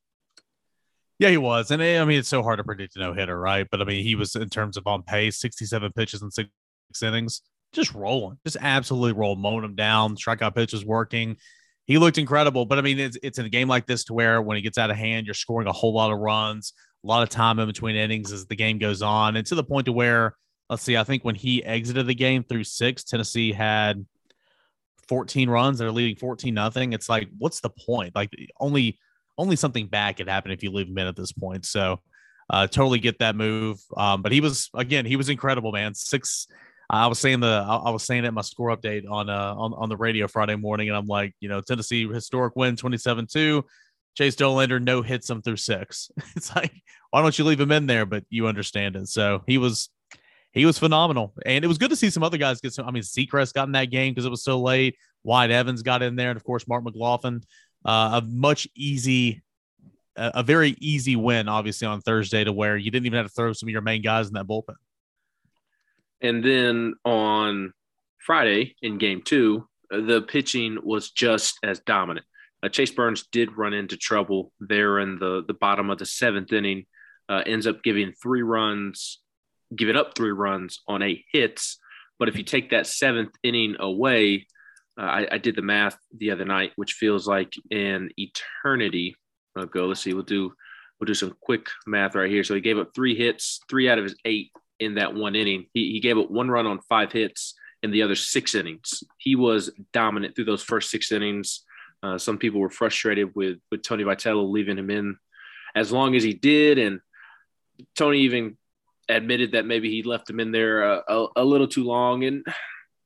Yeah, 1.23 1.29
he 1.29 1.37
was. 1.37 1.71
And 1.71 1.81
eh, 1.81 2.01
I 2.01 2.03
mean, 2.03 2.19
it's 2.19 2.27
so 2.27 2.43
hard 2.43 2.57
to 2.57 2.65
predict 2.65 2.97
a 2.97 2.99
no 2.99 3.13
hitter, 3.13 3.39
right? 3.39 3.65
But 3.71 3.81
I 3.81 3.85
mean, 3.85 4.03
he 4.03 4.13
was 4.13 4.35
in 4.35 4.49
terms 4.49 4.75
of 4.75 4.85
on 4.87 5.03
pace, 5.03 5.39
67 5.39 5.93
pitches 5.93 6.21
in 6.21 6.29
six 6.29 6.49
innings, 7.01 7.43
just 7.71 7.93
rolling, 7.93 8.39
just 8.43 8.57
absolutely 8.59 9.13
rolling, 9.13 9.41
mowing 9.41 9.61
them 9.61 9.73
down. 9.73 10.17
Strikeout 10.17 10.53
pitch 10.53 10.73
was 10.73 10.83
working. 10.83 11.37
He 11.85 11.97
looked 11.97 12.17
incredible. 12.17 12.65
But 12.65 12.77
I 12.77 12.81
mean, 12.81 12.99
it's, 12.99 13.17
it's 13.23 13.39
in 13.39 13.45
a 13.45 13.49
game 13.49 13.69
like 13.69 13.85
this 13.85 14.03
to 14.05 14.13
where 14.13 14.41
when 14.41 14.57
he 14.57 14.61
gets 14.61 14.77
out 14.77 14.91
of 14.91 14.97
hand, 14.97 15.25
you're 15.25 15.33
scoring 15.33 15.69
a 15.69 15.71
whole 15.71 15.93
lot 15.93 16.11
of 16.11 16.19
runs. 16.19 16.73
a 17.05 17.07
lot 17.07 17.23
of 17.23 17.29
time 17.29 17.57
in 17.57 17.67
between 17.67 17.95
innings 17.95 18.33
as 18.33 18.45
the 18.47 18.57
game 18.57 18.77
goes 18.77 19.01
on, 19.01 19.37
and 19.37 19.47
to 19.47 19.55
the 19.55 19.63
point 19.63 19.85
to 19.85 19.93
where 19.93 20.35
let's 20.69 20.83
see, 20.83 20.97
I 20.97 21.05
think 21.05 21.23
when 21.23 21.35
he 21.35 21.63
exited 21.63 22.05
the 22.05 22.15
game 22.15 22.43
through 22.43 22.65
six, 22.65 23.01
Tennessee 23.05 23.53
had 23.53 24.05
14 25.07 25.49
runs. 25.49 25.79
They're 25.79 25.89
leading 25.89 26.17
14 26.17 26.53
nothing. 26.53 26.91
It's 26.91 27.07
like, 27.07 27.29
what's 27.37 27.61
the 27.61 27.69
point? 27.69 28.13
Like 28.13 28.35
only 28.59 28.99
only 29.37 29.55
something 29.55 29.87
bad 29.87 30.17
could 30.17 30.27
happen 30.27 30.51
if 30.51 30.63
you 30.63 30.71
leave 30.71 30.87
him 30.87 30.97
in 30.97 31.07
at 31.07 31.15
this 31.15 31.31
point. 31.31 31.65
So 31.65 31.99
uh, 32.49 32.67
totally 32.67 32.99
get 32.99 33.19
that 33.19 33.35
move. 33.35 33.79
Um, 33.95 34.21
but 34.21 34.31
he 34.31 34.41
was 34.41 34.69
again, 34.73 35.05
he 35.05 35.15
was 35.15 35.29
incredible, 35.29 35.71
man. 35.71 35.93
Six. 35.93 36.47
I 36.89 37.07
was 37.07 37.17
saying 37.17 37.39
the 37.39 37.47
I 37.47 37.89
was 37.89 38.03
saying 38.03 38.25
it 38.25 38.31
my 38.33 38.41
score 38.41 38.75
update 38.75 39.09
on 39.09 39.29
uh 39.29 39.55
on, 39.55 39.73
on 39.73 39.89
the 39.89 39.97
radio 39.97 40.27
Friday 40.27 40.55
morning, 40.55 40.89
and 40.89 40.97
I'm 40.97 41.07
like, 41.07 41.33
you 41.39 41.49
know, 41.49 41.61
Tennessee 41.61 42.07
historic 42.07 42.55
win 42.55 42.75
27-2. 42.75 43.63
Chase 44.15 44.35
Dollander 44.35 44.81
no 44.81 45.01
hits 45.01 45.29
him 45.29 45.41
through 45.41 45.57
six. 45.57 46.11
It's 46.35 46.55
like, 46.55 46.73
why 47.09 47.21
don't 47.21 47.37
you 47.39 47.45
leave 47.45 47.59
him 47.59 47.71
in 47.71 47.87
there? 47.87 48.05
But 48.05 48.25
you 48.29 48.47
understand 48.47 48.95
it. 48.95 49.07
So 49.07 49.43
he 49.47 49.57
was 49.57 49.89
he 50.53 50.65
was 50.65 50.77
phenomenal. 50.77 51.33
And 51.45 51.65
it 51.65 51.67
was 51.67 51.77
good 51.77 51.89
to 51.89 51.95
see 51.95 52.09
some 52.09 52.23
other 52.23 52.37
guys 52.37 52.61
get 52.61 52.73
some. 52.73 52.87
I 52.87 52.91
mean, 52.91 53.03
Sechrist 53.03 53.53
got 53.53 53.67
in 53.67 53.71
that 53.73 53.89
game 53.89 54.13
because 54.13 54.25
it 54.25 54.31
was 54.31 54.43
so 54.43 54.61
late. 54.61 54.95
Wyatt 55.23 55.51
Evans 55.51 55.81
got 55.81 56.03
in 56.03 56.15
there. 56.15 56.29
And 56.29 56.37
of 56.37 56.43
course, 56.43 56.67
Mark 56.67 56.83
McLaughlin. 56.83 57.41
Uh, 57.85 58.21
a 58.21 58.25
much 58.25 58.67
easy, 58.75 59.41
a, 60.15 60.43
very 60.43 60.75
easy 60.79 61.15
win, 61.15 61.47
obviously, 61.49 61.87
on 61.87 62.01
Thursday 62.01 62.43
to 62.43 62.53
where 62.53 62.77
you 62.77 62.91
didn't 62.91 63.05
even 63.05 63.17
have 63.17 63.27
to 63.27 63.33
throw 63.33 63.53
some 63.53 63.67
of 63.67 63.71
your 63.71 63.81
main 63.81 64.01
guys 64.01 64.27
in 64.27 64.33
that 64.33 64.47
bullpen. 64.47 64.75
And 66.21 66.43
then 66.43 66.93
on 67.03 67.73
Friday 68.19 68.75
in 68.81 68.97
game 68.97 69.21
two, 69.23 69.67
the 69.89 70.21
pitching 70.21 70.77
was 70.81 71.11
just 71.11 71.59
as 71.63 71.79
dominant. 71.81 72.25
Uh, 72.63 72.69
Chase 72.69 72.91
Burns 72.91 73.27
did 73.31 73.57
run 73.57 73.73
into 73.73 73.97
trouble 73.97 74.53
there 74.61 74.99
in 74.99 75.19
the, 75.19 75.43
the 75.45 75.53
bottom 75.53 75.89
of 75.89 75.97
the 75.97 76.05
seventh 76.05 76.53
inning, 76.53 76.85
uh, 77.27 77.43
ends 77.45 77.67
up 77.67 77.83
giving 77.83 78.13
three 78.13 78.41
runs 78.41 79.19
giving 79.75 79.95
up 79.95 80.15
three 80.15 80.31
runs 80.31 80.81
on 80.87 81.01
eight 81.01 81.25
hits. 81.31 81.79
But 82.19 82.29
if 82.29 82.37
you 82.37 82.43
take 82.43 82.69
that 82.69 82.87
seventh 82.87 83.31
inning 83.43 83.75
away, 83.79 84.47
uh, 84.99 85.03
I, 85.03 85.27
I, 85.31 85.37
did 85.37 85.55
the 85.55 85.61
math 85.61 85.97
the 86.17 86.31
other 86.31 86.45
night, 86.45 86.71
which 86.75 86.93
feels 86.93 87.27
like 87.27 87.53
an 87.71 88.09
eternity 88.17 89.15
ago. 89.55 89.87
Let's 89.87 90.01
see, 90.01 90.13
we'll 90.13 90.23
do 90.23 90.53
we'll 90.99 91.05
do 91.05 91.13
some 91.13 91.35
quick 91.41 91.67
math 91.87 92.15
right 92.15 92.29
here. 92.29 92.43
So 92.43 92.53
he 92.53 92.61
gave 92.61 92.77
up 92.77 92.91
three 92.93 93.15
hits, 93.15 93.59
three 93.69 93.89
out 93.89 93.97
of 93.97 94.03
his 94.03 94.15
eight 94.25 94.51
in 94.79 94.95
that 94.95 95.13
one 95.13 95.35
inning. 95.35 95.65
He, 95.73 95.93
he 95.93 95.99
gave 95.99 96.17
up 96.17 96.29
one 96.29 96.49
run 96.49 96.67
on 96.67 96.79
five 96.81 97.11
hits 97.11 97.55
in 97.81 97.91
the 97.91 98.03
other 98.03 98.15
six 98.15 98.55
innings. 98.55 99.03
He 99.17 99.35
was 99.35 99.71
dominant 99.91 100.35
through 100.35 100.45
those 100.45 100.63
first 100.63 100.89
six 100.89 101.11
innings. 101.11 101.63
Uh, 102.01 102.17
some 102.17 102.37
people 102.37 102.59
were 102.59 102.69
frustrated 102.69 103.33
with 103.35 103.59
with 103.71 103.81
Tony 103.81 104.03
Vitello 104.03 104.49
leaving 104.49 104.77
him 104.77 104.89
in 104.89 105.17
as 105.75 105.91
long 105.91 106.15
as 106.15 106.23
he 106.23 106.33
did, 106.33 106.77
and 106.77 106.99
Tony 107.95 108.19
even 108.19 108.57
admitted 109.09 109.53
that 109.53 109.65
maybe 109.65 109.89
he 109.89 110.03
left 110.03 110.29
him 110.29 110.39
in 110.39 110.51
there 110.51 110.83
a, 110.83 111.03
a, 111.07 111.27
a 111.37 111.43
little 111.43 111.67
too 111.67 111.83
long. 111.83 112.23
And 112.23 112.45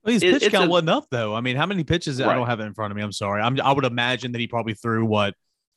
well, 0.08 0.20
his 0.20 0.40
pitch 0.40 0.50
count 0.50 0.66
a, 0.66 0.70
wasn't 0.70 0.90
up 0.90 1.06
though. 1.10 1.34
I 1.34 1.40
mean, 1.40 1.56
how 1.56 1.66
many 1.66 1.84
pitches? 1.84 2.20
Right. 2.20 2.30
I 2.30 2.34
don't 2.34 2.46
have 2.46 2.60
it 2.60 2.64
in 2.64 2.74
front 2.74 2.90
of 2.90 2.96
me. 2.96 3.02
I'm 3.02 3.12
sorry. 3.12 3.42
I'm, 3.42 3.60
I 3.60 3.72
would 3.72 3.84
imagine 3.84 4.32
that 4.32 4.38
he 4.38 4.46
probably 4.46 4.74
threw 4.74 5.04
what 5.04 5.34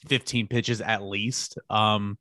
15 0.08 0.48
pitches 0.48 0.82
at 0.82 1.02
least. 1.02 1.58
Um, 1.70 2.18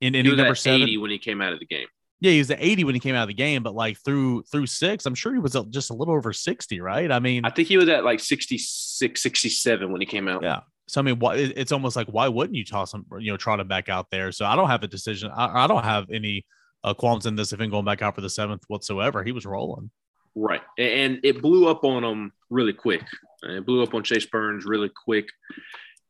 in 0.00 0.14
inning 0.14 0.36
number 0.36 0.54
seven, 0.54 0.82
80 0.82 0.98
when 0.98 1.10
he 1.10 1.18
came 1.18 1.40
out 1.40 1.52
of 1.52 1.58
the 1.58 1.66
game. 1.66 1.86
Yeah, 2.20 2.32
he 2.32 2.38
was 2.38 2.50
at 2.50 2.58
80 2.60 2.84
when 2.84 2.94
he 2.94 3.00
came 3.00 3.14
out 3.14 3.22
of 3.22 3.28
the 3.28 3.34
game, 3.34 3.62
but 3.62 3.74
like 3.74 3.96
through 4.04 4.42
through 4.42 4.66
six, 4.66 5.06
I'm 5.06 5.14
sure 5.14 5.32
he 5.32 5.38
was 5.38 5.56
just 5.70 5.90
a 5.90 5.94
little 5.94 6.14
over 6.14 6.32
60, 6.32 6.80
right? 6.80 7.10
I 7.10 7.20
mean, 7.20 7.44
I 7.44 7.50
think 7.50 7.68
he 7.68 7.76
was 7.76 7.88
at 7.88 8.04
like 8.04 8.20
66, 8.20 9.20
67 9.20 9.92
when 9.92 10.00
he 10.00 10.06
came 10.06 10.26
out. 10.26 10.42
Yeah. 10.42 10.60
So 10.88 11.00
I 11.00 11.04
mean, 11.04 11.18
why 11.18 11.36
it's 11.36 11.70
almost 11.70 11.96
like 11.96 12.08
why 12.08 12.28
wouldn't 12.28 12.56
you 12.56 12.64
toss 12.64 12.92
him, 12.92 13.04
you 13.18 13.30
know, 13.30 13.36
trot 13.36 13.60
him 13.60 13.68
back 13.68 13.88
out 13.88 14.06
there? 14.10 14.32
So 14.32 14.46
I 14.46 14.56
don't 14.56 14.68
have 14.68 14.82
a 14.82 14.88
decision. 14.88 15.30
I, 15.34 15.64
I 15.64 15.66
don't 15.66 15.84
have 15.84 16.06
any 16.10 16.44
uh, 16.82 16.94
qualms 16.94 17.26
in 17.26 17.36
this 17.36 17.52
if 17.52 17.60
him 17.60 17.70
going 17.70 17.84
back 17.84 18.02
out 18.02 18.14
for 18.14 18.20
the 18.20 18.30
seventh 18.30 18.64
whatsoever. 18.68 19.22
He 19.22 19.32
was 19.32 19.46
rolling. 19.46 19.90
Right. 20.40 20.62
And 20.78 21.20
it 21.24 21.42
blew 21.42 21.68
up 21.68 21.84
on 21.84 22.02
them 22.02 22.32
really 22.50 22.72
quick. 22.72 23.02
It 23.42 23.66
blew 23.66 23.82
up 23.82 23.94
on 23.94 24.04
Chase 24.04 24.26
Burns 24.26 24.64
really 24.64 24.90
quick 25.04 25.28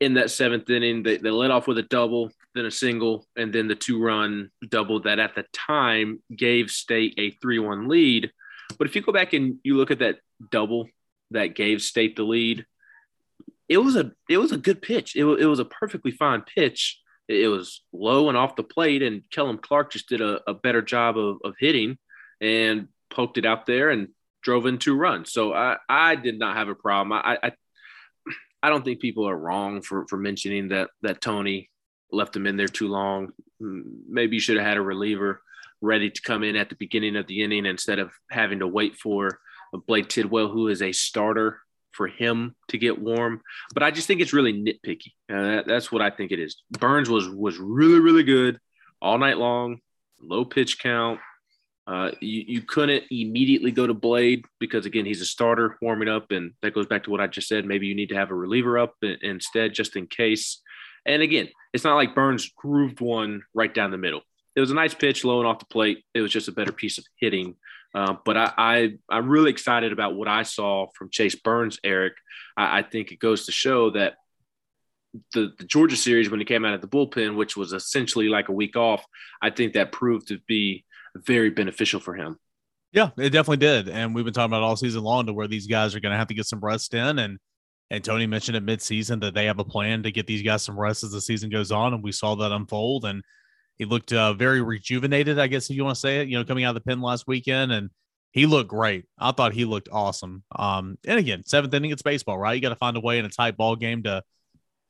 in 0.00 0.14
that 0.14 0.30
seventh 0.30 0.68
inning. 0.68 1.02
They, 1.02 1.16
they 1.16 1.30
led 1.30 1.50
off 1.50 1.66
with 1.66 1.78
a 1.78 1.82
double, 1.82 2.30
then 2.54 2.66
a 2.66 2.70
single, 2.70 3.26
and 3.36 3.52
then 3.52 3.68
the 3.68 3.74
two 3.74 4.02
run 4.02 4.50
double 4.68 5.00
that 5.00 5.18
at 5.18 5.34
the 5.34 5.44
time 5.52 6.22
gave 6.34 6.70
State 6.70 7.14
a 7.18 7.30
3 7.30 7.58
1 7.58 7.88
lead. 7.88 8.30
But 8.78 8.86
if 8.86 8.94
you 8.94 9.02
go 9.02 9.12
back 9.12 9.32
and 9.32 9.58
you 9.62 9.76
look 9.76 9.90
at 9.90 10.00
that 10.00 10.18
double 10.50 10.88
that 11.30 11.54
gave 11.54 11.80
State 11.80 12.16
the 12.16 12.22
lead, 12.22 12.66
it 13.68 13.78
was 13.78 13.96
a 13.96 14.12
it 14.28 14.38
was 14.38 14.52
a 14.52 14.58
good 14.58 14.82
pitch. 14.82 15.16
It, 15.16 15.24
it 15.24 15.46
was 15.46 15.58
a 15.58 15.64
perfectly 15.64 16.10
fine 16.10 16.42
pitch 16.42 17.00
it 17.28 17.48
was 17.48 17.82
low 17.92 18.28
and 18.28 18.38
off 18.38 18.56
the 18.56 18.62
plate, 18.62 19.02
and 19.02 19.22
Kellum 19.30 19.58
Clark 19.58 19.92
just 19.92 20.08
did 20.08 20.22
a, 20.22 20.40
a 20.48 20.54
better 20.54 20.80
job 20.80 21.18
of, 21.18 21.38
of 21.44 21.54
hitting 21.58 21.98
and 22.40 22.88
poked 23.10 23.36
it 23.38 23.44
out 23.44 23.66
there 23.66 23.90
and 23.90 24.08
drove 24.48 24.64
in 24.64 24.78
two 24.78 24.96
runs. 24.96 25.30
So 25.30 25.52
I, 25.52 25.76
I 25.90 26.14
did 26.14 26.38
not 26.38 26.56
have 26.56 26.68
a 26.70 26.74
problem. 26.74 27.12
I, 27.12 27.36
I 27.42 27.52
I 28.62 28.70
don't 28.70 28.82
think 28.82 28.98
people 28.98 29.28
are 29.28 29.36
wrong 29.36 29.82
for 29.82 30.06
for 30.08 30.16
mentioning 30.16 30.68
that 30.68 30.88
that 31.02 31.20
Tony 31.20 31.68
left 32.10 32.34
him 32.34 32.46
in 32.46 32.56
there 32.56 32.66
too 32.66 32.88
long. 32.88 33.32
Maybe 33.60 34.36
you 34.36 34.40
should 34.40 34.56
have 34.56 34.64
had 34.66 34.78
a 34.78 34.82
reliever 34.82 35.42
ready 35.82 36.08
to 36.08 36.22
come 36.22 36.44
in 36.44 36.56
at 36.56 36.70
the 36.70 36.76
beginning 36.76 37.16
of 37.16 37.26
the 37.26 37.42
inning 37.42 37.66
instead 37.66 37.98
of 37.98 38.10
having 38.30 38.60
to 38.60 38.66
wait 38.66 38.96
for 38.96 39.38
Blade 39.86 40.08
Tidwell, 40.08 40.48
who 40.48 40.68
is 40.68 40.80
a 40.80 40.92
starter 40.92 41.60
for 41.92 42.06
him 42.06 42.56
to 42.68 42.78
get 42.78 42.98
warm. 42.98 43.42
But 43.74 43.82
I 43.82 43.90
just 43.90 44.06
think 44.06 44.22
it's 44.22 44.32
really 44.32 44.54
nitpicky. 44.54 45.12
Uh, 45.30 45.42
that, 45.42 45.66
that's 45.66 45.92
what 45.92 46.00
I 46.00 46.08
think 46.08 46.32
it 46.32 46.40
is. 46.40 46.62
Burns 46.70 47.10
was 47.10 47.28
was 47.28 47.58
really 47.58 48.00
really 48.00 48.24
good 48.24 48.58
all 49.02 49.18
night 49.18 49.36
long, 49.36 49.80
low 50.22 50.46
pitch 50.46 50.78
count. 50.78 51.20
Uh, 51.88 52.10
you, 52.20 52.44
you 52.46 52.60
couldn't 52.60 53.04
immediately 53.10 53.70
go 53.70 53.86
to 53.86 53.94
Blade 53.94 54.44
because 54.60 54.84
again 54.84 55.06
he's 55.06 55.22
a 55.22 55.26
starter 55.26 55.78
warming 55.80 56.08
up, 56.08 56.30
and 56.30 56.52
that 56.62 56.74
goes 56.74 56.86
back 56.86 57.04
to 57.04 57.10
what 57.10 57.20
I 57.20 57.26
just 57.26 57.48
said. 57.48 57.64
Maybe 57.64 57.86
you 57.86 57.94
need 57.94 58.10
to 58.10 58.16
have 58.16 58.30
a 58.30 58.34
reliever 58.34 58.78
up 58.78 58.94
instead, 59.02 59.72
just 59.72 59.96
in 59.96 60.06
case. 60.06 60.60
And 61.06 61.22
again, 61.22 61.48
it's 61.72 61.84
not 61.84 61.96
like 61.96 62.14
Burns 62.14 62.52
grooved 62.54 63.00
one 63.00 63.42
right 63.54 63.72
down 63.72 63.90
the 63.90 63.96
middle. 63.96 64.20
It 64.54 64.60
was 64.60 64.70
a 64.70 64.74
nice 64.74 64.92
pitch, 64.92 65.24
low 65.24 65.38
and 65.38 65.48
off 65.48 65.60
the 65.60 65.64
plate. 65.66 66.04
It 66.12 66.20
was 66.20 66.32
just 66.32 66.48
a 66.48 66.52
better 66.52 66.72
piece 66.72 66.98
of 66.98 67.04
hitting 67.16 67.54
uh, 67.94 68.14
but 68.24 68.36
I, 68.36 68.52
I 68.58 68.92
I'm 69.08 69.28
really 69.28 69.50
excited 69.50 69.92
about 69.92 70.14
what 70.14 70.28
I 70.28 70.42
saw 70.42 70.88
from 70.94 71.10
Chase 71.10 71.34
Burns, 71.34 71.78
Eric. 71.82 72.14
I, 72.56 72.78
I 72.78 72.82
think 72.82 73.12
it 73.12 73.18
goes 73.18 73.46
to 73.46 73.52
show 73.52 73.90
that 73.90 74.14
the, 75.32 75.52
the 75.58 75.64
Georgia 75.64 75.96
series 75.96 76.30
when 76.30 76.38
he 76.38 76.44
came 76.44 76.64
out 76.64 76.74
of 76.74 76.82
the 76.82 76.88
bullpen, 76.88 77.36
which 77.36 77.56
was 77.56 77.72
essentially 77.72 78.28
like 78.28 78.48
a 78.50 78.52
week 78.52 78.76
off, 78.76 79.04
I 79.40 79.50
think 79.50 79.72
that 79.72 79.92
proved 79.92 80.28
to 80.28 80.38
be 80.46 80.84
very 81.26 81.50
beneficial 81.50 82.00
for 82.00 82.14
him. 82.14 82.38
Yeah, 82.92 83.10
it 83.18 83.30
definitely 83.30 83.58
did. 83.58 83.88
And 83.88 84.14
we've 84.14 84.24
been 84.24 84.34
talking 84.34 84.50
about 84.50 84.62
all 84.62 84.76
season 84.76 85.02
long 85.02 85.26
to 85.26 85.32
where 85.32 85.48
these 85.48 85.66
guys 85.66 85.94
are 85.94 86.00
going 86.00 86.12
to 86.12 86.18
have 86.18 86.28
to 86.28 86.34
get 86.34 86.46
some 86.46 86.60
rest 86.60 86.94
in. 86.94 87.18
And 87.18 87.38
and 87.90 88.04
Tony 88.04 88.26
mentioned 88.26 88.56
at 88.56 88.64
midseason 88.64 89.20
that 89.22 89.34
they 89.34 89.46
have 89.46 89.58
a 89.58 89.64
plan 89.64 90.02
to 90.02 90.10
get 90.10 90.26
these 90.26 90.42
guys 90.42 90.62
some 90.62 90.78
rest 90.78 91.04
as 91.04 91.10
the 91.10 91.20
season 91.20 91.48
goes 91.48 91.72
on. 91.72 91.94
And 91.94 92.02
we 92.02 92.12
saw 92.12 92.34
that 92.34 92.52
unfold. 92.52 93.06
And 93.06 93.22
he 93.78 93.84
looked 93.84 94.12
uh, 94.12 94.34
very 94.34 94.60
rejuvenated, 94.60 95.38
I 95.38 95.46
guess 95.46 95.70
if 95.70 95.76
you 95.76 95.84
want 95.84 95.94
to 95.94 96.00
say 96.00 96.20
it. 96.20 96.28
You 96.28 96.38
know, 96.38 96.44
coming 96.44 96.64
out 96.64 96.76
of 96.76 96.82
the 96.82 96.88
pen 96.88 97.00
last 97.00 97.26
weekend, 97.26 97.72
and 97.72 97.90
he 98.32 98.44
looked 98.46 98.68
great. 98.68 99.06
I 99.18 99.32
thought 99.32 99.52
he 99.52 99.64
looked 99.64 99.88
awesome. 99.90 100.42
Um, 100.54 100.98
and 101.06 101.18
again, 101.18 101.44
seventh 101.46 101.72
inning, 101.72 101.92
it's 101.92 102.02
baseball, 102.02 102.38
right? 102.38 102.54
You 102.54 102.60
got 102.60 102.70
to 102.70 102.76
find 102.76 102.96
a 102.96 103.00
way 103.00 103.18
in 103.18 103.24
a 103.24 103.30
tight 103.30 103.56
ball 103.56 103.76
game 103.76 104.02
to 104.02 104.22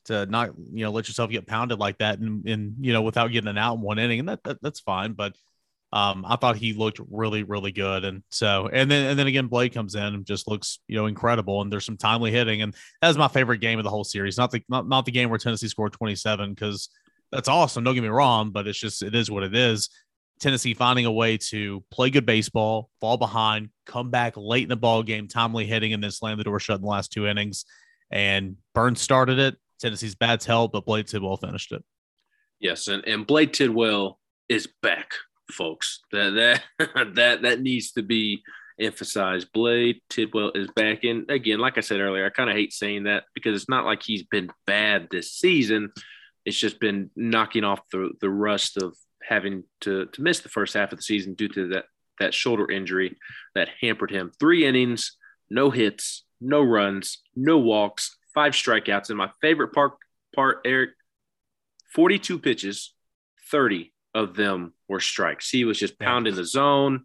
to 0.06 0.24
not 0.24 0.50
you 0.72 0.84
know 0.84 0.90
let 0.90 1.06
yourself 1.06 1.30
get 1.30 1.46
pounded 1.46 1.78
like 1.78 1.98
that, 1.98 2.18
and, 2.18 2.48
and 2.48 2.74
you 2.80 2.92
know 2.92 3.02
without 3.02 3.28
getting 3.28 3.48
an 3.48 3.58
out 3.58 3.76
in 3.76 3.82
one 3.82 3.98
inning, 3.98 4.20
and 4.20 4.28
that, 4.28 4.42
that 4.44 4.60
that's 4.62 4.80
fine. 4.80 5.12
But 5.12 5.36
um, 5.92 6.24
I 6.26 6.36
thought 6.36 6.56
he 6.56 6.74
looked 6.74 7.00
really, 7.10 7.42
really 7.42 7.72
good. 7.72 8.04
And 8.04 8.22
so, 8.30 8.68
and 8.70 8.90
then, 8.90 9.10
and 9.10 9.18
then 9.18 9.26
again, 9.26 9.46
Blade 9.46 9.72
comes 9.72 9.94
in 9.94 10.02
and 10.02 10.26
just 10.26 10.46
looks, 10.46 10.80
you 10.86 10.96
know, 10.96 11.06
incredible. 11.06 11.62
And 11.62 11.72
there's 11.72 11.86
some 11.86 11.96
timely 11.96 12.30
hitting. 12.30 12.62
And 12.62 12.74
that 13.00 13.08
was 13.08 13.16
my 13.16 13.28
favorite 13.28 13.58
game 13.58 13.78
of 13.78 13.84
the 13.84 13.90
whole 13.90 14.04
series. 14.04 14.36
Not 14.36 14.50
the, 14.50 14.62
not, 14.68 14.86
not 14.86 15.06
the 15.06 15.12
game 15.12 15.30
where 15.30 15.38
Tennessee 15.38 15.68
scored 15.68 15.94
27 15.94 16.52
because 16.52 16.90
that's 17.32 17.48
awesome. 17.48 17.84
Don't 17.84 17.94
get 17.94 18.02
me 18.02 18.08
wrong, 18.08 18.50
but 18.50 18.66
it's 18.66 18.78
just 18.78 19.02
it 19.02 19.14
is 19.14 19.30
what 19.30 19.42
it 19.42 19.54
is. 19.54 19.88
Tennessee 20.40 20.74
finding 20.74 21.04
a 21.04 21.12
way 21.12 21.36
to 21.36 21.82
play 21.90 22.10
good 22.10 22.26
baseball, 22.26 22.90
fall 23.00 23.16
behind, 23.16 23.70
come 23.86 24.10
back 24.10 24.34
late 24.36 24.62
in 24.62 24.68
the 24.68 24.76
ball 24.76 25.02
game, 25.02 25.26
timely 25.26 25.66
hitting, 25.66 25.92
and 25.92 26.02
then 26.02 26.10
slam 26.10 26.38
the 26.38 26.44
door 26.44 26.60
shut 26.60 26.76
in 26.76 26.82
the 26.82 26.88
last 26.88 27.12
two 27.12 27.26
innings. 27.26 27.64
And 28.10 28.56
Burns 28.74 29.00
started 29.00 29.38
it. 29.38 29.56
Tennessee's 29.80 30.14
bats 30.14 30.46
held, 30.46 30.72
but 30.72 30.84
Blade 30.84 31.06
Tidwell 31.06 31.36
finished 31.36 31.72
it. 31.72 31.84
Yes, 32.60 32.88
and, 32.88 33.04
and 33.06 33.26
Blade 33.26 33.52
Tidwell 33.52 34.18
is 34.48 34.68
back, 34.82 35.12
folks. 35.50 36.00
That 36.12 36.62
that 36.78 37.14
that 37.14 37.42
that 37.42 37.60
needs 37.60 37.92
to 37.92 38.02
be 38.02 38.42
emphasized. 38.80 39.52
Blade 39.52 40.00
Tidwell 40.08 40.52
is 40.54 40.68
back. 40.74 41.04
in 41.04 41.26
again, 41.28 41.58
like 41.58 41.78
I 41.78 41.82
said 41.82 42.00
earlier, 42.00 42.26
I 42.26 42.30
kind 42.30 42.50
of 42.50 42.56
hate 42.56 42.72
saying 42.72 43.04
that 43.04 43.24
because 43.34 43.60
it's 43.60 43.68
not 43.68 43.84
like 43.84 44.02
he's 44.02 44.22
been 44.22 44.50
bad 44.66 45.08
this 45.10 45.32
season 45.32 45.92
it's 46.48 46.58
just 46.58 46.80
been 46.80 47.10
knocking 47.14 47.62
off 47.62 47.80
the, 47.92 48.10
the 48.22 48.30
rust 48.30 48.78
of 48.78 48.96
having 49.22 49.64
to, 49.82 50.06
to 50.06 50.22
miss 50.22 50.40
the 50.40 50.48
first 50.48 50.72
half 50.72 50.92
of 50.92 50.98
the 50.98 51.02
season 51.02 51.34
due 51.34 51.48
to 51.48 51.68
that, 51.68 51.84
that 52.20 52.32
shoulder 52.32 52.70
injury 52.70 53.18
that 53.54 53.68
hampered 53.82 54.10
him. 54.10 54.32
Three 54.40 54.64
innings, 54.64 55.18
no 55.50 55.68
hits, 55.68 56.24
no 56.40 56.62
runs, 56.62 57.18
no 57.36 57.58
walks, 57.58 58.16
five 58.32 58.54
strikeouts. 58.54 59.10
And 59.10 59.18
my 59.18 59.28
favorite 59.42 59.74
part, 59.74 59.92
part 60.34 60.62
Eric, 60.64 60.90
42 61.94 62.38
pitches, 62.38 62.94
30 63.50 63.92
of 64.14 64.34
them 64.34 64.72
were 64.88 65.00
strikes. 65.00 65.50
He 65.50 65.64
was 65.64 65.78
just 65.78 65.98
pounding 65.98 66.34
the 66.34 66.44
zone. 66.44 67.04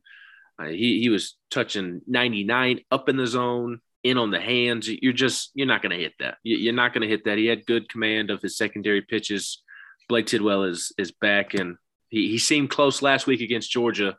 Uh, 0.59 0.65
he 0.65 1.01
he 1.01 1.09
was 1.09 1.35
touching 1.49 2.01
99 2.07 2.81
up 2.91 3.09
in 3.09 3.17
the 3.17 3.27
zone, 3.27 3.79
in 4.03 4.17
on 4.17 4.31
the 4.31 4.39
hands. 4.39 4.89
You're 4.89 5.13
just 5.13 5.51
you're 5.53 5.67
not 5.67 5.81
going 5.81 5.91
to 5.91 6.03
hit 6.03 6.13
that. 6.19 6.37
You're 6.43 6.73
not 6.73 6.93
going 6.93 7.01
to 7.01 7.07
hit 7.07 7.25
that. 7.25 7.37
He 7.37 7.47
had 7.47 7.65
good 7.65 7.89
command 7.89 8.29
of 8.29 8.41
his 8.41 8.57
secondary 8.57 9.01
pitches. 9.01 9.63
Blade 10.09 10.27
Tidwell 10.27 10.63
is 10.63 10.91
is 10.97 11.11
back, 11.11 11.53
and 11.53 11.77
he 12.09 12.29
he 12.29 12.37
seemed 12.37 12.69
close 12.69 13.01
last 13.01 13.25
week 13.25 13.41
against 13.41 13.71
Georgia, 13.71 14.17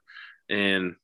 and 0.48 0.96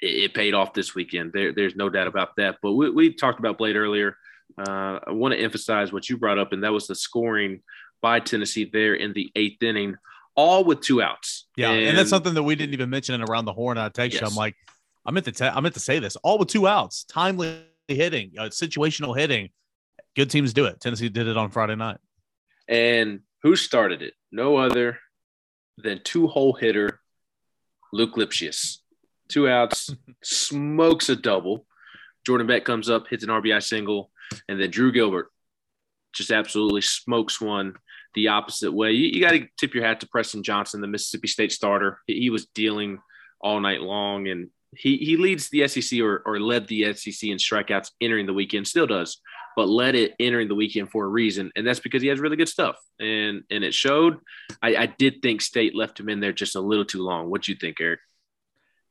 it, 0.00 0.24
it 0.24 0.34
paid 0.34 0.54
off 0.54 0.74
this 0.74 0.94
weekend. 0.94 1.32
There, 1.32 1.52
there's 1.52 1.76
no 1.76 1.88
doubt 1.88 2.08
about 2.08 2.36
that. 2.36 2.56
But 2.62 2.72
we, 2.72 2.90
we 2.90 3.14
talked 3.14 3.38
about 3.38 3.58
Blade 3.58 3.76
earlier. 3.76 4.16
Uh, 4.58 4.98
I 5.06 5.12
want 5.12 5.32
to 5.32 5.40
emphasize 5.40 5.92
what 5.92 6.08
you 6.08 6.18
brought 6.18 6.38
up, 6.38 6.52
and 6.52 6.64
that 6.64 6.72
was 6.72 6.88
the 6.88 6.96
scoring 6.96 7.62
by 8.02 8.18
Tennessee 8.18 8.68
there 8.70 8.94
in 8.94 9.12
the 9.12 9.30
eighth 9.36 9.62
inning, 9.62 9.94
all 10.34 10.64
with 10.64 10.80
two 10.80 11.02
outs. 11.02 11.46
Yeah, 11.56 11.70
and, 11.70 11.88
and 11.88 11.98
that's 11.98 12.10
something 12.10 12.34
that 12.34 12.42
we 12.42 12.54
didn't 12.54 12.74
even 12.74 12.90
mention 12.90 13.14
in 13.14 13.22
around 13.22 13.44
the 13.44 13.52
horn. 13.52 13.78
I 13.78 13.88
text 13.88 14.20
yes. 14.20 14.30
I'm 14.30 14.36
like, 14.36 14.56
I 15.04 15.10
meant 15.10 15.26
to 15.26 15.32
te- 15.32 15.44
I 15.44 15.60
meant 15.60 15.74
to 15.74 15.80
say 15.80 15.98
this, 15.98 16.16
all 16.16 16.38
with 16.38 16.48
two 16.48 16.66
outs, 16.66 17.04
timely 17.04 17.64
hitting, 17.88 18.32
uh, 18.38 18.44
situational 18.44 19.16
hitting. 19.16 19.50
Good 20.16 20.30
teams 20.30 20.52
do 20.52 20.64
it. 20.64 20.80
Tennessee 20.80 21.08
did 21.08 21.26
it 21.26 21.36
on 21.36 21.50
Friday 21.50 21.76
night. 21.76 21.98
And 22.68 23.20
who 23.42 23.56
started 23.56 24.02
it? 24.02 24.14
No 24.32 24.56
other 24.56 24.98
than 25.78 26.00
two 26.04 26.26
hole 26.26 26.52
hitter 26.52 27.00
Luke 27.92 28.14
Lipcius. 28.14 28.78
Two 29.28 29.48
outs, 29.48 29.90
smokes 30.22 31.08
a 31.08 31.16
double. 31.16 31.66
Jordan 32.26 32.46
Beck 32.46 32.64
comes 32.64 32.90
up, 32.90 33.08
hits 33.08 33.24
an 33.24 33.30
RBI 33.30 33.62
single, 33.62 34.10
and 34.48 34.60
then 34.60 34.70
Drew 34.70 34.92
Gilbert 34.92 35.30
just 36.12 36.30
absolutely 36.30 36.82
smokes 36.82 37.40
one 37.40 37.74
the 38.14 38.28
opposite 38.28 38.72
way. 38.72 38.92
You, 38.92 39.08
you 39.08 39.20
got 39.20 39.32
to 39.32 39.46
tip 39.58 39.74
your 39.74 39.84
hat 39.84 40.00
to 40.00 40.08
Preston 40.08 40.42
Johnson, 40.42 40.80
the 40.80 40.86
Mississippi 40.86 41.28
State 41.28 41.52
starter. 41.52 42.00
He, 42.06 42.20
he 42.20 42.30
was 42.30 42.46
dealing 42.46 42.98
all 43.40 43.60
night 43.60 43.80
long, 43.80 44.28
and 44.28 44.48
he 44.76 44.96
he 44.98 45.16
leads 45.16 45.48
the 45.48 45.66
SEC 45.66 46.00
or, 46.00 46.22
or 46.24 46.40
led 46.40 46.68
the 46.68 46.92
SEC 46.94 47.28
in 47.28 47.38
strikeouts 47.38 47.90
entering 48.00 48.26
the 48.26 48.34
weekend, 48.34 48.66
still 48.66 48.86
does, 48.86 49.20
but 49.56 49.68
led 49.68 49.94
it 49.94 50.14
entering 50.20 50.48
the 50.48 50.54
weekend 50.54 50.90
for 50.90 51.04
a 51.04 51.08
reason, 51.08 51.50
and 51.56 51.66
that's 51.66 51.80
because 51.80 52.02
he 52.02 52.08
has 52.08 52.20
really 52.20 52.36
good 52.36 52.48
stuff, 52.48 52.76
and 52.98 53.42
and 53.50 53.64
it 53.64 53.74
showed. 53.74 54.18
I, 54.62 54.76
I 54.76 54.86
did 54.86 55.22
think 55.22 55.40
State 55.40 55.74
left 55.74 55.98
him 55.98 56.08
in 56.08 56.20
there 56.20 56.32
just 56.32 56.56
a 56.56 56.60
little 56.60 56.84
too 56.84 57.02
long. 57.02 57.30
What 57.30 57.42
do 57.42 57.52
you 57.52 57.58
think, 57.58 57.80
Eric? 57.80 58.00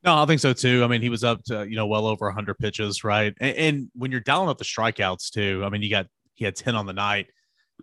No, 0.03 0.15
I 0.15 0.25
think 0.25 0.39
so 0.39 0.53
too. 0.53 0.83
I 0.83 0.87
mean, 0.87 1.01
he 1.01 1.09
was 1.09 1.23
up 1.23 1.43
to 1.45 1.67
you 1.67 1.75
know 1.75 1.87
well 1.87 2.07
over 2.07 2.25
100 2.25 2.57
pitches, 2.57 3.03
right? 3.03 3.33
And, 3.39 3.57
and 3.57 3.91
when 3.95 4.11
you're 4.11 4.21
dialing 4.21 4.49
up 4.49 4.57
the 4.57 4.63
strikeouts 4.63 5.31
too, 5.31 5.63
I 5.65 5.69
mean, 5.69 5.81
you 5.81 5.89
got 5.89 6.07
he 6.35 6.45
had 6.45 6.55
10 6.55 6.75
on 6.75 6.85
the 6.85 6.93
night, 6.93 7.27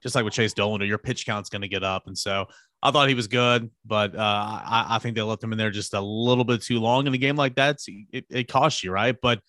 just 0.03 0.15
like 0.15 0.25
with 0.25 0.35
Chase 0.35 0.55
Dollander, 0.55 0.87
your 0.87 0.99
pitch 0.99 1.27
count's 1.27 1.49
going 1.49 1.63
to 1.63 1.69
get 1.69 1.85
up, 1.85 2.07
and 2.07 2.17
so 2.17 2.47
I 2.83 2.91
thought 2.91 3.09
he 3.09 3.15
was 3.15 3.27
good, 3.27 3.71
but 3.85 4.15
uh, 4.15 4.21
I, 4.21 4.87
I, 4.91 4.99
think 4.99 5.17
they 5.17 5.23
left 5.23 5.43
him 5.43 5.53
in 5.53 5.59
there 5.59 5.71
just 5.71 5.95
a 5.95 6.01
little 6.01 6.45
bit 6.45 6.63
too 6.63 6.79
long 6.79 7.07
in 7.07 7.15
a 7.15 7.19
game 7.19 7.37
like 7.37 7.55
that. 7.57 7.79
It, 8.13 8.27
it 8.31 8.49
costs 8.49 8.85
you, 8.85 8.93
right? 8.93 9.17
But 9.21 9.41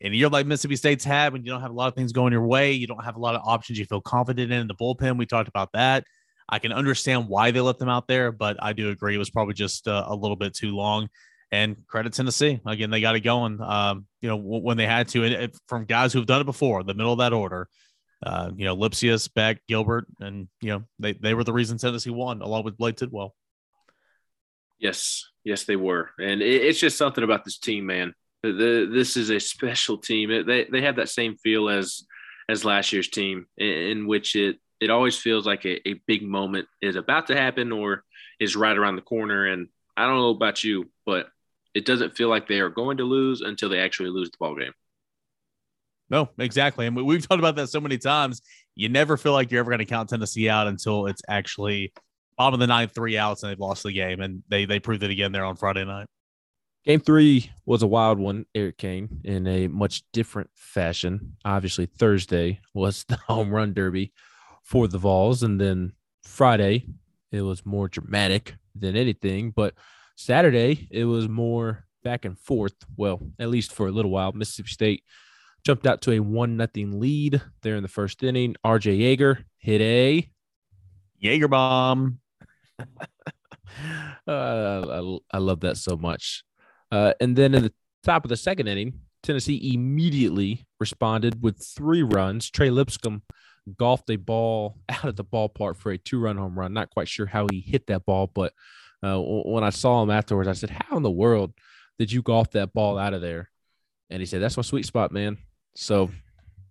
in 0.00 0.12
a 0.12 0.16
year 0.16 0.28
like 0.28 0.46
Mississippi 0.46 0.76
State's 0.76 1.04
had, 1.04 1.32
when 1.32 1.44
you 1.44 1.50
don't 1.50 1.60
have 1.60 1.72
a 1.72 1.74
lot 1.74 1.88
of 1.88 1.94
things 1.94 2.12
going 2.12 2.32
your 2.32 2.46
way, 2.46 2.72
you 2.72 2.86
don't 2.86 3.04
have 3.04 3.16
a 3.16 3.20
lot 3.20 3.34
of 3.34 3.42
options 3.44 3.78
you 3.78 3.84
feel 3.84 4.00
confident 4.00 4.50
in, 4.52 4.60
in 4.60 4.66
the 4.66 4.74
bullpen. 4.74 5.18
We 5.18 5.26
talked 5.26 5.48
about 5.48 5.72
that. 5.72 6.04
I 6.48 6.58
can 6.58 6.72
understand 6.72 7.28
why 7.28 7.50
they 7.50 7.60
left 7.60 7.80
them 7.80 7.88
out 7.88 8.08
there, 8.08 8.32
but 8.32 8.56
I 8.60 8.72
do 8.72 8.90
agree 8.90 9.14
it 9.14 9.18
was 9.18 9.30
probably 9.30 9.54
just 9.54 9.86
uh, 9.86 10.04
a 10.06 10.14
little 10.14 10.36
bit 10.36 10.54
too 10.54 10.74
long. 10.74 11.08
And 11.52 11.76
credit 11.86 12.12
Tennessee 12.12 12.60
again, 12.64 12.90
they 12.90 13.00
got 13.00 13.16
it 13.16 13.20
going. 13.20 13.60
Um, 13.60 14.06
you 14.20 14.28
know 14.28 14.36
when 14.36 14.76
they 14.76 14.86
had 14.86 15.08
to, 15.08 15.24
and 15.24 15.34
it, 15.34 15.58
from 15.66 15.84
guys 15.84 16.12
who've 16.12 16.26
done 16.26 16.40
it 16.40 16.44
before, 16.44 16.82
the 16.84 16.94
middle 16.94 17.12
of 17.12 17.18
that 17.18 17.32
order 17.32 17.68
uh, 18.22 18.50
you 18.54 18.64
know, 18.64 18.76
Lipcius, 18.76 19.32
Beck, 19.32 19.60
Gilbert, 19.66 20.06
and 20.20 20.48
you 20.60 20.70
know 20.70 20.84
they 20.98 21.12
they 21.14 21.34
were 21.34 21.44
the 21.44 21.52
reason 21.52 21.78
Tennessee 21.78 22.10
won, 22.10 22.42
along 22.42 22.64
with 22.64 22.76
Blade 22.76 22.96
Tidwell. 22.96 23.34
Yes, 24.78 25.26
yes, 25.44 25.64
they 25.64 25.76
were, 25.76 26.10
and 26.18 26.42
it, 26.42 26.62
it's 26.62 26.80
just 26.80 26.98
something 26.98 27.24
about 27.24 27.44
this 27.44 27.58
team, 27.58 27.86
man. 27.86 28.14
The, 28.42 28.52
the, 28.52 28.90
this 28.92 29.16
is 29.16 29.30
a 29.30 29.38
special 29.38 29.98
team. 29.98 30.30
It, 30.30 30.46
they 30.46 30.64
they 30.64 30.82
have 30.82 30.96
that 30.96 31.08
same 31.08 31.36
feel 31.36 31.68
as 31.68 32.04
as 32.48 32.64
last 32.64 32.92
year's 32.92 33.08
team, 33.08 33.46
in, 33.56 33.68
in 33.68 34.06
which 34.06 34.36
it 34.36 34.58
it 34.80 34.90
always 34.90 35.16
feels 35.16 35.46
like 35.46 35.64
a, 35.64 35.88
a 35.88 35.94
big 36.06 36.22
moment 36.22 36.66
is 36.80 36.96
about 36.96 37.26
to 37.26 37.36
happen 37.36 37.70
or 37.70 38.02
is 38.40 38.56
right 38.56 38.76
around 38.76 38.96
the 38.96 39.02
corner. 39.02 39.46
And 39.46 39.68
I 39.96 40.06
don't 40.06 40.16
know 40.16 40.30
about 40.30 40.64
you, 40.64 40.90
but 41.04 41.28
it 41.74 41.84
doesn't 41.84 42.16
feel 42.16 42.28
like 42.28 42.48
they 42.48 42.60
are 42.60 42.70
going 42.70 42.96
to 42.96 43.04
lose 43.04 43.42
until 43.42 43.68
they 43.68 43.78
actually 43.78 44.10
lose 44.10 44.30
the 44.30 44.38
ball 44.40 44.56
game. 44.56 44.72
No, 46.10 46.28
exactly. 46.38 46.86
And 46.86 46.96
we've 46.96 47.26
talked 47.26 47.38
about 47.38 47.56
that 47.56 47.68
so 47.68 47.80
many 47.80 47.96
times. 47.96 48.42
You 48.74 48.88
never 48.88 49.16
feel 49.16 49.32
like 49.32 49.50
you're 49.50 49.60
ever 49.60 49.70
going 49.70 49.78
to 49.78 49.84
count 49.84 50.08
Tennessee 50.08 50.48
out 50.48 50.66
until 50.66 51.06
it's 51.06 51.22
actually 51.28 51.92
bottom 52.36 52.54
of 52.54 52.60
the 52.60 52.66
ninth, 52.66 52.92
three 52.92 53.16
outs, 53.16 53.42
and 53.42 53.50
they've 53.50 53.60
lost 53.60 53.84
the 53.84 53.92
game. 53.92 54.20
And 54.20 54.42
they 54.48 54.64
they 54.64 54.80
proved 54.80 55.02
it 55.02 55.10
again 55.10 55.30
there 55.32 55.44
on 55.44 55.56
Friday 55.56 55.84
night. 55.84 56.06
Game 56.84 57.00
three 57.00 57.50
was 57.66 57.82
a 57.82 57.86
wild 57.86 58.18
one, 58.18 58.46
Eric 58.54 58.78
Kane, 58.78 59.20
in 59.22 59.46
a 59.46 59.68
much 59.68 60.02
different 60.12 60.50
fashion. 60.54 61.36
Obviously, 61.44 61.86
Thursday 61.86 62.60
was 62.74 63.04
the 63.04 63.16
home 63.26 63.50
run 63.50 63.74
derby 63.74 64.12
for 64.64 64.88
the 64.88 64.98
Vols. 64.98 65.42
And 65.42 65.60
then 65.60 65.92
Friday, 66.24 66.86
it 67.30 67.42
was 67.42 67.66
more 67.66 67.86
dramatic 67.86 68.56
than 68.74 68.96
anything. 68.96 69.50
But 69.50 69.74
Saturday, 70.16 70.88
it 70.90 71.04
was 71.04 71.28
more 71.28 71.84
back 72.02 72.24
and 72.24 72.38
forth. 72.38 72.74
Well, 72.96 73.20
at 73.38 73.50
least 73.50 73.72
for 73.72 73.86
a 73.86 73.92
little 73.92 74.10
while. 74.10 74.32
Mississippi 74.32 74.70
State 74.70 75.04
jumped 75.64 75.86
out 75.86 76.02
to 76.02 76.12
a 76.12 76.20
one 76.20 76.56
nothing 76.56 77.00
lead 77.00 77.40
there 77.62 77.76
in 77.76 77.82
the 77.82 77.88
first 77.88 78.22
inning. 78.22 78.56
RJ 78.64 78.98
Yeager 78.98 79.44
hit 79.58 79.80
a 79.80 80.30
Jaeger 81.18 81.48
bomb. 81.48 82.20
uh, 82.78 82.82
I, 84.26 85.18
I, 85.32 85.38
love 85.38 85.60
that 85.60 85.76
so 85.76 85.96
much. 85.96 86.44
Uh, 86.90 87.12
and 87.20 87.36
then 87.36 87.54
in 87.54 87.62
the 87.62 87.72
top 88.04 88.24
of 88.24 88.30
the 88.30 88.36
second 88.36 88.68
inning, 88.68 89.00
Tennessee 89.22 89.72
immediately 89.74 90.66
responded 90.78 91.42
with 91.42 91.62
three 91.62 92.02
runs. 92.02 92.50
Trey 92.50 92.70
Lipscomb 92.70 93.22
golfed 93.76 94.10
a 94.10 94.16
ball 94.16 94.78
out 94.88 95.04
of 95.04 95.16
the 95.16 95.24
ballpark 95.24 95.76
for 95.76 95.92
a 95.92 95.98
two 95.98 96.20
run 96.20 96.36
home 96.36 96.58
run. 96.58 96.72
Not 96.72 96.90
quite 96.90 97.08
sure 97.08 97.26
how 97.26 97.46
he 97.50 97.60
hit 97.60 97.86
that 97.88 98.06
ball, 98.06 98.26
but 98.26 98.52
uh, 99.02 99.18
when 99.20 99.64
I 99.64 99.70
saw 99.70 100.02
him 100.02 100.10
afterwards, 100.10 100.48
I 100.48 100.52
said, 100.52 100.70
How 100.70 100.96
in 100.96 101.02
the 101.02 101.10
world 101.10 101.52
did 101.98 102.12
you 102.12 102.22
golf 102.22 102.50
that 102.52 102.72
ball 102.72 102.98
out 102.98 103.14
of 103.14 103.20
there? 103.20 103.50
And 104.08 104.20
he 104.20 104.26
said, 104.26 104.42
That's 104.42 104.56
my 104.56 104.62
sweet 104.62 104.86
spot, 104.86 105.12
man. 105.12 105.38
So, 105.74 106.10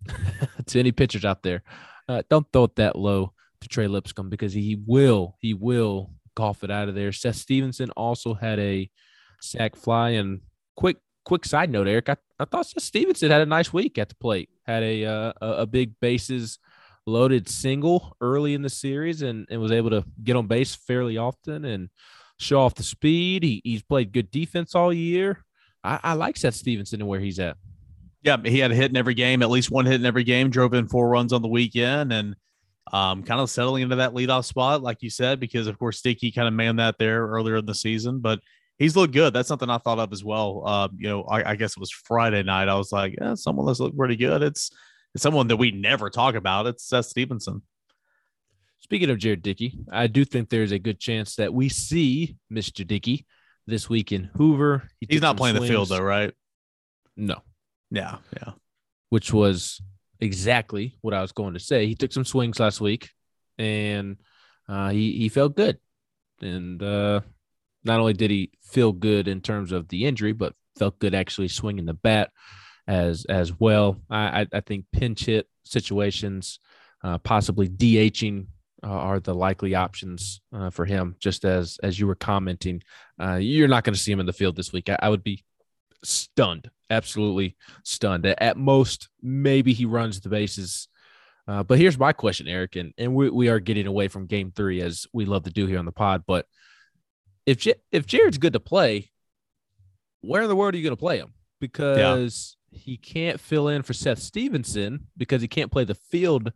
to 0.68 0.80
any 0.80 0.92
pitchers 0.92 1.26
out 1.26 1.44
there, 1.44 1.64
uh, 2.08 2.24
don't 2.30 2.48
throw 2.52 2.66
it 2.66 2.76
that 2.78 2.96
low 2.96 3.34
to 3.62 3.68
Trey 3.68 3.88
Lipscomb 3.88 4.30
because 4.30 4.54
he 4.54 4.78
will, 4.86 5.36
he 5.40 5.54
will 5.54 6.12
golf 6.36 6.64
it 6.64 6.72
out 6.72 6.90
of 6.90 6.96
there. 6.96 7.12
Seth 7.12 7.36
Stevenson 7.36 7.92
also 7.92 8.34
had 8.34 8.60
a 8.60 8.90
sac 9.42 9.76
fly. 9.76 10.12
And 10.12 10.42
quick, 10.76 10.98
quick 11.26 11.46
side 11.46 11.70
note, 11.70 11.88
Eric, 11.88 12.10
I, 12.10 12.18
I 12.40 12.46
thought 12.46 12.68
Seth 12.68 12.84
Stevenson 12.84 13.32
had 13.32 13.42
a 13.42 13.46
nice 13.46 13.74
week 13.74 13.98
at 13.98 14.10
the 14.10 14.16
plate. 14.16 14.50
Had 14.66 14.84
a 14.84 15.06
uh, 15.06 15.34
a 15.42 15.66
big 15.66 16.00
bases 16.00 16.60
loaded 17.06 17.50
single 17.50 18.16
early 18.22 18.54
in 18.54 18.62
the 18.62 18.70
series 18.70 19.22
and, 19.22 19.48
and 19.50 19.60
was 19.60 19.72
able 19.72 19.90
to 19.90 20.06
get 20.24 20.36
on 20.36 20.48
base 20.48 20.76
fairly 20.76 21.18
often 21.18 21.66
and 21.66 21.90
show 22.38 22.62
off 22.62 22.76
the 22.76 22.84
speed. 22.84 23.44
He, 23.44 23.62
he's 23.64 23.82
played 23.82 24.14
good 24.14 24.32
defense 24.32 24.76
all 24.76 24.94
year. 24.94 25.44
I, 25.84 26.00
I 26.04 26.14
like 26.14 26.38
Seth 26.38 26.56
Stevenson 26.56 27.02
and 27.02 27.10
where 27.10 27.20
he's 27.20 27.40
at. 27.40 27.58
Yeah, 28.22 28.38
he 28.44 28.60
had 28.60 28.72
a 28.72 28.76
hit 28.76 28.92
in 28.92 28.98
every 28.98 29.14
game, 29.14 29.42
at 29.42 29.50
least 29.50 29.72
one 29.72 29.86
hit 29.86 30.00
in 30.00 30.06
every 30.06 30.24
game. 30.24 30.50
Drove 30.50 30.74
in 30.74 30.88
four 30.88 31.10
runs 31.10 31.32
on 31.32 31.42
the 31.42 31.48
weekend, 31.48 32.12
and 32.12 32.36
um, 32.92 33.24
kind 33.24 33.40
of 33.40 33.50
settling 33.50 33.84
into 33.84 33.98
that 33.98 34.14
leadoff 34.14 34.46
spot, 34.46 34.82
like 34.82 35.02
you 35.02 35.10
said, 35.10 35.40
because 35.40 35.68
of 35.68 35.78
course 35.80 36.00
Sticky 36.00 36.32
kind 36.32 36.48
of 36.48 36.54
manned 36.54 36.80
that 36.80 36.98
there 36.98 37.26
earlier 37.28 37.58
in 37.58 37.66
the 37.66 37.76
season. 37.76 38.20
But 38.20 38.40
he's 38.78 38.96
looked 38.96 39.14
good. 39.14 39.34
That's 39.34 39.48
something 39.48 39.70
I 39.70 39.78
thought 39.78 40.00
of 40.00 40.12
as 40.12 40.24
well. 40.24 40.64
Uh, 40.66 40.88
you 40.98 41.08
know, 41.08 41.24
I, 41.24 41.52
I, 41.52 41.56
guess 41.56 41.72
it 41.72 41.80
was 41.80 41.92
Friday 41.92 42.42
night. 42.44 42.68
I 42.68 42.76
was 42.76 42.92
like, 42.92 43.16
yeah, 43.22 43.36
someone 43.36 43.68
that's 43.68 43.80
looked 43.80 43.98
pretty 43.98 44.16
good. 44.16 44.42
It's, 44.42 44.72
it's 45.14 45.22
someone 45.22 45.48
that 45.48 45.58
we 45.58 45.72
never 45.72 46.10
talk 46.10 46.36
about. 46.36 46.66
It's 46.66 46.84
Seth 46.88 47.06
Stevenson. 47.06 47.62
Speaking 48.80 49.10
of 49.10 49.18
Jared 49.18 49.44
Dickey, 49.44 49.78
I 49.92 50.08
do 50.08 50.26
think 50.26 50.50
there's 50.50 50.72
a 50.72 50.80
good 50.80 51.00
chance 51.00 51.36
that 51.36 51.54
we 51.54 51.70
see 51.70 52.38
Mr. 52.52 52.88
Dickey 52.88 53.26
this 53.68 53.90
week 53.90 54.12
in 54.12 54.32
Hoover. 54.36 54.90
He 55.00 55.08
he's 55.10 55.22
not 55.22 55.38
playing 55.38 55.58
swings. 55.58 55.70
the 55.70 55.74
field 55.74 55.90
though, 55.90 56.02
right? 56.02 56.34
No, 57.16 57.42
yeah, 57.92 58.18
yeah. 58.36 58.54
Which 59.10 59.34
was 59.34 59.82
exactly 60.20 60.98
what 61.02 61.14
I 61.14 61.22
was 61.22 61.32
going 61.32 61.54
to 61.54 61.60
say. 61.60 61.86
He 61.86 61.96
took 61.96 62.12
some 62.12 62.26
swings 62.26 62.60
last 62.60 62.82
week, 62.82 63.10
and 63.58 64.18
uh, 64.68 64.90
he 64.90 65.14
he 65.14 65.30
felt 65.30 65.56
good, 65.56 65.80
and 66.42 66.82
uh, 66.82 67.22
not 67.84 68.00
only 68.00 68.14
did 68.14 68.32
he 68.32 68.52
feel 68.64 68.92
good 68.92 69.28
in 69.28 69.42
terms 69.42 69.72
of 69.72 69.88
the 69.88 70.06
injury, 70.06 70.34
but 70.34 70.54
felt 70.78 71.00
good 71.00 71.16
actually 71.16 71.48
swinging 71.48 71.86
the 71.86 71.94
bat 71.94 72.32
as 72.88 73.26
as 73.26 73.58
well. 73.60 74.02
I 74.10 74.48
I, 74.52 74.62
think 74.62 74.86
pinch 74.92 75.26
hit 75.26 75.48
situations, 75.64 76.60
uh, 77.04 77.18
possibly 77.20 77.70
DHing 77.70 78.48
uh, 78.84 78.88
are 78.88 79.20
the 79.20 79.36
likely 79.36 79.76
options 79.76 80.42
uh, 80.54 80.70
for 80.70 80.86
him. 80.86 81.16
Just 81.20 81.46
as 81.46 81.78
as 81.84 82.00
you 82.00 82.08
were 82.08 82.16
commenting, 82.16 82.82
uh, 83.22 83.36
you're 83.36 83.68
not 83.68 83.84
going 83.84 83.94
to 83.94 84.00
see 84.00 84.12
him 84.12 84.20
in 84.20 84.26
the 84.26 84.34
field 84.34 84.56
this 84.56 84.74
week. 84.74 84.90
I, 84.90 84.98
I, 85.02 85.10
would 85.10 85.24
be 85.24 85.44
stunned, 86.04 86.70
absolutely 86.90 87.56
stunned. 87.84 88.26
At 88.26 88.58
most, 88.58 89.10
maybe 89.22 89.74
he 89.74 89.86
runs 89.86 90.20
the 90.20 90.30
bases. 90.30 90.88
Uh, 91.48 91.64
but 91.64 91.80
here's 91.80 91.98
my 91.98 92.14
question, 92.14 92.48
Eric, 92.48 92.76
and, 92.76 92.94
and 92.98 93.16
we, 93.16 93.30
we 93.30 93.50
are 93.50 93.60
getting 93.60 93.88
away 93.88 94.08
from 94.08 94.28
game 94.28 94.52
three 94.56 94.82
as 94.82 95.08
we 95.14 95.26
love 95.26 95.44
to 95.44 95.52
do 95.52 95.66
here 95.66 95.80
on 95.80 95.86
the 95.86 95.92
pod. 95.92 96.24
But 96.28 96.46
if 97.46 97.68
if 97.92 98.06
Jared's 98.06 98.38
good 98.38 98.54
to 98.54 98.60
play, 98.60 99.10
where 100.22 100.44
in 100.44 100.50
the 100.50 100.56
world 100.56 100.74
are 100.74 100.78
you 100.78 100.84
going 100.84 100.96
to 100.96 101.00
play 101.00 101.18
him? 101.18 101.34
Because 101.60 102.56
yeah. 102.72 102.80
he 102.80 102.98
can't 102.98 103.40
fill 103.40 103.68
in 103.68 103.82
for 103.82 103.94
Seth 103.94 104.20
Stevenson 104.20 105.08
because 105.18 105.42
he 105.42 105.48
can't 105.48 105.72
play 105.72 105.84
the 105.84 105.96
field 105.96 106.52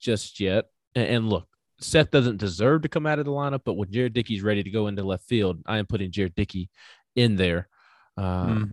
just 0.00 0.40
yet. 0.40 0.66
And, 0.94 1.08
and, 1.08 1.28
look, 1.30 1.48
Seth 1.80 2.10
doesn't 2.10 2.36
deserve 2.36 2.82
to 2.82 2.88
come 2.88 3.06
out 3.06 3.18
of 3.18 3.24
the 3.24 3.30
lineup, 3.30 3.62
but 3.64 3.74
when 3.74 3.90
Jared 3.90 4.12
Dickey's 4.12 4.42
ready 4.42 4.62
to 4.62 4.70
go 4.70 4.86
into 4.86 5.02
left 5.02 5.24
field, 5.24 5.60
I 5.66 5.78
am 5.78 5.86
putting 5.86 6.12
Jared 6.12 6.34
Dickey 6.34 6.68
in 7.16 7.36
there. 7.36 7.68
Uh, 8.16 8.46
mm. 8.46 8.72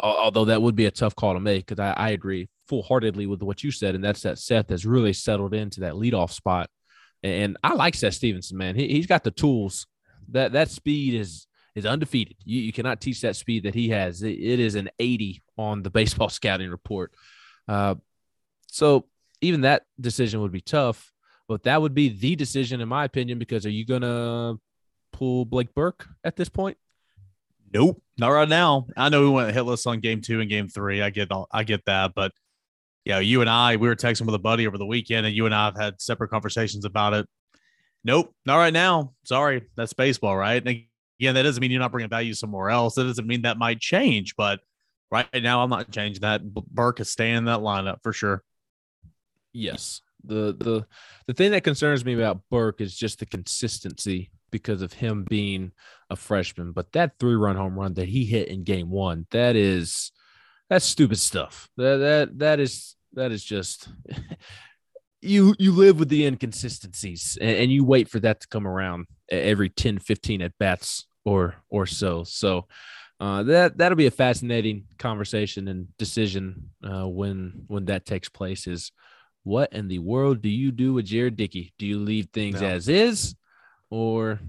Although 0.00 0.46
that 0.46 0.62
would 0.62 0.76
be 0.76 0.86
a 0.86 0.90
tough 0.90 1.16
call 1.16 1.34
to 1.34 1.40
make 1.40 1.66
because 1.66 1.80
I, 1.80 1.92
I 1.92 2.10
agree 2.10 2.48
full 2.68 2.82
heartedly 2.82 3.26
with 3.26 3.42
what 3.42 3.64
you 3.64 3.70
said, 3.70 3.94
and 3.94 4.04
that's 4.04 4.22
that 4.22 4.38
Seth 4.38 4.70
has 4.70 4.86
really 4.86 5.12
settled 5.12 5.54
into 5.54 5.80
that 5.80 5.94
leadoff 5.94 6.30
spot. 6.30 6.70
And 7.22 7.56
I 7.64 7.74
like 7.74 7.94
Seth 7.94 8.14
Stevenson, 8.14 8.56
man. 8.56 8.76
He, 8.76 8.88
he's 8.88 9.06
got 9.06 9.24
the 9.24 9.30
tools. 9.30 9.86
That 10.30 10.52
that 10.52 10.70
speed 10.70 11.14
is 11.14 11.46
is 11.74 11.86
undefeated. 11.86 12.36
You, 12.44 12.60
you 12.60 12.72
cannot 12.72 13.00
teach 13.00 13.20
that 13.22 13.36
speed 13.36 13.64
that 13.64 13.74
he 13.74 13.88
has. 13.90 14.22
it, 14.22 14.38
it 14.38 14.60
is 14.60 14.74
an 14.74 14.90
80 14.98 15.42
on 15.56 15.82
the 15.82 15.90
baseball 15.98 16.28
scouting 16.28 16.70
report. 16.70 17.12
Uh, 17.66 17.96
so 18.66 19.06
even 19.40 19.62
that 19.62 19.84
decision 20.00 20.40
would 20.40 20.52
be 20.52 20.60
tough, 20.60 21.12
but 21.48 21.62
that 21.64 21.80
would 21.80 21.94
be 21.94 22.08
the 22.08 22.36
decision, 22.36 22.80
in 22.80 22.88
my 22.88 23.04
opinion, 23.04 23.38
because 23.38 23.64
are 23.64 23.70
you 23.70 23.86
going 23.86 24.02
to 24.02 24.58
pull 25.12 25.44
Blake 25.44 25.74
Burke 25.74 26.06
at 26.24 26.36
this 26.36 26.48
point? 26.48 26.76
Nope, 27.72 28.02
not 28.16 28.28
right 28.28 28.48
now. 28.48 28.86
I 28.96 29.08
know 29.08 29.22
we 29.22 29.28
went 29.28 29.54
hitless 29.54 29.86
on 29.86 30.00
game 30.00 30.20
two 30.20 30.40
and 30.40 30.48
game 30.48 30.68
three. 30.68 31.02
I 31.02 31.10
get 31.10 31.30
all, 31.30 31.48
I 31.52 31.64
get 31.64 31.84
that, 31.84 32.12
but 32.14 32.32
yeah, 33.04 33.18
you 33.18 33.40
and 33.40 33.50
I, 33.50 33.76
we 33.76 33.88
were 33.88 33.96
texting 33.96 34.26
with 34.26 34.34
a 34.34 34.38
buddy 34.38 34.66
over 34.66 34.78
the 34.78 34.86
weekend, 34.86 35.26
and 35.26 35.34
you 35.34 35.46
and 35.46 35.54
I 35.54 35.66
have 35.66 35.76
had 35.76 36.00
separate 36.00 36.28
conversations 36.28 36.84
about 36.84 37.14
it. 37.14 37.26
Nope, 38.04 38.34
not 38.46 38.56
right 38.56 38.72
now. 38.72 39.12
Sorry, 39.24 39.64
that's 39.76 39.92
baseball, 39.92 40.36
right? 40.36 40.62
And 40.64 40.84
again, 41.18 41.34
that 41.34 41.42
doesn't 41.42 41.60
mean 41.60 41.70
you're 41.70 41.80
not 41.80 41.92
bringing 41.92 42.10
value 42.10 42.34
somewhere 42.34 42.70
else. 42.70 42.94
That 42.94 43.04
doesn't 43.04 43.26
mean 43.26 43.42
that 43.42 43.58
might 43.58 43.80
change, 43.80 44.36
but 44.36 44.60
right 45.10 45.26
now, 45.34 45.62
I'm 45.62 45.70
not 45.70 45.90
changing 45.90 46.20
that. 46.20 46.42
Burke 46.44 47.00
is 47.00 47.10
staying 47.10 47.36
in 47.36 47.44
that 47.46 47.60
lineup 47.60 48.02
for 48.02 48.12
sure. 48.12 48.42
Yes, 49.52 50.02
the 50.24 50.54
the 50.58 50.86
the 51.26 51.34
thing 51.34 51.50
that 51.52 51.64
concerns 51.64 52.04
me 52.04 52.14
about 52.14 52.40
Burke 52.50 52.80
is 52.80 52.96
just 52.96 53.18
the 53.18 53.26
consistency 53.26 54.30
because 54.50 54.82
of 54.82 54.92
him 54.92 55.24
being 55.28 55.72
a 56.10 56.16
freshman. 56.16 56.72
But 56.72 56.92
that 56.92 57.18
three 57.18 57.34
run 57.34 57.56
home 57.56 57.78
run 57.78 57.94
that 57.94 58.08
he 58.08 58.24
hit 58.24 58.48
in 58.48 58.64
game 58.64 58.90
one, 58.90 59.26
that 59.30 59.56
is 59.56 60.12
that's 60.68 60.84
stupid 60.84 61.18
stuff. 61.18 61.68
That 61.76 61.96
that 61.96 62.38
that 62.38 62.60
is 62.60 62.96
that 63.14 63.32
is 63.32 63.44
just 63.44 63.88
you 65.22 65.54
you 65.58 65.72
live 65.72 65.98
with 65.98 66.08
the 66.08 66.26
inconsistencies 66.26 67.36
and, 67.40 67.56
and, 67.56 67.72
you 67.72 67.84
wait 67.84 68.08
for 68.08 68.20
that 68.20 68.40
to 68.40 68.48
come 68.48 68.68
around 68.68 69.06
every 69.28 69.68
10 69.68 69.98
15 69.98 70.42
at 70.42 70.56
bats 70.58 71.06
or 71.24 71.56
or 71.70 71.86
so 71.86 72.22
so 72.22 72.68
uh, 73.18 73.42
that 73.42 73.76
that'll 73.76 73.96
be 73.96 74.06
a 74.06 74.12
fascinating 74.12 74.84
conversation 74.96 75.66
and 75.66 75.88
decision 75.96 76.70
uh, 76.84 77.08
when 77.08 77.64
when 77.66 77.86
that 77.86 78.06
takes 78.06 78.28
place 78.28 78.68
is 78.68 78.92
what 79.48 79.72
in 79.72 79.88
the 79.88 79.98
world 79.98 80.42
do 80.42 80.48
you 80.48 80.70
do 80.70 80.92
with 80.92 81.06
Jared 81.06 81.36
Dickey? 81.36 81.72
Do 81.78 81.86
you 81.86 81.98
leave 81.98 82.28
things 82.32 82.60
no. 82.60 82.68
as 82.68 82.88
is 82.88 83.34
or 83.90 84.40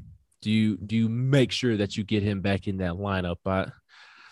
do 0.41 0.51
you 0.51 0.77
do 0.77 0.95
you 0.95 1.09
make 1.09 1.51
sure 1.51 1.77
that 1.77 1.97
you 1.97 2.03
get 2.03 2.23
him 2.23 2.41
back 2.41 2.67
in 2.67 2.77
that 2.77 2.93
lineup? 2.93 3.37
I, 3.45 3.67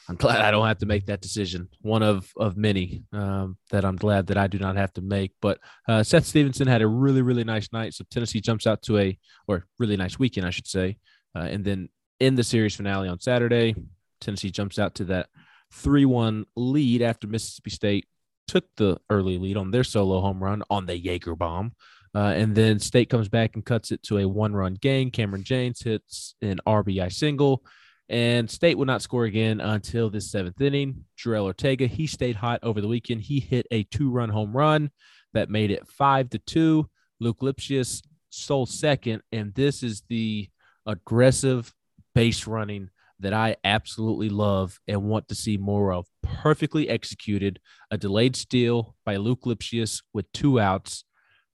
I'm 0.09 0.15
glad 0.15 0.41
I 0.41 0.51
don't 0.51 0.67
have 0.67 0.77
to 0.79 0.85
make 0.85 1.07
that 1.07 1.21
decision. 1.21 1.67
One 1.81 2.03
of 2.03 2.31
of 2.37 2.55
many 2.55 3.03
um, 3.11 3.57
that 3.71 3.83
I'm 3.83 3.97
glad 3.97 4.27
that 4.27 4.37
I 4.37 4.47
do 4.47 4.57
not 4.57 4.77
have 4.77 4.93
to 4.93 5.01
make. 5.01 5.33
But 5.41 5.59
uh, 5.87 6.03
Seth 6.03 6.25
Stevenson 6.25 6.67
had 6.67 6.81
a 6.81 6.87
really 6.87 7.21
really 7.21 7.43
nice 7.43 7.71
night. 7.73 7.93
So 7.93 8.05
Tennessee 8.09 8.41
jumps 8.41 8.65
out 8.65 8.81
to 8.83 8.97
a 8.97 9.17
or 9.47 9.65
really 9.79 9.97
nice 9.97 10.17
weekend, 10.17 10.47
I 10.47 10.51
should 10.51 10.67
say. 10.67 10.97
Uh, 11.35 11.43
and 11.43 11.63
then 11.63 11.89
in 12.19 12.35
the 12.35 12.43
series 12.43 12.75
finale 12.75 13.09
on 13.09 13.19
Saturday, 13.19 13.75
Tennessee 14.21 14.49
jumps 14.49 14.79
out 14.79 14.95
to 14.95 15.05
that 15.05 15.27
three 15.73 16.05
one 16.05 16.45
lead 16.55 17.01
after 17.01 17.27
Mississippi 17.27 17.69
State 17.69 18.07
took 18.47 18.65
the 18.77 18.97
early 19.09 19.37
lead 19.37 19.57
on 19.57 19.71
their 19.71 19.83
solo 19.83 20.21
home 20.21 20.41
run 20.41 20.63
on 20.69 20.85
the 20.85 20.97
Jaeger 20.97 21.35
bomb. 21.35 21.73
Uh, 22.17 22.33
and 22.33 22.55
then 22.55 22.79
State 22.79 23.09
comes 23.09 23.29
back 23.29 23.53
and 23.53 23.63
cuts 23.63 23.91
it 23.91 24.01
to 24.01 24.17
a 24.17 24.27
one 24.27 24.51
run 24.51 24.73
game. 24.73 25.11
Cameron 25.11 25.43
James 25.43 25.83
hits 25.83 26.33
an 26.41 26.59
RBI 26.65 27.13
single, 27.13 27.63
and 28.09 28.49
State 28.49 28.75
would 28.75 28.87
not 28.87 29.03
score 29.03 29.25
again 29.25 29.61
until 29.61 30.09
the 30.09 30.19
seventh 30.19 30.59
inning. 30.59 31.05
Jorel 31.15 31.43
Ortega, 31.43 31.85
he 31.85 32.07
stayed 32.07 32.35
hot 32.35 32.59
over 32.63 32.81
the 32.81 32.87
weekend. 32.87 33.21
He 33.21 33.39
hit 33.39 33.67
a 33.69 33.83
two 33.83 34.09
run 34.09 34.29
home 34.29 34.57
run 34.57 34.89
that 35.33 35.51
made 35.51 35.69
it 35.69 35.87
five 35.87 36.31
to 36.31 36.39
two. 36.39 36.89
Luke 37.19 37.41
Lipcius 37.41 38.01
stole 38.31 38.65
second, 38.65 39.21
and 39.31 39.53
this 39.53 39.83
is 39.83 40.01
the 40.09 40.49
aggressive 40.87 41.71
base 42.15 42.47
running 42.47 42.89
that 43.19 43.33
I 43.33 43.57
absolutely 43.63 44.29
love 44.29 44.79
and 44.87 45.03
want 45.03 45.27
to 45.27 45.35
see 45.35 45.57
more 45.57 45.93
of. 45.93 46.07
Perfectly 46.23 46.89
executed, 46.89 47.59
a 47.91 47.97
delayed 47.97 48.35
steal 48.35 48.95
by 49.05 49.17
Luke 49.17 49.41
Lipcius 49.45 50.01
with 50.13 50.31
two 50.31 50.59
outs 50.59 51.03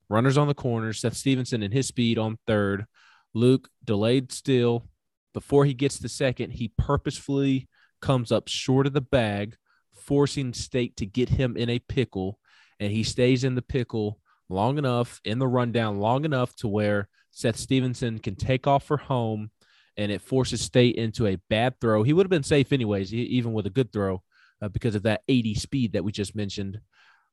runners 0.08 0.38
on 0.38 0.48
the 0.48 0.54
corner, 0.54 0.92
Seth 0.92 1.16
Stevenson 1.16 1.62
and 1.62 1.72
his 1.72 1.86
speed 1.86 2.18
on 2.18 2.38
third. 2.46 2.86
Luke 3.32 3.68
delayed 3.84 4.32
still. 4.32 4.88
Before 5.32 5.64
he 5.64 5.74
gets 5.74 5.98
to 5.98 6.08
second, 6.08 6.52
he 6.52 6.72
purposefully 6.78 7.68
comes 8.00 8.30
up 8.30 8.48
short 8.48 8.86
of 8.86 8.92
the 8.92 9.00
bag, 9.00 9.56
forcing 9.92 10.52
State 10.52 10.96
to 10.98 11.06
get 11.06 11.30
him 11.30 11.56
in 11.56 11.68
a 11.68 11.80
pickle. 11.80 12.38
And 12.78 12.92
he 12.92 13.02
stays 13.02 13.44
in 13.44 13.54
the 13.54 13.62
pickle 13.62 14.20
long 14.48 14.78
enough, 14.78 15.20
in 15.24 15.38
the 15.38 15.48
rundown, 15.48 15.98
long 15.98 16.24
enough 16.24 16.54
to 16.56 16.68
where 16.68 17.08
Seth 17.30 17.56
Stevenson 17.56 18.18
can 18.18 18.36
take 18.36 18.66
off 18.66 18.84
for 18.84 18.96
home 18.96 19.50
and 19.96 20.12
it 20.12 20.22
forces 20.22 20.60
State 20.60 20.96
into 20.96 21.26
a 21.26 21.38
bad 21.48 21.80
throw. 21.80 22.02
He 22.02 22.12
would 22.12 22.26
have 22.26 22.30
been 22.30 22.42
safe 22.42 22.72
anyways, 22.72 23.12
even 23.14 23.52
with 23.52 23.66
a 23.66 23.70
good 23.70 23.92
throw, 23.92 24.22
uh, 24.60 24.68
because 24.68 24.94
of 24.94 25.04
that 25.04 25.22
80 25.28 25.54
speed 25.54 25.92
that 25.92 26.04
we 26.04 26.12
just 26.12 26.34
mentioned. 26.34 26.80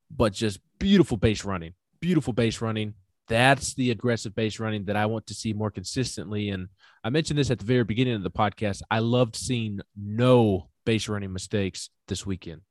But 0.09 0.33
just 0.33 0.59
beautiful 0.79 1.17
base 1.17 1.45
running 1.45 1.73
beautiful 2.01 2.33
base 2.33 2.59
running. 2.61 2.95
That's 3.27 3.73
the 3.75 3.91
aggressive 3.91 4.35
base 4.35 4.59
running 4.59 4.85
that 4.85 4.97
I 4.97 5.05
want 5.05 5.27
to 5.27 5.33
see 5.33 5.53
more 5.53 5.71
consistently. 5.71 6.49
And 6.49 6.67
I 7.03 7.09
mentioned 7.09 7.39
this 7.39 7.51
at 7.51 7.59
the 7.59 7.65
very 7.65 7.85
beginning 7.85 8.15
of 8.15 8.23
the 8.23 8.31
podcast. 8.31 8.81
I 8.91 8.99
loved 8.99 9.35
seeing 9.35 9.79
no 9.95 10.69
base 10.85 11.07
running 11.07 11.31
mistakes 11.31 11.89
this 12.07 12.25
weekend. 12.25 12.61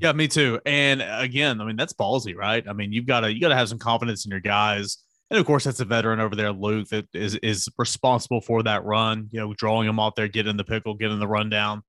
Yeah, 0.00 0.12
me 0.12 0.26
too. 0.26 0.60
And 0.66 1.02
again, 1.02 1.60
I 1.60 1.64
mean 1.64 1.76
that's 1.76 1.92
ballsy, 1.92 2.34
right? 2.34 2.64
I 2.68 2.72
mean 2.72 2.92
you've 2.92 3.06
got 3.06 3.20
to 3.20 3.32
you 3.32 3.40
got 3.40 3.50
to 3.50 3.56
have 3.56 3.68
some 3.68 3.78
confidence 3.78 4.24
in 4.24 4.30
your 4.30 4.40
guys. 4.40 4.98
And 5.30 5.38
of 5.38 5.46
course, 5.46 5.64
that's 5.64 5.80
a 5.80 5.84
veteran 5.84 6.20
over 6.20 6.36
there, 6.36 6.52
Luke, 6.52 6.88
that 6.88 7.06
is 7.14 7.36
is 7.36 7.68
responsible 7.78 8.40
for 8.40 8.62
that 8.64 8.84
run. 8.84 9.28
You 9.30 9.40
know, 9.40 9.54
drawing 9.54 9.88
him 9.88 10.00
out 10.00 10.16
there, 10.16 10.28
getting 10.28 10.56
the 10.56 10.64
pickle, 10.64 10.94
getting 10.94 11.20
the 11.20 11.28
rundown. 11.28 11.82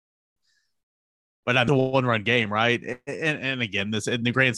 But 1.45 1.57
I'm 1.57 1.69
a 1.69 1.75
one 1.75 2.05
run 2.05 2.23
game, 2.23 2.51
right? 2.51 2.81
And, 3.07 3.39
and 3.39 3.61
again, 3.61 3.91
this 3.91 4.07
in 4.07 4.23
the 4.23 4.31
grand 4.31 4.55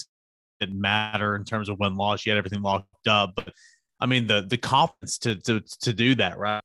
didn't 0.60 0.80
matter 0.80 1.36
in 1.36 1.44
terms 1.44 1.70
of 1.70 1.80
win 1.80 1.96
loss. 1.96 2.26
You 2.26 2.32
had 2.32 2.38
everything 2.38 2.62
locked 2.62 3.08
up. 3.08 3.36
But 3.36 3.54
I 4.00 4.06
mean, 4.06 4.28
the 4.28 4.46
the 4.48 4.58
confidence 4.58 5.18
to 5.20 5.36
to 5.36 5.62
to 5.82 5.94
do 5.94 6.16
that, 6.16 6.38
right? 6.38 6.62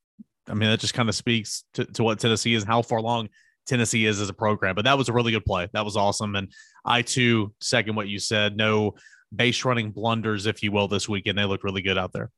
I 0.49 0.55
mean, 0.55 0.71
that 0.71 0.81
just 0.81 0.95
kind 0.95 1.09
of 1.09 1.15
speaks 1.15 1.65
to, 1.75 1.85
to 1.85 2.03
what 2.03 2.19
Tennessee 2.19 2.55
is 2.55 2.65
and 2.65 2.71
how 2.71 2.83
far 2.83 2.99
along 2.99 3.29
Tennessee 3.67 4.07
is 4.07 4.21
as 4.21 4.29
a 4.29 4.35
program. 4.35 4.75
But 4.75 4.85
that 4.87 4.99
was 4.99 5.09
a 5.09 5.13
really 5.13 5.33
good 5.33 5.45
play. 5.45 5.69
That 5.73 5.85
was 5.85 5.97
awesome. 5.97 6.35
And 6.35 6.53
I 6.85 7.03
too 7.03 7.55
second 7.61 7.95
what 7.95 8.09
you 8.09 8.19
said. 8.19 8.57
No 8.57 8.95
base 9.35 9.65
running 9.65 9.93
blunders, 9.93 10.47
if 10.47 10.63
you 10.63 10.73
will, 10.73 10.89
this 10.89 11.09
weekend. 11.09 11.39
They 11.39 11.45
looked 11.45 11.65
really 11.65 11.83
good 11.83 11.99
out 11.99 12.13
there. 12.13 12.31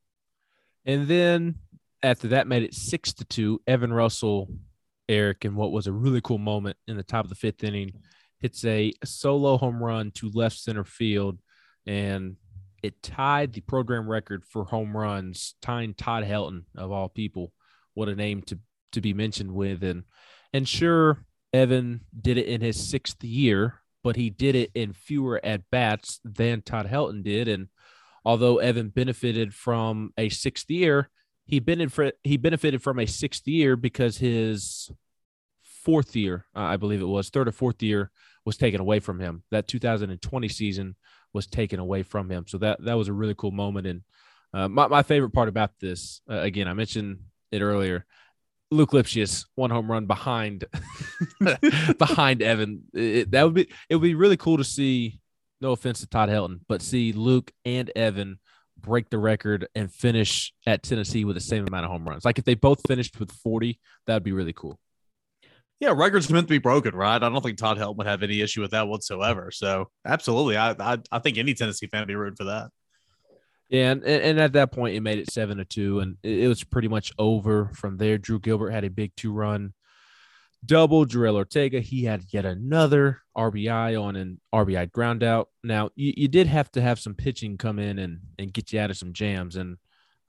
And 0.85 1.09
then 1.09 1.57
after 2.03 2.29
that 2.29 2.47
made 2.47 2.63
it 2.63 2.75
six 2.75 3.13
to 3.15 3.25
two, 3.25 3.63
Evan 3.67 3.93
Russell, 3.93 4.49
Eric, 5.09 5.45
and 5.45 5.57
what 5.57 5.73
was 5.73 5.87
a 5.87 5.93
really 5.93 6.21
cool 6.21 6.39
moment 6.39 6.77
in 6.87 6.97
the 6.97 7.03
top 7.03 7.25
of 7.25 7.31
the 7.31 7.35
fifth 7.35 7.65
inning, 7.65 7.93
hits 8.41 8.65
a 8.67 8.93
solo 9.03 9.57
home 9.57 9.83
run 9.83 10.11
to 10.13 10.31
left 10.35 10.59
center 10.59 10.85
field 10.85 11.39
and 11.87 12.37
it 12.83 13.03
tied 13.03 13.53
the 13.53 13.61
program 13.63 14.09
record 14.09 14.45
for 14.45 14.65
home 14.65 14.97
runs, 14.97 15.55
tying 15.63 15.95
Todd 15.95 16.25
Helton 16.25 16.65
of 16.77 16.93
all 16.93 17.09
people. 17.09 17.53
What 17.95 18.09
a 18.09 18.15
name 18.15 18.43
to 18.43 18.59
to 18.93 19.01
be 19.01 19.13
mentioned 19.13 19.53
with, 19.53 19.83
and 19.83 20.05
and 20.53 20.69
sure, 20.69 21.25
Evan 21.53 22.03
did 22.19 22.37
it 22.37 22.47
in 22.47 22.61
his 22.61 22.83
sixth 22.83 23.23
year, 23.25 23.81
but 24.03 24.17
he 24.17 24.29
did 24.31 24.55
it 24.55 24.71
in 24.75 24.93
fewer 24.93 25.41
at 25.45 25.71
bats 25.71 26.21
than 26.25 26.63
Todd 26.63 26.87
Helton 26.87 27.25
did. 27.25 27.49
And 27.49 27.69
although 28.25 28.59
Evan 28.59 28.89
benefited 28.89 29.55
from 29.55 30.13
a 30.19 30.29
sixth 30.29 30.71
year, 30.71 31.11
he 31.47 31.61
benefited 31.61 32.15
he 32.23 32.37
benefited 32.37 32.83
from 32.83 32.99
a 32.99 33.07
sixth 33.07 33.47
year 33.47 33.77
because 33.77 34.19
his 34.19 34.91
fourth 35.63 36.17
year, 36.17 36.47
I 36.55 36.77
believe 36.77 37.01
it 37.01 37.07
was 37.07 37.31
third 37.31 37.49
or 37.49 37.53
fourth 37.53 37.83
year, 37.83 38.11
was 38.45 38.57
taken 38.57 38.81
away 38.81 39.01
from 39.01 39.21
him. 39.21 39.43
That 39.51 39.69
2020 39.69 40.49
season 40.49 40.97
was 41.35 41.47
taken 41.47 41.81
away 41.81 42.03
from 42.03 42.31
him. 42.31 42.47
So 42.47 42.59
that 42.59 42.83
that 42.85 42.95
was 42.95 43.09
a 43.09 43.13
really 43.13 43.35
cool 43.35 43.51
moment. 43.51 43.87
And 43.87 44.03
uh, 44.55 44.69
my 44.69 44.87
my 44.87 45.03
favorite 45.03 45.33
part 45.33 45.49
about 45.49 45.73
this, 45.81 46.23
uh, 46.31 46.39
again, 46.39 46.69
I 46.69 46.73
mentioned 46.73 47.19
it 47.53 47.61
earlier. 47.61 48.07
Luke 48.71 48.93
Lipcius 48.93 49.45
one 49.55 49.71
home 49.71 49.91
run 49.91 50.07
behind 50.07 50.65
behind 51.99 52.41
Evan. 52.41 52.85
It, 52.95 53.31
that 53.33 53.43
would 53.43 53.55
be 53.55 53.69
it 53.89 53.97
would 53.97 54.03
be 54.03 54.15
really 54.15 54.39
cool 54.39 54.57
to 54.57 54.65
see. 54.65 55.21
No 55.61 55.73
offense 55.73 56.01
to 56.01 56.07
Todd 56.07 56.29
Helton, 56.29 56.61
but 56.69 56.83
see 56.83 57.13
Luke 57.13 57.51
and 57.65 57.91
Evan 57.97 58.39
break 58.79 59.09
the 59.09 59.19
record 59.19 59.67
and 59.75 59.91
finish 59.91 60.53
at 60.67 60.83
Tennessee 60.83 61.25
with 61.25 61.37
the 61.37 61.41
same 61.41 61.67
amount 61.67 61.85
of 61.85 61.91
home 61.91 62.07
runs. 62.07 62.25
Like 62.25 62.39
if 62.39 62.45
they 62.45 62.55
both 62.55 62.87
finished 62.87 63.19
with 63.19 63.31
40, 63.31 63.79
that'd 64.07 64.23
be 64.23 64.33
really 64.33 64.53
cool. 64.53 64.79
Yeah, 65.81 65.93
records 65.95 66.31
meant 66.31 66.47
to 66.47 66.55
be 66.55 66.59
broken, 66.59 66.95
right? 66.95 67.23
I 67.23 67.29
don't 67.29 67.43
think 67.43 67.59
Todd 67.59 67.79
Helton 67.79 67.97
would 67.97 68.07
have 68.07 68.23
any 68.23 68.41
issue 68.41 68.61
with 68.61 68.71
that 68.71 68.89
whatsoever. 68.89 69.51
So 69.51 69.91
absolutely, 70.07 70.57
I 70.57 70.71
I, 70.79 70.99
I 71.11 71.19
think 71.19 71.37
any 71.37 71.55
Tennessee 71.55 71.89
fan 71.89 72.03
would 72.03 72.09
be 72.09 72.15
rooting 72.15 72.37
for 72.37 72.45
that. 72.45 72.71
Yeah, 73.69 73.91
and, 73.91 74.05
and 74.05 74.41
at 74.41 74.53
that 74.53 74.73
point, 74.73 74.95
it 74.95 75.01
made 75.01 75.19
it 75.19 75.31
seven 75.31 75.59
to 75.59 75.65
two, 75.65 76.01
and 76.01 76.17
it, 76.23 76.47
was 76.49 76.63
pretty 76.63 76.89
much 76.89 77.13
over 77.19 77.71
from 77.75 77.97
there. 77.97 78.19
Drew 78.19 78.39
Gilbert 78.39 78.71
had 78.71 78.85
a 78.85 78.91
big 78.91 79.13
two 79.17 79.33
run 79.33 79.73
double. 80.65 81.07
Jorel 81.07 81.35
Ortega, 81.35 81.81
he 81.81 82.05
had 82.05 82.25
yet 82.31 82.45
another 82.45 83.23
RBI 83.37 84.01
on 84.01 84.17
an 84.17 84.41
RBI 84.55 84.91
ground 84.93 85.23
out. 85.23 85.49
Now, 85.63 85.91
you, 85.95 86.13
you 86.17 86.29
did 86.29 86.47
have 86.47 86.71
to 86.73 86.83
have 86.83 86.99
some 86.99 87.15
pitching 87.15 87.59
come 87.59 87.79
in 87.79 87.99
and, 87.99 88.21
and 88.39 88.53
get 88.53 88.73
you 88.73 88.81
out 88.81 88.91
of 88.91 88.97
some 88.97 89.13
jams. 89.13 89.57
And 89.57 89.77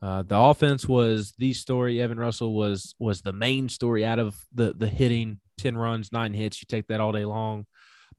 uh, 0.05 0.21
the 0.21 0.37
offense 0.37 0.87
was 0.87 1.33
the 1.39 1.51
story. 1.51 1.99
Evan 1.99 2.19
Russell 2.19 2.53
was 2.53 2.93
was 2.99 3.23
the 3.23 3.33
main 3.33 3.67
story 3.69 4.05
out 4.05 4.19
of 4.19 4.35
the 4.53 4.71
the 4.71 4.87
hitting. 4.87 5.39
Ten 5.57 5.75
runs, 5.75 6.11
nine 6.11 6.31
hits. 6.31 6.61
You 6.61 6.67
take 6.69 6.85
that 6.89 6.99
all 6.99 7.11
day 7.11 7.25
long. 7.25 7.65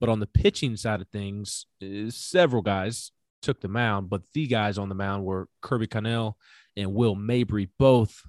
But 0.01 0.09
on 0.09 0.18
the 0.18 0.26
pitching 0.26 0.76
side 0.76 1.01
of 1.01 1.09
things, 1.11 1.66
uh, 1.80 2.11
several 2.11 2.62
guys 2.62 3.12
took 3.41 3.61
the 3.61 3.68
mound, 3.68 4.11
but 4.11 4.22
the 4.34 4.49
guys 4.49 4.78
on 4.78 4.89
the 4.89 4.97
mound 4.97 5.24
were 5.24 5.47
Kirby 5.62 5.87
Connell 5.87 6.37
and 6.76 6.93
Will 6.93 7.14
Mabry, 7.14 7.68
both 7.78 8.22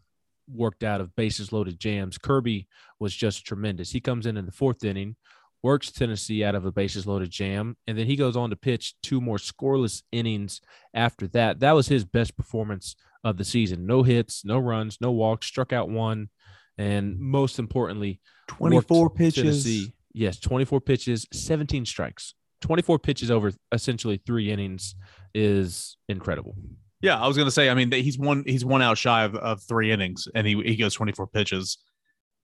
worked 0.48 0.84
out 0.84 1.02
of 1.02 1.16
bases 1.16 1.52
loaded 1.52 1.80
jams. 1.80 2.20
Kirby 2.20 2.68
was 3.00 3.16
just 3.16 3.44
tremendous. 3.44 3.92
He 3.92 4.00
comes 4.00 4.28
in 4.28 4.38
in 4.38 4.46
the 4.46 4.52
fourth 4.52 4.84
inning, 4.84 5.16
works 5.64 5.92
Tennessee 5.92 6.44
out 6.44 6.54
of 6.54 6.66
a 6.66 6.72
bases 6.72 7.08
loaded 7.08 7.32
jam, 7.32 7.76
and 7.88 7.98
then 7.98 8.06
he 8.06 8.16
goes 8.16 8.38
on 8.38 8.52
to 8.52 8.56
pitch 8.56 8.94
two 9.02 9.20
more 9.20 9.38
scoreless 9.38 10.04
innings 10.12 10.62
after 10.94 11.28
that. 11.30 11.60
That 11.60 11.74
was 11.74 11.88
his 11.88 12.06
best 12.06 12.38
performance 12.38 12.96
of 13.28 13.38
the 13.38 13.46
season. 13.46 13.86
No 13.86 14.04
hits, 14.04 14.44
no 14.46 14.58
runs, 14.58 14.98
no 15.02 15.12
walks, 15.12 15.48
struck 15.48 15.74
out 15.74 15.90
one, 15.90 16.30
and 16.78 17.20
most 17.20 17.60
importantly, 17.60 18.22
24 18.48 19.10
pitches. 19.12 19.44
Tennessee. 19.44 19.94
Yes, 20.14 20.40
24 20.40 20.82
pitches, 20.82 21.28
17 21.34 21.86
strikes. 21.86 22.34
24 22.62 22.98
pitches 23.00 23.30
over 23.30 23.52
essentially 23.72 24.20
three 24.26 24.50
innings 24.52 24.96
is 25.36 25.98
incredible. 26.10 26.56
Yeah, 27.02 27.22
I 27.22 27.28
was 27.28 27.38
gonna 27.38 27.52
say. 27.52 27.70
I 27.70 27.76
mean, 27.76 27.92
he's 27.92 28.18
one 28.18 28.44
he's 28.48 28.66
one 28.66 28.82
out 28.82 28.98
shy 28.98 29.24
of, 29.24 29.36
of 29.36 29.62
three 29.62 29.92
innings, 29.92 30.28
and 30.34 30.48
he 30.48 30.60
he 30.64 30.76
goes 30.76 30.96
24 30.96 31.28
pitches. 31.28 31.78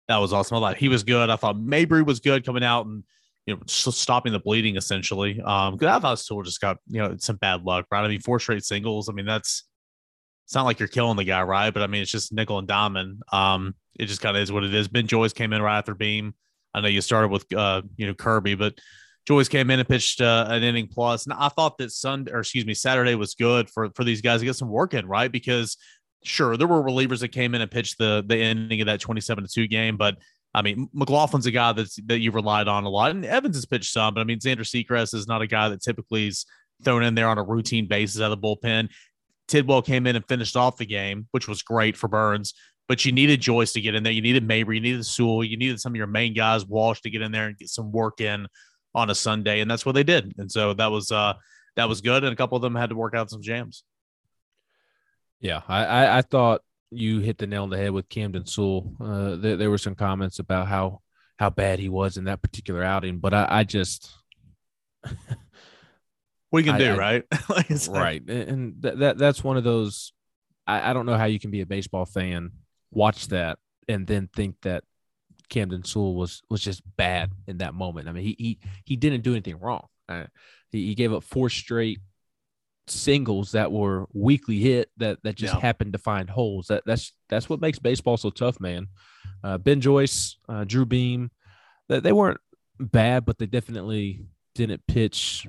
That 0.08 0.18
was 0.18 0.34
awesome. 0.34 0.58
I 0.58 0.60
thought 0.60 0.76
he 0.76 0.88
was 0.88 1.04
good. 1.04 1.30
I 1.30 1.36
thought 1.36 1.58
Mabry 1.58 2.02
was 2.02 2.20
good 2.20 2.44
coming 2.44 2.62
out 2.62 2.84
and 2.84 3.04
you 3.46 3.54
know 3.54 3.62
stopping 3.66 4.32
the 4.32 4.40
bleeding 4.40 4.76
essentially. 4.76 5.40
Um, 5.40 5.76
because 5.76 5.96
I 5.96 5.98
thought 6.00 6.18
Sewell 6.18 6.42
just 6.42 6.60
got 6.60 6.76
you 6.86 7.00
know 7.00 7.16
some 7.18 7.36
bad 7.36 7.62
luck, 7.62 7.86
right? 7.90 8.04
I 8.04 8.08
mean, 8.08 8.20
four 8.20 8.38
straight 8.38 8.64
singles. 8.64 9.08
I 9.08 9.12
mean, 9.12 9.24
that's 9.24 9.64
it's 10.44 10.54
not 10.54 10.64
like 10.64 10.78
you're 10.78 10.88
killing 10.88 11.16
the 11.16 11.24
guy, 11.24 11.42
right? 11.42 11.72
But 11.72 11.82
I 11.82 11.86
mean, 11.86 12.02
it's 12.02 12.10
just 12.10 12.32
nickel 12.32 12.58
and 12.58 12.68
diamond. 12.68 13.22
Um, 13.32 13.74
it 13.98 14.06
just 14.06 14.20
kind 14.20 14.36
of 14.36 14.42
is 14.42 14.52
what 14.52 14.64
it 14.64 14.74
is. 14.74 14.88
Ben 14.88 15.06
Joyce 15.06 15.32
came 15.32 15.52
in 15.52 15.62
right 15.62 15.78
after 15.78 15.94
Beam. 15.94 16.34
I 16.74 16.80
know 16.80 16.88
you 16.88 17.00
started 17.00 17.28
with 17.28 17.52
uh, 17.54 17.82
you 17.96 18.06
know 18.06 18.14
Kirby, 18.14 18.54
but 18.54 18.74
Joyce 19.26 19.48
came 19.48 19.70
in 19.70 19.78
and 19.78 19.88
pitched 19.88 20.20
uh, 20.20 20.46
an 20.48 20.62
inning 20.62 20.88
plus. 20.88 21.26
And 21.26 21.32
I 21.34 21.48
thought 21.48 21.78
that 21.78 21.92
Sunday, 21.92 22.32
or 22.32 22.40
excuse 22.40 22.66
me, 22.66 22.74
Saturday 22.74 23.14
was 23.14 23.34
good 23.34 23.70
for 23.70 23.90
for 23.94 24.04
these 24.04 24.20
guys 24.20 24.40
to 24.40 24.46
get 24.46 24.56
some 24.56 24.68
work 24.68 24.94
in, 24.94 25.06
right? 25.06 25.30
Because 25.30 25.76
sure, 26.24 26.56
there 26.56 26.66
were 26.66 26.82
relievers 26.82 27.20
that 27.20 27.28
came 27.28 27.54
in 27.54 27.60
and 27.60 27.70
pitched 27.70 27.98
the 27.98 28.24
the 28.26 28.36
ending 28.36 28.80
of 28.80 28.86
that 28.86 29.00
27 29.00 29.44
to 29.44 29.50
2 29.50 29.68
game, 29.68 29.96
but 29.96 30.16
I 30.54 30.62
mean, 30.62 30.88
McLaughlin's 30.94 31.46
a 31.46 31.50
guy 31.50 31.72
that's 31.72 31.96
that 32.06 32.18
you 32.18 32.30
relied 32.30 32.68
on 32.68 32.84
a 32.84 32.88
lot, 32.88 33.10
and 33.10 33.24
Evans 33.24 33.56
has 33.56 33.66
pitched 33.66 33.92
some, 33.92 34.14
but 34.14 34.20
I 34.20 34.24
mean, 34.24 34.38
Zander 34.38 34.60
Sechrist 34.60 35.14
is 35.14 35.26
not 35.26 35.42
a 35.42 35.46
guy 35.46 35.68
that 35.68 35.82
typically 35.82 36.26
is 36.28 36.44
thrown 36.84 37.02
in 37.04 37.14
there 37.14 37.28
on 37.28 37.38
a 37.38 37.42
routine 37.42 37.86
basis 37.86 38.20
out 38.20 38.32
of 38.32 38.40
the 38.40 38.46
bullpen. 38.46 38.88
Tidwell 39.48 39.82
came 39.82 40.06
in 40.06 40.16
and 40.16 40.26
finished 40.26 40.56
off 40.56 40.76
the 40.76 40.86
game, 40.86 41.28
which 41.32 41.48
was 41.48 41.62
great 41.62 41.96
for 41.96 42.08
Burns. 42.08 42.54
But 42.88 43.04
you 43.04 43.12
needed 43.12 43.40
Joyce 43.40 43.72
to 43.72 43.80
get 43.80 43.94
in 43.94 44.02
there. 44.02 44.12
You 44.12 44.22
needed 44.22 44.46
Mabry. 44.46 44.76
You 44.76 44.82
needed 44.82 45.06
Sewell. 45.06 45.44
You 45.44 45.56
needed 45.56 45.80
some 45.80 45.92
of 45.92 45.96
your 45.96 46.06
main 46.06 46.34
guys, 46.34 46.66
Walsh, 46.66 47.00
to 47.02 47.10
get 47.10 47.22
in 47.22 47.32
there 47.32 47.46
and 47.46 47.56
get 47.56 47.68
some 47.68 47.92
work 47.92 48.20
in 48.20 48.46
on 48.94 49.10
a 49.10 49.14
Sunday, 49.14 49.60
and 49.60 49.70
that's 49.70 49.86
what 49.86 49.94
they 49.94 50.02
did. 50.02 50.34
And 50.38 50.50
so 50.50 50.74
that 50.74 50.90
was 50.90 51.10
uh 51.10 51.34
that 51.76 51.88
was 51.88 52.00
good. 52.00 52.24
And 52.24 52.32
a 52.32 52.36
couple 52.36 52.56
of 52.56 52.62
them 52.62 52.74
had 52.74 52.90
to 52.90 52.96
work 52.96 53.14
out 53.14 53.30
some 53.30 53.42
jams. 53.42 53.84
Yeah, 55.40 55.62
I 55.68 55.84
I, 55.84 56.18
I 56.18 56.22
thought 56.22 56.62
you 56.90 57.20
hit 57.20 57.38
the 57.38 57.46
nail 57.46 57.62
on 57.62 57.70
the 57.70 57.78
head 57.78 57.92
with 57.92 58.08
Camden 58.08 58.46
Sewell. 58.46 58.94
Uh, 59.00 59.36
there, 59.36 59.56
there 59.56 59.70
were 59.70 59.78
some 59.78 59.94
comments 59.94 60.38
about 60.38 60.68
how 60.68 61.00
how 61.38 61.50
bad 61.50 61.78
he 61.78 61.88
was 61.88 62.16
in 62.16 62.24
that 62.24 62.42
particular 62.42 62.82
outing, 62.82 63.18
but 63.18 63.32
I, 63.32 63.46
I 63.48 63.64
just 63.64 64.12
what 66.52 66.66
you 66.66 66.72
can 66.72 66.74
I, 66.74 66.84
do, 66.84 66.92
I, 66.92 66.96
right? 66.96 67.24
like 67.48 67.70
right, 67.88 68.22
and 68.28 68.74
that, 68.82 68.98
that 68.98 69.18
that's 69.18 69.42
one 69.42 69.56
of 69.56 69.64
those. 69.64 70.12
I, 70.66 70.90
I 70.90 70.92
don't 70.92 71.06
know 71.06 71.16
how 71.16 71.24
you 71.24 71.40
can 71.40 71.50
be 71.50 71.62
a 71.62 71.66
baseball 71.66 72.04
fan, 72.04 72.50
watch 72.90 73.28
that, 73.28 73.58
and 73.88 74.06
then 74.06 74.28
think 74.34 74.56
that 74.62 74.84
Camden 75.48 75.82
Sewell 75.82 76.14
was 76.14 76.42
was 76.50 76.60
just 76.60 76.82
bad 76.98 77.32
in 77.46 77.58
that 77.58 77.72
moment. 77.72 78.06
I 78.06 78.12
mean, 78.12 78.24
he 78.24 78.36
he 78.38 78.58
he 78.84 78.96
didn't 78.96 79.22
do 79.22 79.32
anything 79.32 79.60
wrong. 79.60 79.86
Uh, 80.10 80.24
he, 80.70 80.88
he, 80.88 80.94
gave 80.94 81.10
up 81.10 81.24
four 81.24 81.48
straight 81.48 82.00
singles 82.86 83.52
that 83.52 83.72
were 83.72 84.06
weakly 84.12 84.58
hit 84.58 84.90
that 84.98 85.22
that 85.22 85.36
just 85.36 85.54
yeah. 85.54 85.60
happened 85.60 85.94
to 85.94 85.98
find 85.98 86.28
holes. 86.28 86.66
That 86.66 86.82
that's 86.84 87.14
that's 87.30 87.48
what 87.48 87.62
makes 87.62 87.78
baseball 87.78 88.18
so 88.18 88.28
tough, 88.28 88.60
man. 88.60 88.88
Uh, 89.42 89.56
ben 89.56 89.80
Joyce, 89.80 90.36
uh, 90.50 90.64
Drew 90.64 90.84
Beam, 90.84 91.30
they, 91.88 92.00
they 92.00 92.12
weren't 92.12 92.40
bad, 92.78 93.24
but 93.24 93.38
they 93.38 93.46
definitely 93.46 94.26
didn't 94.54 94.86
pitch 94.86 95.46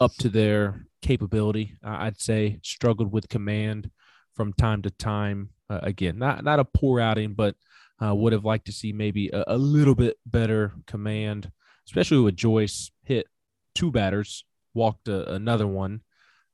up 0.00 0.12
to 0.18 0.28
their 0.28 0.86
capability. 1.02 1.76
I'd 1.82 2.20
say 2.20 2.60
struggled 2.62 3.12
with 3.12 3.28
command 3.28 3.90
from 4.34 4.52
time 4.52 4.82
to 4.82 4.90
time. 4.90 5.50
Uh, 5.68 5.80
again, 5.82 6.18
not 6.18 6.44
not 6.44 6.60
a 6.60 6.64
poor 6.64 7.00
outing, 7.00 7.34
but 7.34 7.56
uh, 8.04 8.14
would 8.14 8.32
have 8.32 8.44
liked 8.44 8.66
to 8.66 8.72
see 8.72 8.92
maybe 8.92 9.28
a, 9.30 9.44
a, 9.48 9.56
little 9.56 9.94
bit 9.94 10.16
better 10.26 10.74
command, 10.86 11.50
especially 11.86 12.18
with 12.18 12.36
Joyce 12.36 12.90
hit 13.02 13.26
two 13.74 13.90
batters, 13.90 14.44
walked 14.74 15.08
a, 15.08 15.32
another 15.32 15.66
one. 15.66 16.02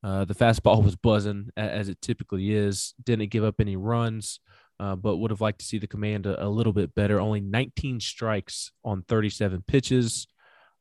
Uh, 0.02 0.24
the 0.24 0.34
fastball 0.34 0.82
was 0.84 0.96
buzzing 0.96 1.50
as 1.56 1.88
it 1.88 2.00
typically 2.00 2.52
is. 2.52 2.94
Didn't 3.02 3.30
give 3.30 3.44
up 3.44 3.56
any 3.60 3.76
runs, 3.76 4.40
uh, 4.80 4.96
but 4.96 5.16
would 5.16 5.30
have 5.30 5.40
liked 5.40 5.60
to 5.60 5.66
see 5.66 5.78
the 5.78 5.86
command 5.86 6.26
a, 6.26 6.44
a, 6.44 6.48
little 6.48 6.72
bit 6.72 6.94
better. 6.94 7.20
Only 7.20 7.40
19 7.40 8.00
strikes 8.00 8.72
on 8.84 9.02
37 9.08 9.64
pitches. 9.66 10.26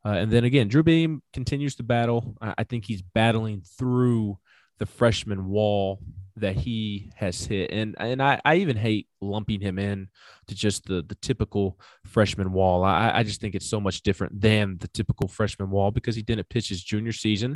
Uh, 0.04 0.10
and 0.10 0.32
then 0.32 0.44
again, 0.44 0.68
Drew 0.68 0.84
Beam 0.84 1.22
continues 1.32 1.76
to 1.76 1.84
battle. 1.84 2.36
I, 2.42 2.64
think 2.64 2.86
he's 2.86 3.02
battling 3.02 3.62
through 3.78 4.40
the 4.80 4.86
freshman 4.88 5.48
wall 5.48 6.00
that 6.38 6.56
he 6.56 7.12
has 7.16 7.46
hit. 7.46 7.70
And 7.72 7.96
and 8.00 8.22
I, 8.22 8.42
I 8.44 8.56
even 8.56 8.78
hate 8.78 9.08
lumping 9.22 9.62
him 9.62 9.78
in 9.78 10.10
to 10.48 10.56
just 10.56 10.88
the 10.88 11.04
the 11.08 11.16
typical 11.16 11.80
freshman 12.06 12.52
wall. 12.52 12.84
I, 12.84 13.12
I 13.16 13.24
just 13.24 13.42
think 13.42 13.54
it's 13.54 13.70
so 13.70 13.80
much 13.80 14.02
different 14.02 14.42
than 14.42 14.78
the 14.80 14.88
typical 14.88 15.28
freshman 15.28 15.70
wall 15.70 15.92
because 15.92 16.16
he 16.16 16.24
didn't 16.24 16.50
pitch 16.50 16.70
his 16.70 16.84
junior 16.84 17.12
season 17.12 17.56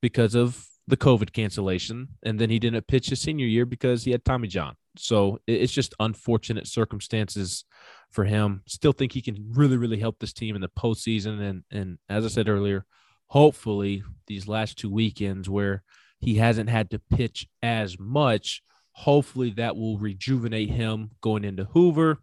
because 0.00 0.34
of 0.34 0.66
the 0.86 0.96
COVID 0.96 1.32
cancellation. 1.32 2.08
And 2.22 2.38
then 2.38 2.50
he 2.50 2.58
didn't 2.58 2.86
pitch 2.86 3.10
his 3.10 3.20
senior 3.20 3.46
year 3.46 3.66
because 3.66 4.04
he 4.04 4.12
had 4.12 4.24
Tommy 4.24 4.48
John. 4.48 4.76
So 4.96 5.40
it's 5.46 5.72
just 5.72 5.94
unfortunate 5.98 6.66
circumstances 6.66 7.64
for 8.10 8.24
him. 8.24 8.62
Still 8.66 8.92
think 8.92 9.12
he 9.12 9.22
can 9.22 9.52
really, 9.52 9.76
really 9.76 9.98
help 9.98 10.18
this 10.18 10.32
team 10.32 10.54
in 10.54 10.60
the 10.60 10.68
postseason. 10.68 11.40
And 11.40 11.64
and 11.70 11.98
as 12.08 12.24
I 12.24 12.28
said 12.28 12.48
earlier, 12.48 12.84
hopefully 13.26 14.02
these 14.26 14.46
last 14.46 14.78
two 14.78 14.90
weekends 14.90 15.48
where 15.48 15.82
he 16.20 16.36
hasn't 16.36 16.70
had 16.70 16.90
to 16.90 16.98
pitch 16.98 17.46
as 17.62 17.98
much. 17.98 18.62
Hopefully, 18.92 19.50
that 19.50 19.76
will 19.76 19.98
rejuvenate 19.98 20.70
him 20.70 21.10
going 21.20 21.44
into 21.44 21.64
Hoover 21.64 22.18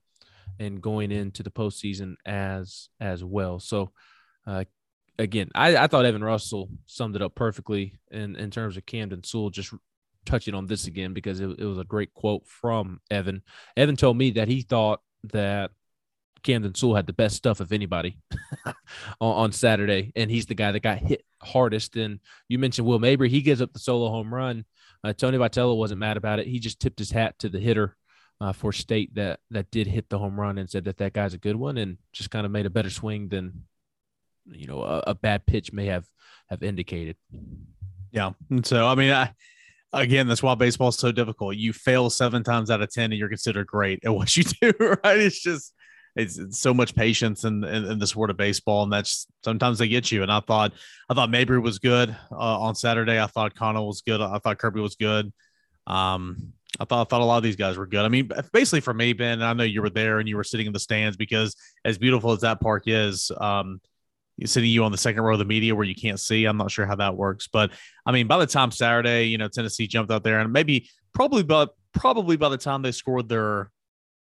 and 0.59 0.82
going 0.82 1.11
into 1.11 1.43
the 1.43 1.51
postseason 1.51 2.15
as 2.26 2.89
as 2.99 3.24
well. 3.24 3.59
So, 3.59 3.91
uh, 4.47 4.63
again, 5.19 5.49
I, 5.53 5.76
I 5.76 5.88
thought 5.88 6.05
Evan 6.05 6.24
Russell 6.24 6.69
summed 6.86 7.15
it 7.15 7.22
up 7.22 7.36
perfectly 7.36 7.99
in 8.09 8.36
in 8.38 8.51
terms 8.51 8.78
of 8.78 8.86
Camden 8.86 9.24
Sewell. 9.24 9.49
Just 9.49 9.74
touching 10.26 10.53
on 10.53 10.67
this 10.67 10.88
again 10.88 11.13
because 11.13 11.39
it, 11.39 11.49
it 11.59 11.65
was 11.65 11.78
a 11.78 11.84
great 11.84 12.13
quote 12.13 12.47
from 12.47 12.99
Evan. 13.09 13.41
Evan 13.76 13.95
told 13.95 14.17
me 14.17 14.32
that 14.32 14.47
he 14.47 14.61
thought 14.61 15.01
that 15.26 15.72
Camden 16.43 16.76
Sewell 16.76 16.95
had 16.95 17.07
the 17.07 17.13
best 17.13 17.36
stuff 17.36 17.59
of 17.59 17.72
anybody 17.72 18.17
on, 18.65 18.76
on, 19.19 19.51
Saturday, 19.51 20.11
and 20.15 20.30
he's 20.32 20.47
the 20.47 20.55
guy 20.55 20.72
that 20.72 20.82
got 20.82 20.97
hit 20.97 21.24
hardest. 21.41 21.95
And 21.95 22.19
you 22.47 22.57
mentioned 22.57 22.88
Will 22.88 22.99
Mabry; 22.99 23.30
he 23.30 23.41
gives 23.41 23.61
up 23.61 23.74
the 23.74 23.80
solo 23.80 24.09
home 24.09 24.34
run. 24.34 24.65
Uh, 25.03 25.13
Tony 25.13 25.38
Vitello 25.38 25.78
wasn't 25.78 25.99
mad 25.99 26.17
about 26.17 26.39
it. 26.39 26.47
He 26.47 26.59
just 26.59 26.80
tipped 26.80 26.99
his 26.99 27.11
hat 27.11 27.38
to 27.39 27.49
the 27.49 27.59
hitter 27.59 27.95
uh, 28.39 28.53
for 28.53 28.72
State 28.72 29.13
that 29.15 29.39
that 29.51 29.72
did 29.72 29.88
hit 29.88 30.09
the 30.09 30.19
home 30.19 30.39
run 30.39 30.57
and 30.57 30.69
said 30.69 30.86
that 30.86 30.97
that 30.97 31.13
guy's 31.13 31.34
a 31.34 31.39
good 31.39 31.55
one, 31.55 31.78
and 31.78 31.97
just 32.11 32.32
kind 32.32 32.45
of 32.45 32.51
made 32.51 32.65
a 32.65 32.72
better 32.72 32.89
swing 32.89 33.30
than 33.30 33.63
you 34.47 34.67
know 34.67 34.82
a, 34.82 35.03
a 35.07 35.15
bad 35.15 35.45
pitch 35.45 35.72
may 35.72 35.86
have 35.88 36.07
have 36.49 36.63
indicated. 36.63 37.17
Yeah, 38.11 38.32
and 38.49 38.65
so 38.65 38.88
I 38.88 38.95
mean, 38.95 39.11
I 39.11 39.34
again, 39.93 40.27
that's 40.27 40.43
why 40.43 40.55
baseball 40.55 40.89
is 40.89 40.97
so 40.97 41.11
difficult. 41.11 41.55
You 41.55 41.73
fail 41.73 42.09
seven 42.09 42.43
times 42.43 42.71
out 42.71 42.81
of 42.81 42.91
ten, 42.91 43.11
and 43.11 43.19
you're 43.19 43.29
considered 43.29 43.67
great 43.67 44.03
at 44.05 44.13
what 44.13 44.35
you 44.35 44.43
do. 44.61 44.71
Right? 44.79 45.19
It's 45.19 45.41
just 45.41 45.73
it's, 46.15 46.37
it's 46.37 46.59
so 46.59 46.73
much 46.73 46.95
patience 46.95 47.45
in, 47.45 47.63
in, 47.63 47.85
in 47.85 47.99
the 47.99 48.07
sport 48.07 48.29
of 48.29 48.37
baseball, 48.37 48.83
and 48.83 48.91
that's 48.91 49.27
sometimes 49.43 49.79
they 49.79 49.87
get 49.87 50.11
you. 50.11 50.23
And 50.23 50.31
I 50.31 50.41
thought 50.41 50.73
I 51.09 51.13
thought 51.13 51.29
Mabry 51.29 51.59
was 51.59 51.79
good 51.79 52.15
uh, 52.31 52.59
on 52.59 52.75
Saturday. 52.75 53.21
I 53.21 53.27
thought 53.27 53.55
Connell 53.55 53.87
was 53.87 54.01
good. 54.01 54.21
I 54.21 54.39
thought 54.39 54.57
Kirby 54.57 54.81
was 54.81 54.95
good. 54.95 55.31
Um, 55.87 56.53
I 56.79 56.85
thought 56.85 57.07
I 57.07 57.09
thought 57.09 57.21
a 57.21 57.25
lot 57.25 57.37
of 57.37 57.43
these 57.43 57.55
guys 57.55 57.77
were 57.77 57.87
good. 57.87 58.05
I 58.05 58.09
mean, 58.09 58.29
basically 58.53 58.81
for 58.81 58.93
me, 58.93 59.13
Ben, 59.13 59.41
I 59.41 59.53
know 59.53 59.63
you 59.63 59.81
were 59.81 59.89
there 59.89 60.19
and 60.19 60.27
you 60.27 60.37
were 60.37 60.43
sitting 60.43 60.67
in 60.67 60.73
the 60.73 60.79
stands 60.79 61.17
because 61.17 61.55
as 61.85 61.97
beautiful 61.97 62.31
as 62.31 62.41
that 62.41 62.59
park 62.59 62.83
is, 62.87 63.31
um, 63.39 63.81
sitting 64.47 64.69
you 64.69 64.83
on 64.83 64.91
the 64.91 64.97
second 64.97 65.21
row 65.21 65.33
of 65.33 65.39
the 65.39 65.45
media 65.45 65.75
where 65.75 65.85
you 65.85 65.95
can't 65.95 66.19
see. 66.19 66.45
I'm 66.45 66.57
not 66.57 66.71
sure 66.71 66.85
how 66.85 66.95
that 66.95 67.15
works, 67.15 67.47
but 67.51 67.71
I 68.05 68.11
mean, 68.11 68.27
by 68.27 68.37
the 68.37 68.47
time 68.47 68.71
Saturday, 68.71 69.25
you 69.25 69.37
know, 69.37 69.47
Tennessee 69.47 69.87
jumped 69.87 70.11
out 70.11 70.23
there 70.23 70.39
and 70.39 70.51
maybe 70.51 70.89
probably 71.13 71.43
but 71.43 71.75
probably 71.93 72.37
by 72.37 72.49
the 72.49 72.57
time 72.57 72.81
they 72.81 72.91
scored 72.91 73.29
their 73.29 73.71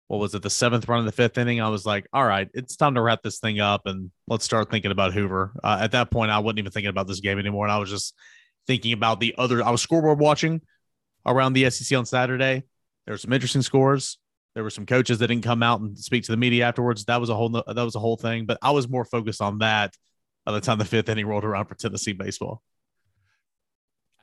what 0.09 0.19
was 0.19 0.35
it 0.35 0.43
the 0.43 0.51
seventh 0.51 0.87
run 0.89 0.99
of 0.99 1.07
the 1.07 1.13
fifth 1.13 1.39
inning, 1.39 1.63
I 1.63 1.71
was 1.71 1.87
like, 1.87 2.07
all 2.13 2.27
right, 2.27 2.47
it's 2.53 2.77
time 2.77 2.97
to 2.97 3.01
wrap 3.01 3.23
this 3.23 3.39
thing 3.39 3.61
up 3.61 3.87
and 3.87 4.11
let's 4.29 4.45
start 4.45 4.71
thinking 4.71 4.91
about 4.91 5.15
Hoover. 5.15 5.53
Uh, 5.65 5.79
at 5.81 5.93
that 5.93 6.11
point, 6.11 6.31
I 6.31 6.39
wasn't 6.41 6.59
even 6.59 6.71
thinking 6.71 6.91
about 6.91 7.07
this 7.07 7.21
game 7.21 7.39
anymore, 7.39 7.65
and 7.65 7.73
I 7.73 7.79
was 7.79 7.89
just 7.89 8.15
thinking 8.67 8.93
about 8.93 9.21
the 9.21 9.35
other. 9.39 9.65
I 9.65 9.71
was 9.71 9.81
scoreboard 9.81 10.19
watching 10.19 10.61
around 11.25 11.55
the 11.55 11.71
SEC 11.71 11.97
on 11.97 12.05
Saturday. 12.05 12.65
There 13.07 13.15
were 13.15 13.19
some 13.19 13.33
interesting 13.33 13.63
scores. 13.63 14.19
There 14.55 14.63
were 14.63 14.71
some 14.71 14.87
coaches 14.87 15.19
that 15.19 15.29
didn't 15.29 15.45
come 15.45 15.63
out 15.63 15.81
and 15.81 15.99
speak 15.99 16.25
to 16.25 16.33
the 16.33 16.37
media 16.37 16.67
afterwards. 16.67 17.05
That 17.07 17.21
was 17.21 17.31
a 17.31 17.35
whole 17.35 17.49
that 17.51 17.67
was 17.67 17.95
a 17.95 18.01
whole 18.01 18.17
thing. 18.17 18.45
But 18.45 18.59
I 18.61 18.71
was 18.71 18.89
more 18.89 19.05
focused 19.05 19.41
on 19.41 19.59
that 19.59 19.97
by 20.45 20.53
the 20.53 20.61
time 20.61 20.79
the 20.79 20.85
fifth 20.85 21.09
inning 21.09 21.27
rolled 21.27 21.45
around 21.45 21.67
for 21.67 21.75
Tennessee 21.75 22.13
baseball. 22.13 22.63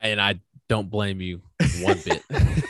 And 0.00 0.20
I 0.20 0.40
don't 0.68 0.88
blame 0.88 1.20
you 1.20 1.42
one 1.80 1.98
bit. 2.04 2.22
and 2.30 2.62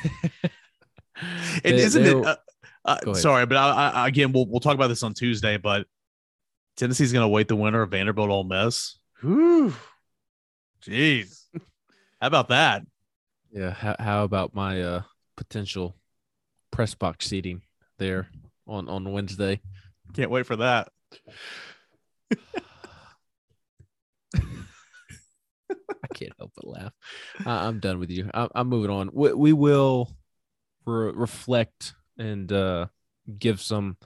isn't 1.64 2.04
it? 2.04 2.26
Uh, 2.26 2.36
uh, 2.84 3.14
sorry, 3.14 3.46
but 3.46 3.56
I, 3.56 3.90
I, 3.90 4.08
again, 4.08 4.32
we'll 4.32 4.46
we'll 4.46 4.61
talk 4.61 4.74
about 4.74 4.88
this 4.88 5.02
on 5.02 5.14
Tuesday. 5.14 5.58
But 5.58 5.86
Tennessee's 6.76 7.12
going 7.12 7.24
to 7.24 7.28
wait 7.28 7.46
the 7.46 7.56
winner 7.56 7.82
of 7.82 7.90
Vanderbilt 7.90 8.30
Ole 8.30 8.44
Miss. 8.44 8.98
Whew. 9.20 9.74
Jeez, 10.82 11.44
how 12.20 12.26
about 12.26 12.48
that? 12.48 12.82
Yeah. 13.52 13.72
How, 13.72 13.96
how 13.98 14.24
about 14.24 14.54
my 14.54 14.80
uh, 14.80 15.02
potential 15.36 15.94
press 16.70 16.94
box 16.94 17.26
seating 17.26 17.62
there 17.98 18.28
on 18.66 18.88
on 18.88 19.12
Wednesday? 19.12 19.60
Can't 20.14 20.30
wait 20.30 20.46
for 20.46 20.56
that. 20.56 20.88
I 26.02 26.14
can't 26.14 26.32
help 26.38 26.52
but 26.56 26.66
laugh. 26.66 26.92
I'm 27.44 27.80
done 27.80 27.98
with 27.98 28.10
you. 28.10 28.30
I, 28.32 28.48
am 28.54 28.68
moving 28.68 28.90
on. 28.90 29.10
We, 29.12 29.32
we 29.32 29.52
will 29.52 30.10
re- 30.86 31.12
reflect 31.14 31.94
and 32.18 32.50
uh, 32.52 32.86
give 33.38 33.60
some 33.60 33.96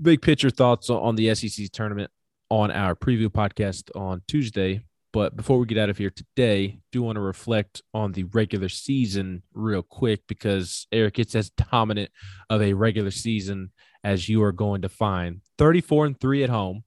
big 0.00 0.22
picture 0.22 0.50
thoughts 0.50 0.90
on 0.90 1.16
the 1.16 1.34
SEC 1.34 1.70
tournament 1.72 2.10
on 2.48 2.70
our 2.70 2.94
preview 2.94 3.28
podcast 3.28 3.90
on 3.98 4.22
Tuesday. 4.28 4.84
But 5.12 5.36
before 5.36 5.58
we 5.58 5.66
get 5.66 5.78
out 5.78 5.90
of 5.90 5.98
here 5.98 6.10
today, 6.10 6.80
do 6.90 7.02
want 7.02 7.16
to 7.16 7.20
reflect 7.20 7.82
on 7.92 8.12
the 8.12 8.24
regular 8.24 8.70
season 8.70 9.42
real 9.52 9.82
quick 9.82 10.22
because 10.26 10.86
Eric, 10.90 11.18
it's 11.18 11.34
as 11.34 11.50
dominant 11.50 12.10
of 12.48 12.62
a 12.62 12.72
regular 12.72 13.10
season 13.10 13.72
as 14.02 14.28
you 14.28 14.42
are 14.42 14.52
going 14.52 14.82
to 14.82 14.88
find. 14.88 15.42
34 15.58 16.06
and 16.06 16.20
3 16.20 16.44
at 16.44 16.50
home, 16.50 16.84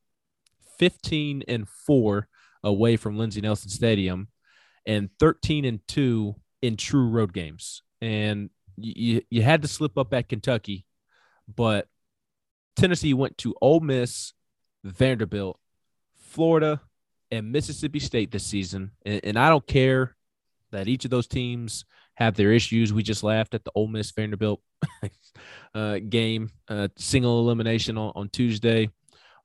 15 0.80 1.44
and 1.48 1.70
4 1.70 2.28
away 2.64 2.98
from 2.98 3.18
Lindsey 3.18 3.42
Nelson 3.42 3.70
Stadium, 3.70 4.28
and 4.88 5.10
13 5.20 5.64
and 5.64 5.88
2 5.88 6.36
in 6.64 6.78
true 6.78 7.10
road 7.10 7.32
games. 7.32 7.84
And 8.02 8.50
you, 8.76 9.22
you 9.30 9.44
had 9.44 9.62
to 9.62 9.68
slip 9.68 10.00
up 10.00 10.14
at 10.14 10.30
Kentucky, 10.30 10.86
but 11.54 11.88
Tennessee 12.76 13.14
went 13.14 13.38
to 13.40 13.56
Ole 13.62 13.80
Miss, 13.82 14.34
Vanderbilt, 14.84 15.60
Florida, 16.16 16.82
and 17.32 17.52
Mississippi 17.52 18.00
State 18.00 18.32
this 18.32 18.46
season. 18.46 18.92
And, 19.06 19.22
and, 19.24 19.40
I 19.40 19.50
don't 19.50 19.66
care 19.66 20.16
that 20.72 20.88
each 20.88 21.06
of 21.06 21.12
those 21.12 21.28
teams 21.28 21.86
have 22.16 22.36
their 22.36 22.52
issues. 22.52 22.94
We 22.94 23.04
just 23.04 23.24
laughed 23.24 23.54
at 23.54 23.64
the 23.64 23.72
Ole 23.76 23.88
Miss 23.88 24.12
Vanderbilt 24.12 24.62
uh, 25.76 26.00
game, 26.00 26.50
uh, 26.68 26.90
single 26.98 27.40
elimination 27.40 27.98
on, 27.98 28.12
on 28.16 28.30
Tuesday. 28.30 28.90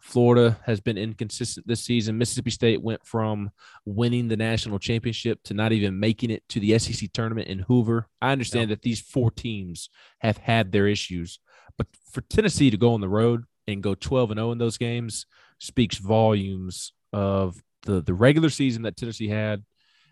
Florida 0.00 0.58
has 0.64 0.80
been 0.80 0.96
inconsistent 0.96 1.66
this 1.66 1.82
season. 1.82 2.16
Mississippi 2.16 2.50
State 2.50 2.82
went 2.82 3.04
from 3.06 3.50
winning 3.84 4.28
the 4.28 4.36
national 4.36 4.78
championship 4.78 5.42
to 5.44 5.54
not 5.54 5.72
even 5.72 6.00
making 6.00 6.30
it 6.30 6.42
to 6.48 6.60
the 6.60 6.78
SEC 6.78 7.12
tournament 7.12 7.48
in 7.48 7.60
Hoover. 7.60 8.08
I 8.20 8.32
understand 8.32 8.70
that 8.70 8.82
these 8.82 9.00
four 9.00 9.30
teams 9.30 9.90
have 10.20 10.38
had 10.38 10.72
their 10.72 10.86
issues, 10.86 11.38
but 11.76 11.86
for 12.10 12.22
Tennessee 12.22 12.70
to 12.70 12.78
go 12.78 12.94
on 12.94 13.02
the 13.02 13.10
road 13.10 13.44
and 13.66 13.82
go 13.82 13.94
12 13.94 14.30
and 14.30 14.38
0 14.38 14.52
in 14.52 14.58
those 14.58 14.78
games 14.78 15.26
speaks 15.58 15.98
volumes 15.98 16.92
of 17.12 17.62
the 17.82 18.00
the 18.02 18.14
regular 18.14 18.50
season 18.50 18.82
that 18.82 18.96
Tennessee 18.96 19.28
had 19.28 19.64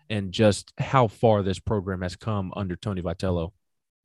and 0.09 0.31
just 0.31 0.73
how 0.77 1.07
far 1.07 1.43
this 1.43 1.59
program 1.59 2.01
has 2.01 2.15
come 2.15 2.51
under 2.55 2.75
Tony 2.75 3.01
Vitello. 3.01 3.51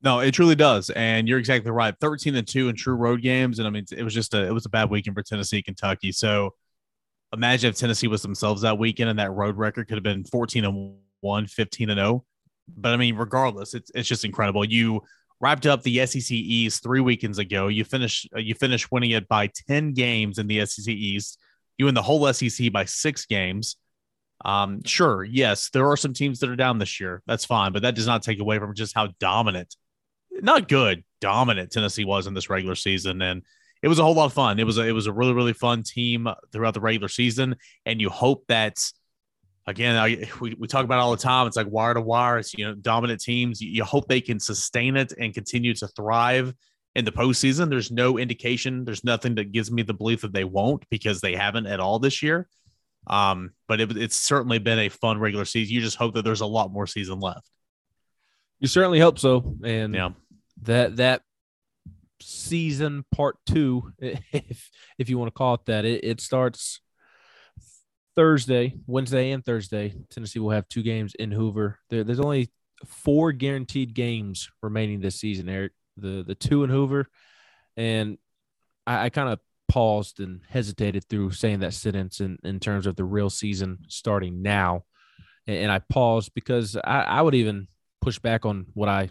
No, 0.03 0.19
it 0.19 0.33
truly 0.33 0.55
does, 0.55 0.91
and 0.91 1.27
you're 1.27 1.39
exactly 1.39 1.71
right. 1.71 1.95
Thirteen 1.99 2.35
and 2.35 2.47
two 2.47 2.69
in 2.69 2.75
true 2.75 2.93
road 2.93 3.21
games, 3.21 3.59
and 3.59 3.67
I 3.67 3.71
mean, 3.71 3.85
it 3.91 4.03
was 4.03 4.13
just 4.13 4.33
a 4.33 4.45
it 4.45 4.51
was 4.51 4.65
a 4.65 4.69
bad 4.69 4.89
weekend 4.89 5.15
for 5.15 5.23
Tennessee, 5.23 5.63
Kentucky. 5.63 6.11
So 6.11 6.53
imagine 7.33 7.69
if 7.69 7.77
Tennessee 7.77 8.07
was 8.07 8.21
themselves 8.21 8.61
that 8.61 8.77
weekend, 8.77 9.09
and 9.09 9.19
that 9.19 9.31
road 9.31 9.57
record 9.57 9.87
could 9.87 9.95
have 9.95 10.03
been 10.03 10.23
fourteen 10.23 10.65
and 10.65 10.95
one, 11.21 11.47
15 11.47 11.89
and 11.89 11.97
zero. 11.97 12.07
Oh. 12.07 12.25
But 12.77 12.93
I 12.93 12.97
mean, 12.97 13.15
regardless, 13.15 13.73
it's 13.73 13.91
it's 13.95 14.07
just 14.07 14.25
incredible. 14.25 14.63
You 14.65 15.01
wrapped 15.39 15.65
up 15.65 15.81
the 15.81 16.05
SEC 16.05 16.31
East 16.31 16.83
three 16.83 17.01
weekends 17.01 17.39
ago. 17.39 17.67
You 17.67 17.83
finished 17.83 18.29
you 18.35 18.53
finished 18.53 18.91
winning 18.91 19.11
it 19.11 19.27
by 19.27 19.49
ten 19.67 19.93
games 19.93 20.37
in 20.37 20.47
the 20.47 20.65
SEC 20.65 20.87
East. 20.93 21.39
You 21.77 21.85
win 21.85 21.95
the 21.95 22.01
whole 22.01 22.31
SEC 22.31 22.71
by 22.71 22.85
six 22.85 23.25
games. 23.25 23.77
Um, 24.43 24.81
sure, 24.85 25.23
yes, 25.23 25.69
there 25.71 25.87
are 25.87 25.97
some 25.97 26.13
teams 26.13 26.39
that 26.39 26.49
are 26.49 26.55
down 26.55 26.77
this 26.77 26.99
year. 26.99 27.21
That's 27.25 27.45
fine, 27.45 27.71
but 27.71 27.81
that 27.83 27.95
does 27.95 28.07
not 28.07 28.21
take 28.21 28.39
away 28.39 28.59
from 28.59 28.75
just 28.75 28.93
how 28.93 29.09
dominant, 29.19 29.75
not 30.31 30.67
good, 30.67 31.03
dominant 31.21 31.71
Tennessee 31.71 32.05
was 32.05 32.27
in 32.27 32.33
this 32.33 32.49
regular 32.49 32.75
season. 32.75 33.21
And 33.21 33.43
it 33.81 33.87
was 33.87 33.99
a 33.99 34.03
whole 34.03 34.15
lot 34.15 34.25
of 34.25 34.33
fun. 34.33 34.59
It 34.59 34.65
was 34.65 34.77
a, 34.77 34.81
it 34.81 34.91
was 34.91 35.07
a 35.07 35.13
really 35.13 35.33
really 35.33 35.53
fun 35.53 35.83
team 35.83 36.27
throughout 36.51 36.73
the 36.73 36.81
regular 36.81 37.07
season, 37.07 37.55
and 37.85 38.01
you 38.01 38.09
hope 38.09 38.43
that 38.47 38.83
again 39.67 39.95
I, 39.95 40.29
we, 40.39 40.55
we 40.57 40.67
talk 40.67 40.85
about 40.85 40.99
all 40.99 41.11
the 41.11 41.17
time. 41.17 41.47
It's 41.47 41.57
like 41.57 41.67
wire 41.69 41.93
to 41.93 42.01
wire. 42.01 42.39
It's 42.39 42.53
you 42.53 42.65
know 42.65 42.75
dominant 42.75 43.21
teams. 43.21 43.61
You, 43.61 43.69
you 43.69 43.83
hope 43.83 44.07
they 44.07 44.21
can 44.21 44.39
sustain 44.39 44.97
it 44.97 45.13
and 45.17 45.33
continue 45.33 45.73
to 45.75 45.87
thrive 45.87 46.53
in 46.95 47.05
the 47.05 47.11
postseason. 47.11 47.69
There's 47.69 47.91
no 47.91 48.17
indication. 48.17 48.85
There's 48.85 49.03
nothing 49.03 49.35
that 49.35 49.51
gives 49.51 49.71
me 49.71 49.83
the 49.83 49.93
belief 49.93 50.21
that 50.21 50.33
they 50.33 50.45
won't 50.45 50.85
because 50.89 51.21
they 51.21 51.35
haven't 51.35 51.67
at 51.67 51.79
all 51.79 51.99
this 51.99 52.23
year. 52.23 52.47
Um, 53.07 53.51
but 53.67 53.79
it, 53.81 53.95
it's 53.97 54.15
certainly 54.15 54.57
been 54.57 54.79
a 54.79 54.89
fun 54.89 55.19
regular 55.19 55.45
season. 55.45 55.73
You 55.73 55.81
just 55.81 55.97
hope 55.97 56.15
that 56.15 56.23
there's 56.23 56.41
a 56.41 56.45
lot 56.45 56.71
more 56.71 56.87
season 56.87 57.19
left. 57.19 57.49
You 58.59 58.67
certainly 58.67 58.99
hope 58.99 59.19
so. 59.19 59.55
And 59.63 59.93
yeah, 59.93 60.09
that 60.63 60.95
that 60.95 61.21
season 62.21 63.05
part 63.13 63.37
two, 63.45 63.91
if 63.99 64.71
if 64.97 65.09
you 65.09 65.17
want 65.19 65.27
to 65.27 65.37
call 65.37 65.55
it 65.55 65.65
that, 65.65 65.85
it, 65.85 66.03
it 66.03 66.21
starts 66.21 66.79
Thursday, 68.15 68.73
Wednesday, 68.87 69.31
and 69.31 69.45
Thursday. 69.45 69.93
Tennessee 70.09 70.39
will 70.39 70.51
have 70.51 70.67
two 70.69 70.81
games 70.81 71.13
in 71.15 71.31
Hoover. 71.31 71.79
There, 71.89 72.03
there's 72.03 72.21
only 72.21 72.49
four 72.87 73.33
guaranteed 73.33 73.93
games 73.93 74.49
remaining 74.63 75.01
this 75.01 75.17
season, 75.17 75.49
Eric 75.49 75.73
the 75.97 76.23
the 76.25 76.35
two 76.35 76.63
in 76.63 76.69
Hoover, 76.69 77.07
and 77.77 78.17
I, 78.85 79.05
I 79.05 79.09
kind 79.09 79.29
of 79.29 79.39
paused 79.67 80.19
and 80.19 80.41
hesitated 80.47 81.05
through 81.09 81.31
saying 81.31 81.59
that 81.59 81.73
sentence 81.73 82.19
in, 82.19 82.37
in 82.43 82.59
terms 82.59 82.85
of 82.85 82.95
the 82.95 83.03
real 83.03 83.29
season 83.29 83.79
starting 83.87 84.41
now. 84.41 84.83
And, 85.47 85.57
and 85.57 85.71
I 85.71 85.79
paused 85.79 86.33
because 86.33 86.75
I, 86.75 87.01
I 87.01 87.21
would 87.21 87.35
even 87.35 87.67
push 88.01 88.19
back 88.19 88.45
on 88.45 88.67
what 88.73 88.89
I 88.89 89.09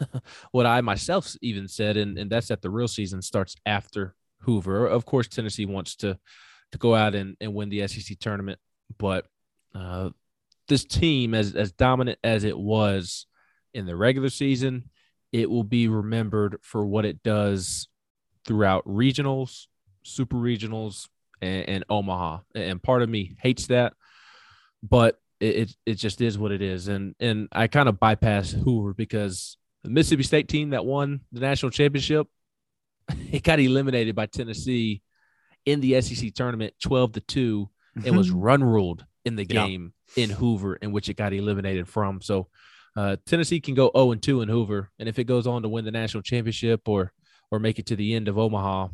what 0.50 0.66
I 0.66 0.80
myself 0.80 1.34
even 1.42 1.68
said, 1.68 1.96
and, 1.96 2.18
and 2.18 2.30
that's 2.30 2.48
that 2.48 2.62
the 2.62 2.70
real 2.70 2.88
season 2.88 3.22
starts 3.22 3.54
after 3.66 4.14
Hoover. 4.40 4.86
Of 4.86 5.04
course, 5.04 5.28
Tennessee 5.28 5.66
wants 5.66 5.96
to 5.96 6.18
to 6.72 6.78
go 6.78 6.94
out 6.94 7.14
and, 7.14 7.36
and 7.40 7.54
win 7.54 7.68
the 7.68 7.86
SEC 7.86 8.18
tournament, 8.18 8.58
but 8.98 9.26
uh, 9.74 10.10
this 10.68 10.84
team, 10.84 11.34
as 11.34 11.54
as 11.54 11.72
dominant 11.72 12.18
as 12.24 12.44
it 12.44 12.58
was 12.58 13.26
in 13.74 13.86
the 13.86 13.96
regular 13.96 14.30
season, 14.30 14.90
it 15.34 15.50
will 15.50 15.64
be 15.64 15.88
remembered 15.88 16.58
for 16.62 16.86
what 16.86 17.04
it 17.04 17.20
does 17.24 17.88
throughout 18.46 18.86
regionals, 18.86 19.66
super 20.04 20.36
regionals, 20.36 21.08
and, 21.42 21.68
and 21.68 21.84
Omaha. 21.90 22.38
And 22.54 22.80
part 22.80 23.02
of 23.02 23.08
me 23.08 23.34
hates 23.40 23.66
that, 23.66 23.94
but 24.80 25.18
it, 25.40 25.56
it, 25.56 25.76
it 25.86 25.94
just 25.94 26.20
is 26.20 26.38
what 26.38 26.52
it 26.52 26.62
is. 26.62 26.86
And 26.86 27.16
and 27.18 27.48
I 27.50 27.66
kind 27.66 27.88
of 27.88 27.98
bypass 27.98 28.52
Hoover 28.52 28.94
because 28.94 29.56
the 29.82 29.90
Mississippi 29.90 30.22
State 30.22 30.46
team 30.46 30.70
that 30.70 30.86
won 30.86 31.22
the 31.32 31.40
national 31.40 31.70
championship, 31.70 32.28
it 33.32 33.42
got 33.42 33.58
eliminated 33.58 34.14
by 34.14 34.26
Tennessee 34.26 35.02
in 35.66 35.80
the 35.80 36.00
SEC 36.00 36.32
tournament, 36.32 36.74
twelve 36.80 37.10
to 37.10 37.20
two, 37.20 37.70
and 37.96 38.16
was 38.16 38.28
mm-hmm. 38.28 38.40
run 38.40 38.62
ruled 38.62 39.04
in 39.24 39.34
the 39.34 39.44
game 39.44 39.94
yeah. 40.14 40.24
in 40.24 40.30
Hoover, 40.30 40.76
in 40.76 40.92
which 40.92 41.08
it 41.08 41.16
got 41.16 41.32
eliminated 41.32 41.88
from. 41.88 42.20
So 42.20 42.46
uh, 42.96 43.16
Tennessee 43.26 43.60
can 43.60 43.74
go 43.74 43.90
0 43.94 44.12
and 44.12 44.22
2 44.22 44.42
in 44.42 44.48
Hoover, 44.48 44.90
and 44.98 45.08
if 45.08 45.18
it 45.18 45.24
goes 45.24 45.46
on 45.46 45.62
to 45.62 45.68
win 45.68 45.84
the 45.84 45.90
national 45.90 46.22
championship 46.22 46.88
or 46.88 47.12
or 47.50 47.58
make 47.58 47.78
it 47.78 47.86
to 47.86 47.96
the 47.96 48.14
end 48.14 48.28
of 48.28 48.38
Omaha, 48.38 48.88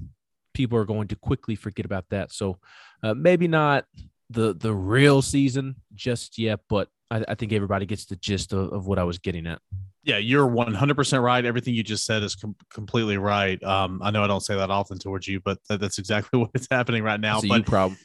people 0.55 0.79
are 0.79 0.85
going 0.85 1.09
to 1.09 1.17
quickly 1.17 1.55
forget 1.55 1.87
about 1.87 2.07
that. 2.11 2.33
So 2.33 2.59
uh, 3.03 3.15
maybe 3.15 3.49
not 3.49 3.87
the 4.31 4.55
the 4.55 4.75
real 4.75 5.23
season 5.23 5.77
just 5.95 6.39
yet, 6.39 6.61
but 6.69 6.89
I, 7.11 7.25
I 7.29 7.35
think 7.35 7.53
everybody 7.53 7.87
gets 7.87 8.07
the 8.07 8.17
gist 8.17 8.53
of, 8.53 8.73
of, 8.73 8.87
what 8.87 8.99
I 8.99 9.05
was 9.05 9.19
getting 9.19 9.47
at. 9.47 9.61
Yeah, 10.03 10.19
you're 10.19 10.49
100% 10.49 11.23
right. 11.23 11.45
Everything 11.45 11.75
you 11.75 11.83
just 11.83 12.07
said 12.07 12.23
is 12.23 12.35
com- 12.35 12.57
completely 12.73 13.19
right. 13.19 13.63
Um, 13.63 14.01
I 14.03 14.11
know 14.11 14.25
I 14.25 14.27
don't 14.27 14.41
say 14.41 14.57
that 14.57 14.71
often 14.71 14.99
towards 14.99 15.29
you, 15.29 15.41
but 15.41 15.59
th- 15.69 15.81
that's 15.81 15.99
exactly 15.99 16.39
what 16.41 16.51
is 16.55 16.69
happening 16.71 17.03
right 17.03 17.21
now. 17.21 17.41
That's 17.41 17.49
but 17.49 17.67
problem. 17.67 17.99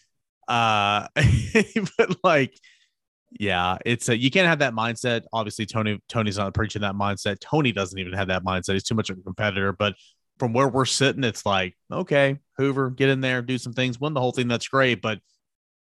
Uh, 0.48 1.08
but 1.98 2.18
like, 2.24 2.60
yeah, 3.40 3.78
it's 3.86 4.10
a, 4.10 4.18
you 4.18 4.32
can't 4.32 4.48
have 4.48 4.60
that 4.60 4.74
mindset. 4.74 5.24
Obviously, 5.34 5.66
Tony 5.66 6.00
Tony's 6.08 6.38
not 6.38 6.54
preaching 6.54 6.82
that 6.84 6.96
mindset. 6.96 7.40
Tony 7.40 7.72
doesn't 7.72 8.00
even 8.00 8.14
have 8.14 8.30
that 8.30 8.44
mindset. 8.44 8.74
He's 8.74 8.84
too 8.84 8.96
much 8.96 9.10
of 9.10 9.18
a 9.18 9.22
competitor. 9.22 9.74
But 9.74 9.96
from 10.40 10.54
where 10.54 10.68
we're 10.68 10.86
sitting, 10.86 11.24
it's 11.24 11.46
like, 11.46 11.76
okay, 11.92 12.40
Hoover, 12.58 12.90
get 12.90 13.10
in 13.10 13.22
there, 13.22 13.42
do 13.42 13.58
some 13.58 13.74
things, 13.74 14.00
win 14.00 14.14
the 14.14 14.22
whole 14.22 14.32
thing. 14.32 14.48
That's 14.48 14.68
great. 14.68 15.02
But 15.02 15.20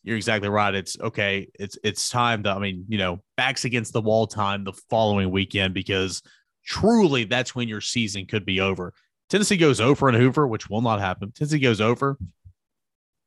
you're 0.03 0.17
exactly 0.17 0.49
right. 0.49 0.73
It's 0.73 0.99
okay. 0.99 1.49
It's 1.59 1.77
it's 1.83 2.09
time 2.09 2.43
to, 2.43 2.51
I 2.51 2.59
mean, 2.59 2.85
you 2.87 2.97
know, 2.97 3.21
backs 3.37 3.65
against 3.65 3.93
the 3.93 4.01
wall 4.01 4.27
time 4.27 4.63
the 4.63 4.73
following 4.89 5.31
weekend 5.31 5.73
because 5.73 6.21
truly 6.65 7.23
that's 7.23 7.55
when 7.55 7.67
your 7.67 7.81
season 7.81 8.25
could 8.25 8.45
be 8.45 8.61
over. 8.61 8.93
Tennessee 9.29 9.57
goes 9.57 9.79
over 9.79 10.09
in 10.09 10.15
Hoover, 10.15 10.47
which 10.47 10.69
will 10.69 10.81
not 10.81 10.99
happen. 10.99 11.31
Tennessee 11.31 11.59
goes 11.59 11.81
over. 11.81 12.17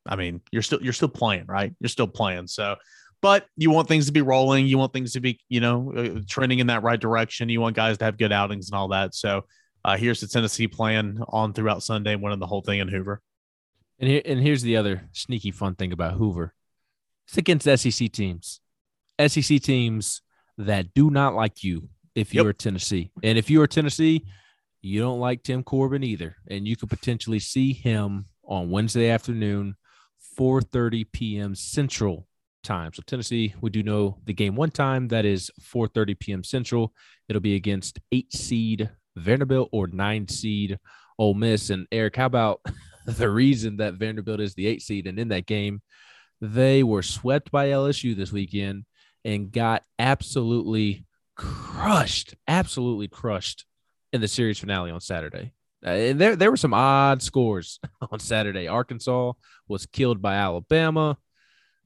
I 0.07 0.15
mean, 0.15 0.41
you're 0.51 0.61
still 0.61 0.81
you're 0.81 0.93
still 0.93 1.09
playing, 1.09 1.45
right? 1.47 1.73
You're 1.79 1.89
still 1.89 2.07
playing. 2.07 2.47
So, 2.47 2.75
but 3.25 3.47
you 3.57 3.71
want 3.71 3.87
things 3.87 4.05
to 4.05 4.11
be 4.11 4.21
rolling. 4.21 4.67
You 4.67 4.77
want 4.77 4.93
things 4.93 5.13
to 5.13 5.19
be, 5.19 5.39
you 5.49 5.59
know, 5.59 5.91
uh, 5.97 6.19
trending 6.29 6.59
in 6.59 6.67
that 6.67 6.83
right 6.83 6.99
direction. 6.99 7.49
You 7.49 7.59
want 7.59 7.75
guys 7.75 7.97
to 7.97 8.05
have 8.05 8.19
good 8.19 8.31
outings 8.31 8.69
and 8.69 8.77
all 8.77 8.89
that. 8.89 9.15
So, 9.15 9.45
uh, 9.83 9.97
here's 9.97 10.21
the 10.21 10.27
Tennessee 10.27 10.67
plan 10.67 11.17
on 11.29 11.51
throughout 11.51 11.81
Sunday, 11.81 12.15
winning 12.15 12.37
the 12.37 12.45
whole 12.45 12.61
thing 12.61 12.81
in 12.81 12.87
Hoover. 12.87 13.23
And 13.97 14.07
here 14.07 14.21
and 14.25 14.39
here's 14.39 14.61
the 14.61 14.77
other 14.77 15.09
sneaky 15.11 15.49
fun 15.49 15.73
thing 15.73 15.91
about 15.91 16.13
Hoover. 16.13 16.53
It's 17.27 17.35
against 17.35 17.65
SEC 17.65 18.11
teams. 18.11 18.61
SEC 19.19 19.59
teams 19.59 20.21
that 20.59 20.93
do 20.93 21.09
not 21.09 21.33
like 21.33 21.63
you 21.63 21.89
if 22.13 22.31
you're 22.31 22.45
yep. 22.45 22.59
Tennessee. 22.59 23.09
And 23.23 23.39
if 23.39 23.49
you're 23.49 23.65
Tennessee, 23.65 24.23
you 24.83 25.01
don't 25.01 25.19
like 25.19 25.41
Tim 25.41 25.63
Corbin 25.63 26.03
either. 26.03 26.35
And 26.47 26.67
you 26.67 26.75
could 26.75 26.91
potentially 26.91 27.39
see 27.39 27.73
him 27.73 28.25
on 28.47 28.69
Wednesday 28.69 29.09
afternoon, 29.09 29.77
4:30 30.37 31.11
p.m. 31.11 31.55
Central 31.55 32.27
time. 32.65 32.91
So 32.93 33.03
Tennessee, 33.05 33.53
we 33.61 33.69
do 33.69 33.83
know 33.83 34.17
the 34.25 34.33
game 34.33 34.55
one 34.55 34.71
time. 34.71 35.07
That 35.07 35.23
is 35.23 35.49
4:30 35.61 36.19
p.m. 36.19 36.43
Central. 36.43 36.93
It'll 37.29 37.41
be 37.41 37.55
against 37.55 37.99
eight 38.11 38.33
seed 38.33 38.89
Vanderbilt 39.15 39.69
or 39.71 39.87
nine 39.87 40.27
seed 40.27 40.77
Ole 41.17 41.33
Miss. 41.33 41.69
And 41.69 41.87
Eric, 41.91 42.17
how 42.17 42.25
about 42.25 42.61
the 43.05 43.29
reason 43.29 43.77
that 43.77 43.93
Vanderbilt 43.93 44.41
is 44.41 44.55
the 44.55 44.67
eight 44.67 44.81
seed? 44.81 45.07
And 45.07 45.17
in 45.17 45.29
that 45.29 45.45
game, 45.45 45.81
they 46.41 46.83
were 46.83 47.03
swept 47.03 47.51
by 47.51 47.69
LSU 47.69 48.15
this 48.15 48.31
weekend 48.31 48.85
and 49.23 49.51
got 49.51 49.83
absolutely 49.97 51.05
crushed, 51.35 52.35
absolutely 52.47 53.07
crushed 53.07 53.65
in 54.11 54.21
the 54.21 54.27
series 54.27 54.59
finale 54.59 54.91
on 54.91 55.01
Saturday. 55.01 55.53
Uh, 55.85 55.89
and 55.89 56.19
there, 56.19 56.35
there 56.35 56.51
were 56.51 56.57
some 56.57 56.73
odd 56.73 57.21
scores 57.21 57.79
on 58.11 58.19
Saturday. 58.19 58.67
Arkansas 58.67 59.33
was 59.67 59.85
killed 59.85 60.21
by 60.21 60.35
Alabama. 60.35 61.17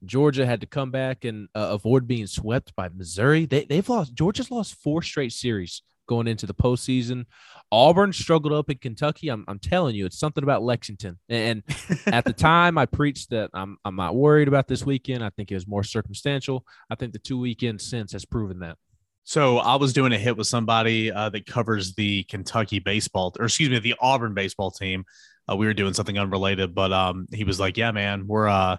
Georgia 0.04 0.46
had 0.46 0.60
to 0.60 0.66
come 0.66 0.90
back 0.90 1.24
and 1.24 1.48
uh, 1.54 1.68
avoid 1.70 2.06
being 2.06 2.26
swept 2.26 2.74
by 2.74 2.88
Missouri. 2.88 3.46
They, 3.46 3.64
they've 3.64 3.88
lost. 3.88 4.14
Georgia's 4.14 4.50
lost 4.50 4.74
four 4.74 5.02
straight 5.02 5.32
series 5.32 5.82
going 6.06 6.26
into 6.26 6.46
the 6.46 6.54
postseason. 6.54 7.24
Auburn 7.70 8.12
struggled 8.12 8.52
up 8.52 8.68
in 8.68 8.78
Kentucky. 8.78 9.28
I'm, 9.28 9.44
I'm 9.46 9.60
telling 9.60 9.94
you, 9.94 10.06
it's 10.06 10.18
something 10.18 10.42
about 10.42 10.62
Lexington. 10.62 11.18
And 11.28 11.62
at 12.06 12.24
the 12.24 12.32
time, 12.32 12.78
I 12.78 12.86
preached 12.86 13.30
that 13.30 13.50
I'm, 13.54 13.76
I'm 13.84 13.96
not 13.96 14.16
worried 14.16 14.48
about 14.48 14.66
this 14.66 14.84
weekend. 14.84 15.22
I 15.22 15.30
think 15.30 15.52
it 15.52 15.54
was 15.54 15.68
more 15.68 15.84
circumstantial. 15.84 16.64
I 16.90 16.96
think 16.96 17.12
the 17.12 17.20
two 17.20 17.38
weekends 17.38 17.88
since 17.88 18.12
has 18.12 18.24
proven 18.24 18.58
that. 18.60 18.76
So 19.22 19.58
I 19.58 19.76
was 19.76 19.92
doing 19.92 20.12
a 20.12 20.18
hit 20.18 20.36
with 20.36 20.48
somebody 20.48 21.12
uh, 21.12 21.28
that 21.28 21.46
covers 21.46 21.94
the 21.94 22.24
Kentucky 22.24 22.80
baseball, 22.80 23.32
or 23.38 23.44
excuse 23.44 23.70
me, 23.70 23.78
the 23.78 23.94
Auburn 24.00 24.34
baseball 24.34 24.72
team. 24.72 25.04
Uh, 25.48 25.54
we 25.54 25.66
were 25.66 25.74
doing 25.74 25.94
something 25.94 26.18
unrelated, 26.18 26.74
but 26.74 26.92
um, 26.92 27.26
he 27.32 27.44
was 27.44 27.60
like, 27.60 27.76
"Yeah, 27.76 27.92
man, 27.92 28.26
we're 28.26 28.48
uh, 28.48 28.78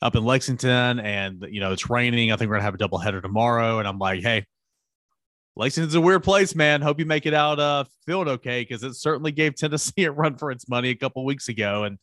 up 0.00 0.14
in 0.16 0.24
Lexington, 0.24 1.00
and 1.00 1.44
you 1.50 1.60
know 1.60 1.72
it's 1.72 1.90
raining. 1.90 2.32
I 2.32 2.36
think 2.36 2.48
we're 2.48 2.56
gonna 2.56 2.64
have 2.64 2.74
a 2.74 2.78
double 2.78 2.98
header 2.98 3.20
tomorrow." 3.20 3.78
And 3.78 3.88
I'm 3.88 3.98
like, 3.98 4.22
"Hey, 4.22 4.44
Lexington's 5.58 5.96
a 5.96 6.00
weird 6.00 6.22
place, 6.22 6.54
man. 6.54 6.80
Hope 6.80 7.00
you 7.00 7.04
make 7.04 7.26
it 7.26 7.34
out 7.34 7.58
uh 7.58 7.84
feeling 8.06 8.28
okay 8.28 8.62
because 8.62 8.84
it 8.84 8.94
certainly 8.94 9.32
gave 9.32 9.54
Tennessee 9.56 10.04
a 10.04 10.12
run 10.12 10.36
for 10.36 10.52
its 10.52 10.68
money 10.68 10.90
a 10.90 10.94
couple 10.94 11.24
weeks 11.24 11.48
ago. 11.48 11.82
And 11.82 11.98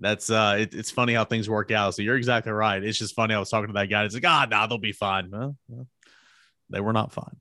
that's 0.00 0.28
uh 0.28 0.56
it, 0.60 0.74
it's 0.74 0.90
funny 0.90 1.14
how 1.14 1.24
things 1.24 1.48
work 1.48 1.70
out. 1.70 1.94
So 1.94 2.02
you're 2.02 2.16
exactly 2.16 2.50
right. 2.50 2.82
It's 2.82 2.98
just 2.98 3.14
funny. 3.14 3.32
I 3.32 3.38
was 3.38 3.48
talking 3.48 3.68
to 3.68 3.74
that 3.74 3.86
guy. 3.86 4.04
It's 4.04 4.14
like, 4.14 4.26
ah, 4.26 4.46
nah, 4.50 4.66
they'll 4.66 4.78
be 4.78 4.92
fine. 4.92 5.30
Well, 5.30 5.56
well, 5.68 5.86
they 6.68 6.80
were 6.80 6.92
not 6.92 7.12
fine. 7.12 7.36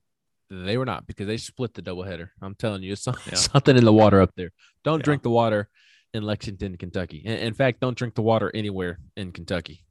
They 0.52 0.78
were 0.78 0.86
not 0.86 1.08
because 1.08 1.26
they 1.26 1.38
split 1.38 1.74
the 1.74 1.82
doubleheader. 1.82 2.30
I'm 2.44 2.54
telling 2.54 2.84
you, 2.84 2.94
it's 2.94 3.08
yeah. 3.08 3.14
something 3.34 3.76
in 3.76 3.84
the 3.84 3.92
water 3.92 4.22
up 4.22 4.34
there. 4.38 4.52
Don't 4.84 5.00
yeah. 5.00 5.04
drink 5.04 5.24
the 5.24 5.32
water 5.32 5.68
in 6.14 6.22
Lexington, 6.22 6.78
Kentucky. 6.78 7.18
In 7.26 7.56
fact, 7.56 7.80
don't 7.80 7.98
drink 7.98 8.14
the 8.14 8.22
water 8.22 8.52
anywhere 8.54 9.00
in 9.18 9.32
Kentucky. 9.32 9.85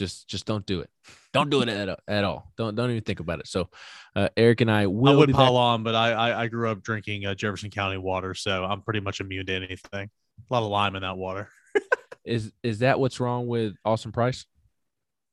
Just 0.00 0.26
just 0.28 0.46
don't 0.46 0.64
do 0.64 0.80
it. 0.80 0.88
Don't 1.34 1.50
do 1.50 1.60
it 1.60 1.68
at, 1.68 2.00
at 2.08 2.24
all. 2.24 2.50
Don't 2.56 2.74
don't 2.74 2.90
even 2.90 3.02
think 3.02 3.20
about 3.20 3.38
it. 3.38 3.46
So, 3.46 3.68
uh, 4.16 4.30
Eric 4.34 4.62
and 4.62 4.70
I 4.70 4.86
will. 4.86 5.12
I 5.12 5.16
would 5.16 5.30
pile 5.30 5.58
on, 5.58 5.82
but 5.82 5.94
I, 5.94 6.12
I, 6.12 6.44
I 6.44 6.46
grew 6.46 6.70
up 6.70 6.82
drinking 6.82 7.26
uh, 7.26 7.34
Jefferson 7.34 7.68
County 7.68 7.98
water, 7.98 8.32
so 8.32 8.64
I'm 8.64 8.80
pretty 8.80 9.00
much 9.00 9.20
immune 9.20 9.44
to 9.44 9.54
anything. 9.54 10.08
A 10.38 10.54
lot 10.54 10.62
of 10.62 10.70
lime 10.70 10.96
in 10.96 11.02
that 11.02 11.18
water. 11.18 11.50
is 12.24 12.50
is 12.62 12.78
that 12.78 12.98
what's 12.98 13.20
wrong 13.20 13.46
with 13.46 13.74
Austin 13.84 14.10
Price? 14.10 14.46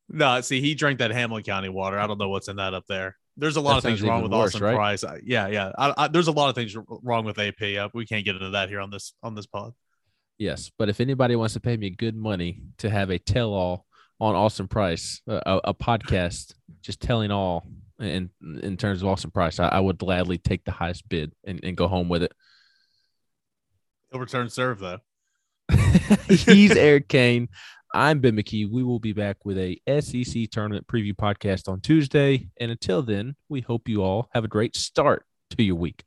No, 0.09 0.41
see, 0.41 0.59
he 0.59 0.75
drank 0.75 0.99
that 0.99 1.11
Hamilton 1.11 1.45
County 1.45 1.69
water. 1.69 1.97
I 1.97 2.05
don't 2.05 2.17
know 2.17 2.27
what's 2.27 2.49
in 2.49 2.57
that 2.57 2.73
up 2.73 2.83
there. 2.89 3.15
There's 3.37 3.55
a 3.55 3.61
lot 3.61 3.69
that 3.71 3.77
of 3.77 3.83
things 3.85 4.01
wrong 4.01 4.21
with 4.21 4.33
worse, 4.33 4.53
Austin 4.53 4.63
right? 4.63 4.75
Price. 4.75 5.05
yeah, 5.23 5.47
yeah. 5.47 5.71
I, 5.77 5.93
I, 5.95 6.07
there's 6.09 6.27
a 6.27 6.33
lot 6.33 6.49
of 6.49 6.55
things 6.55 6.75
wrong 7.03 7.23
with 7.23 7.39
AP. 7.39 7.61
Uh, 7.79 7.87
we 7.93 8.05
can't 8.05 8.25
get 8.25 8.35
into 8.35 8.49
that 8.49 8.67
here 8.67 8.81
on 8.81 8.89
this 8.89 9.13
on 9.23 9.33
this 9.33 9.45
pod. 9.45 9.71
Yes, 10.37 10.69
but 10.77 10.89
if 10.89 10.99
anybody 10.99 11.37
wants 11.37 11.53
to 11.53 11.61
pay 11.61 11.77
me 11.77 11.89
good 11.89 12.15
money 12.15 12.63
to 12.79 12.89
have 12.89 13.09
a 13.09 13.17
tell-all 13.17 13.86
on 14.19 14.35
Austin 14.35 14.67
Price, 14.67 15.21
a, 15.27 15.61
a 15.65 15.73
podcast 15.73 16.53
just 16.81 17.01
telling 17.01 17.31
all 17.31 17.65
in 17.99 18.29
in 18.61 18.77
terms 18.77 19.01
of 19.01 19.07
Austin 19.07 19.31
Price, 19.31 19.59
I, 19.59 19.67
I 19.67 19.79
would 19.79 19.97
gladly 19.97 20.37
take 20.37 20.63
the 20.65 20.71
highest 20.71 21.07
bid 21.09 21.33
and, 21.43 21.59
and 21.63 21.77
go 21.77 21.87
home 21.87 22.09
with 22.09 22.23
it. 22.23 22.33
He'll 24.11 24.19
return 24.19 24.49
serve 24.49 24.79
though. 24.79 24.99
He's 26.27 26.75
Eric 26.75 27.07
Kane. 27.07 27.49
I'm 27.93 28.19
Ben 28.19 28.35
McKee. 28.35 28.69
We 28.69 28.83
will 28.83 28.99
be 28.99 29.13
back 29.13 29.45
with 29.45 29.57
a 29.57 29.79
SEC 30.01 30.49
tournament 30.51 30.87
preview 30.87 31.13
podcast 31.13 31.69
on 31.69 31.79
Tuesday. 31.79 32.49
And 32.59 32.69
until 32.69 33.01
then, 33.01 33.35
we 33.49 33.61
hope 33.61 33.87
you 33.87 34.03
all 34.03 34.29
have 34.33 34.43
a 34.43 34.49
great 34.49 34.75
start 34.75 35.25
to 35.51 35.63
your 35.63 35.75
week. 35.75 36.03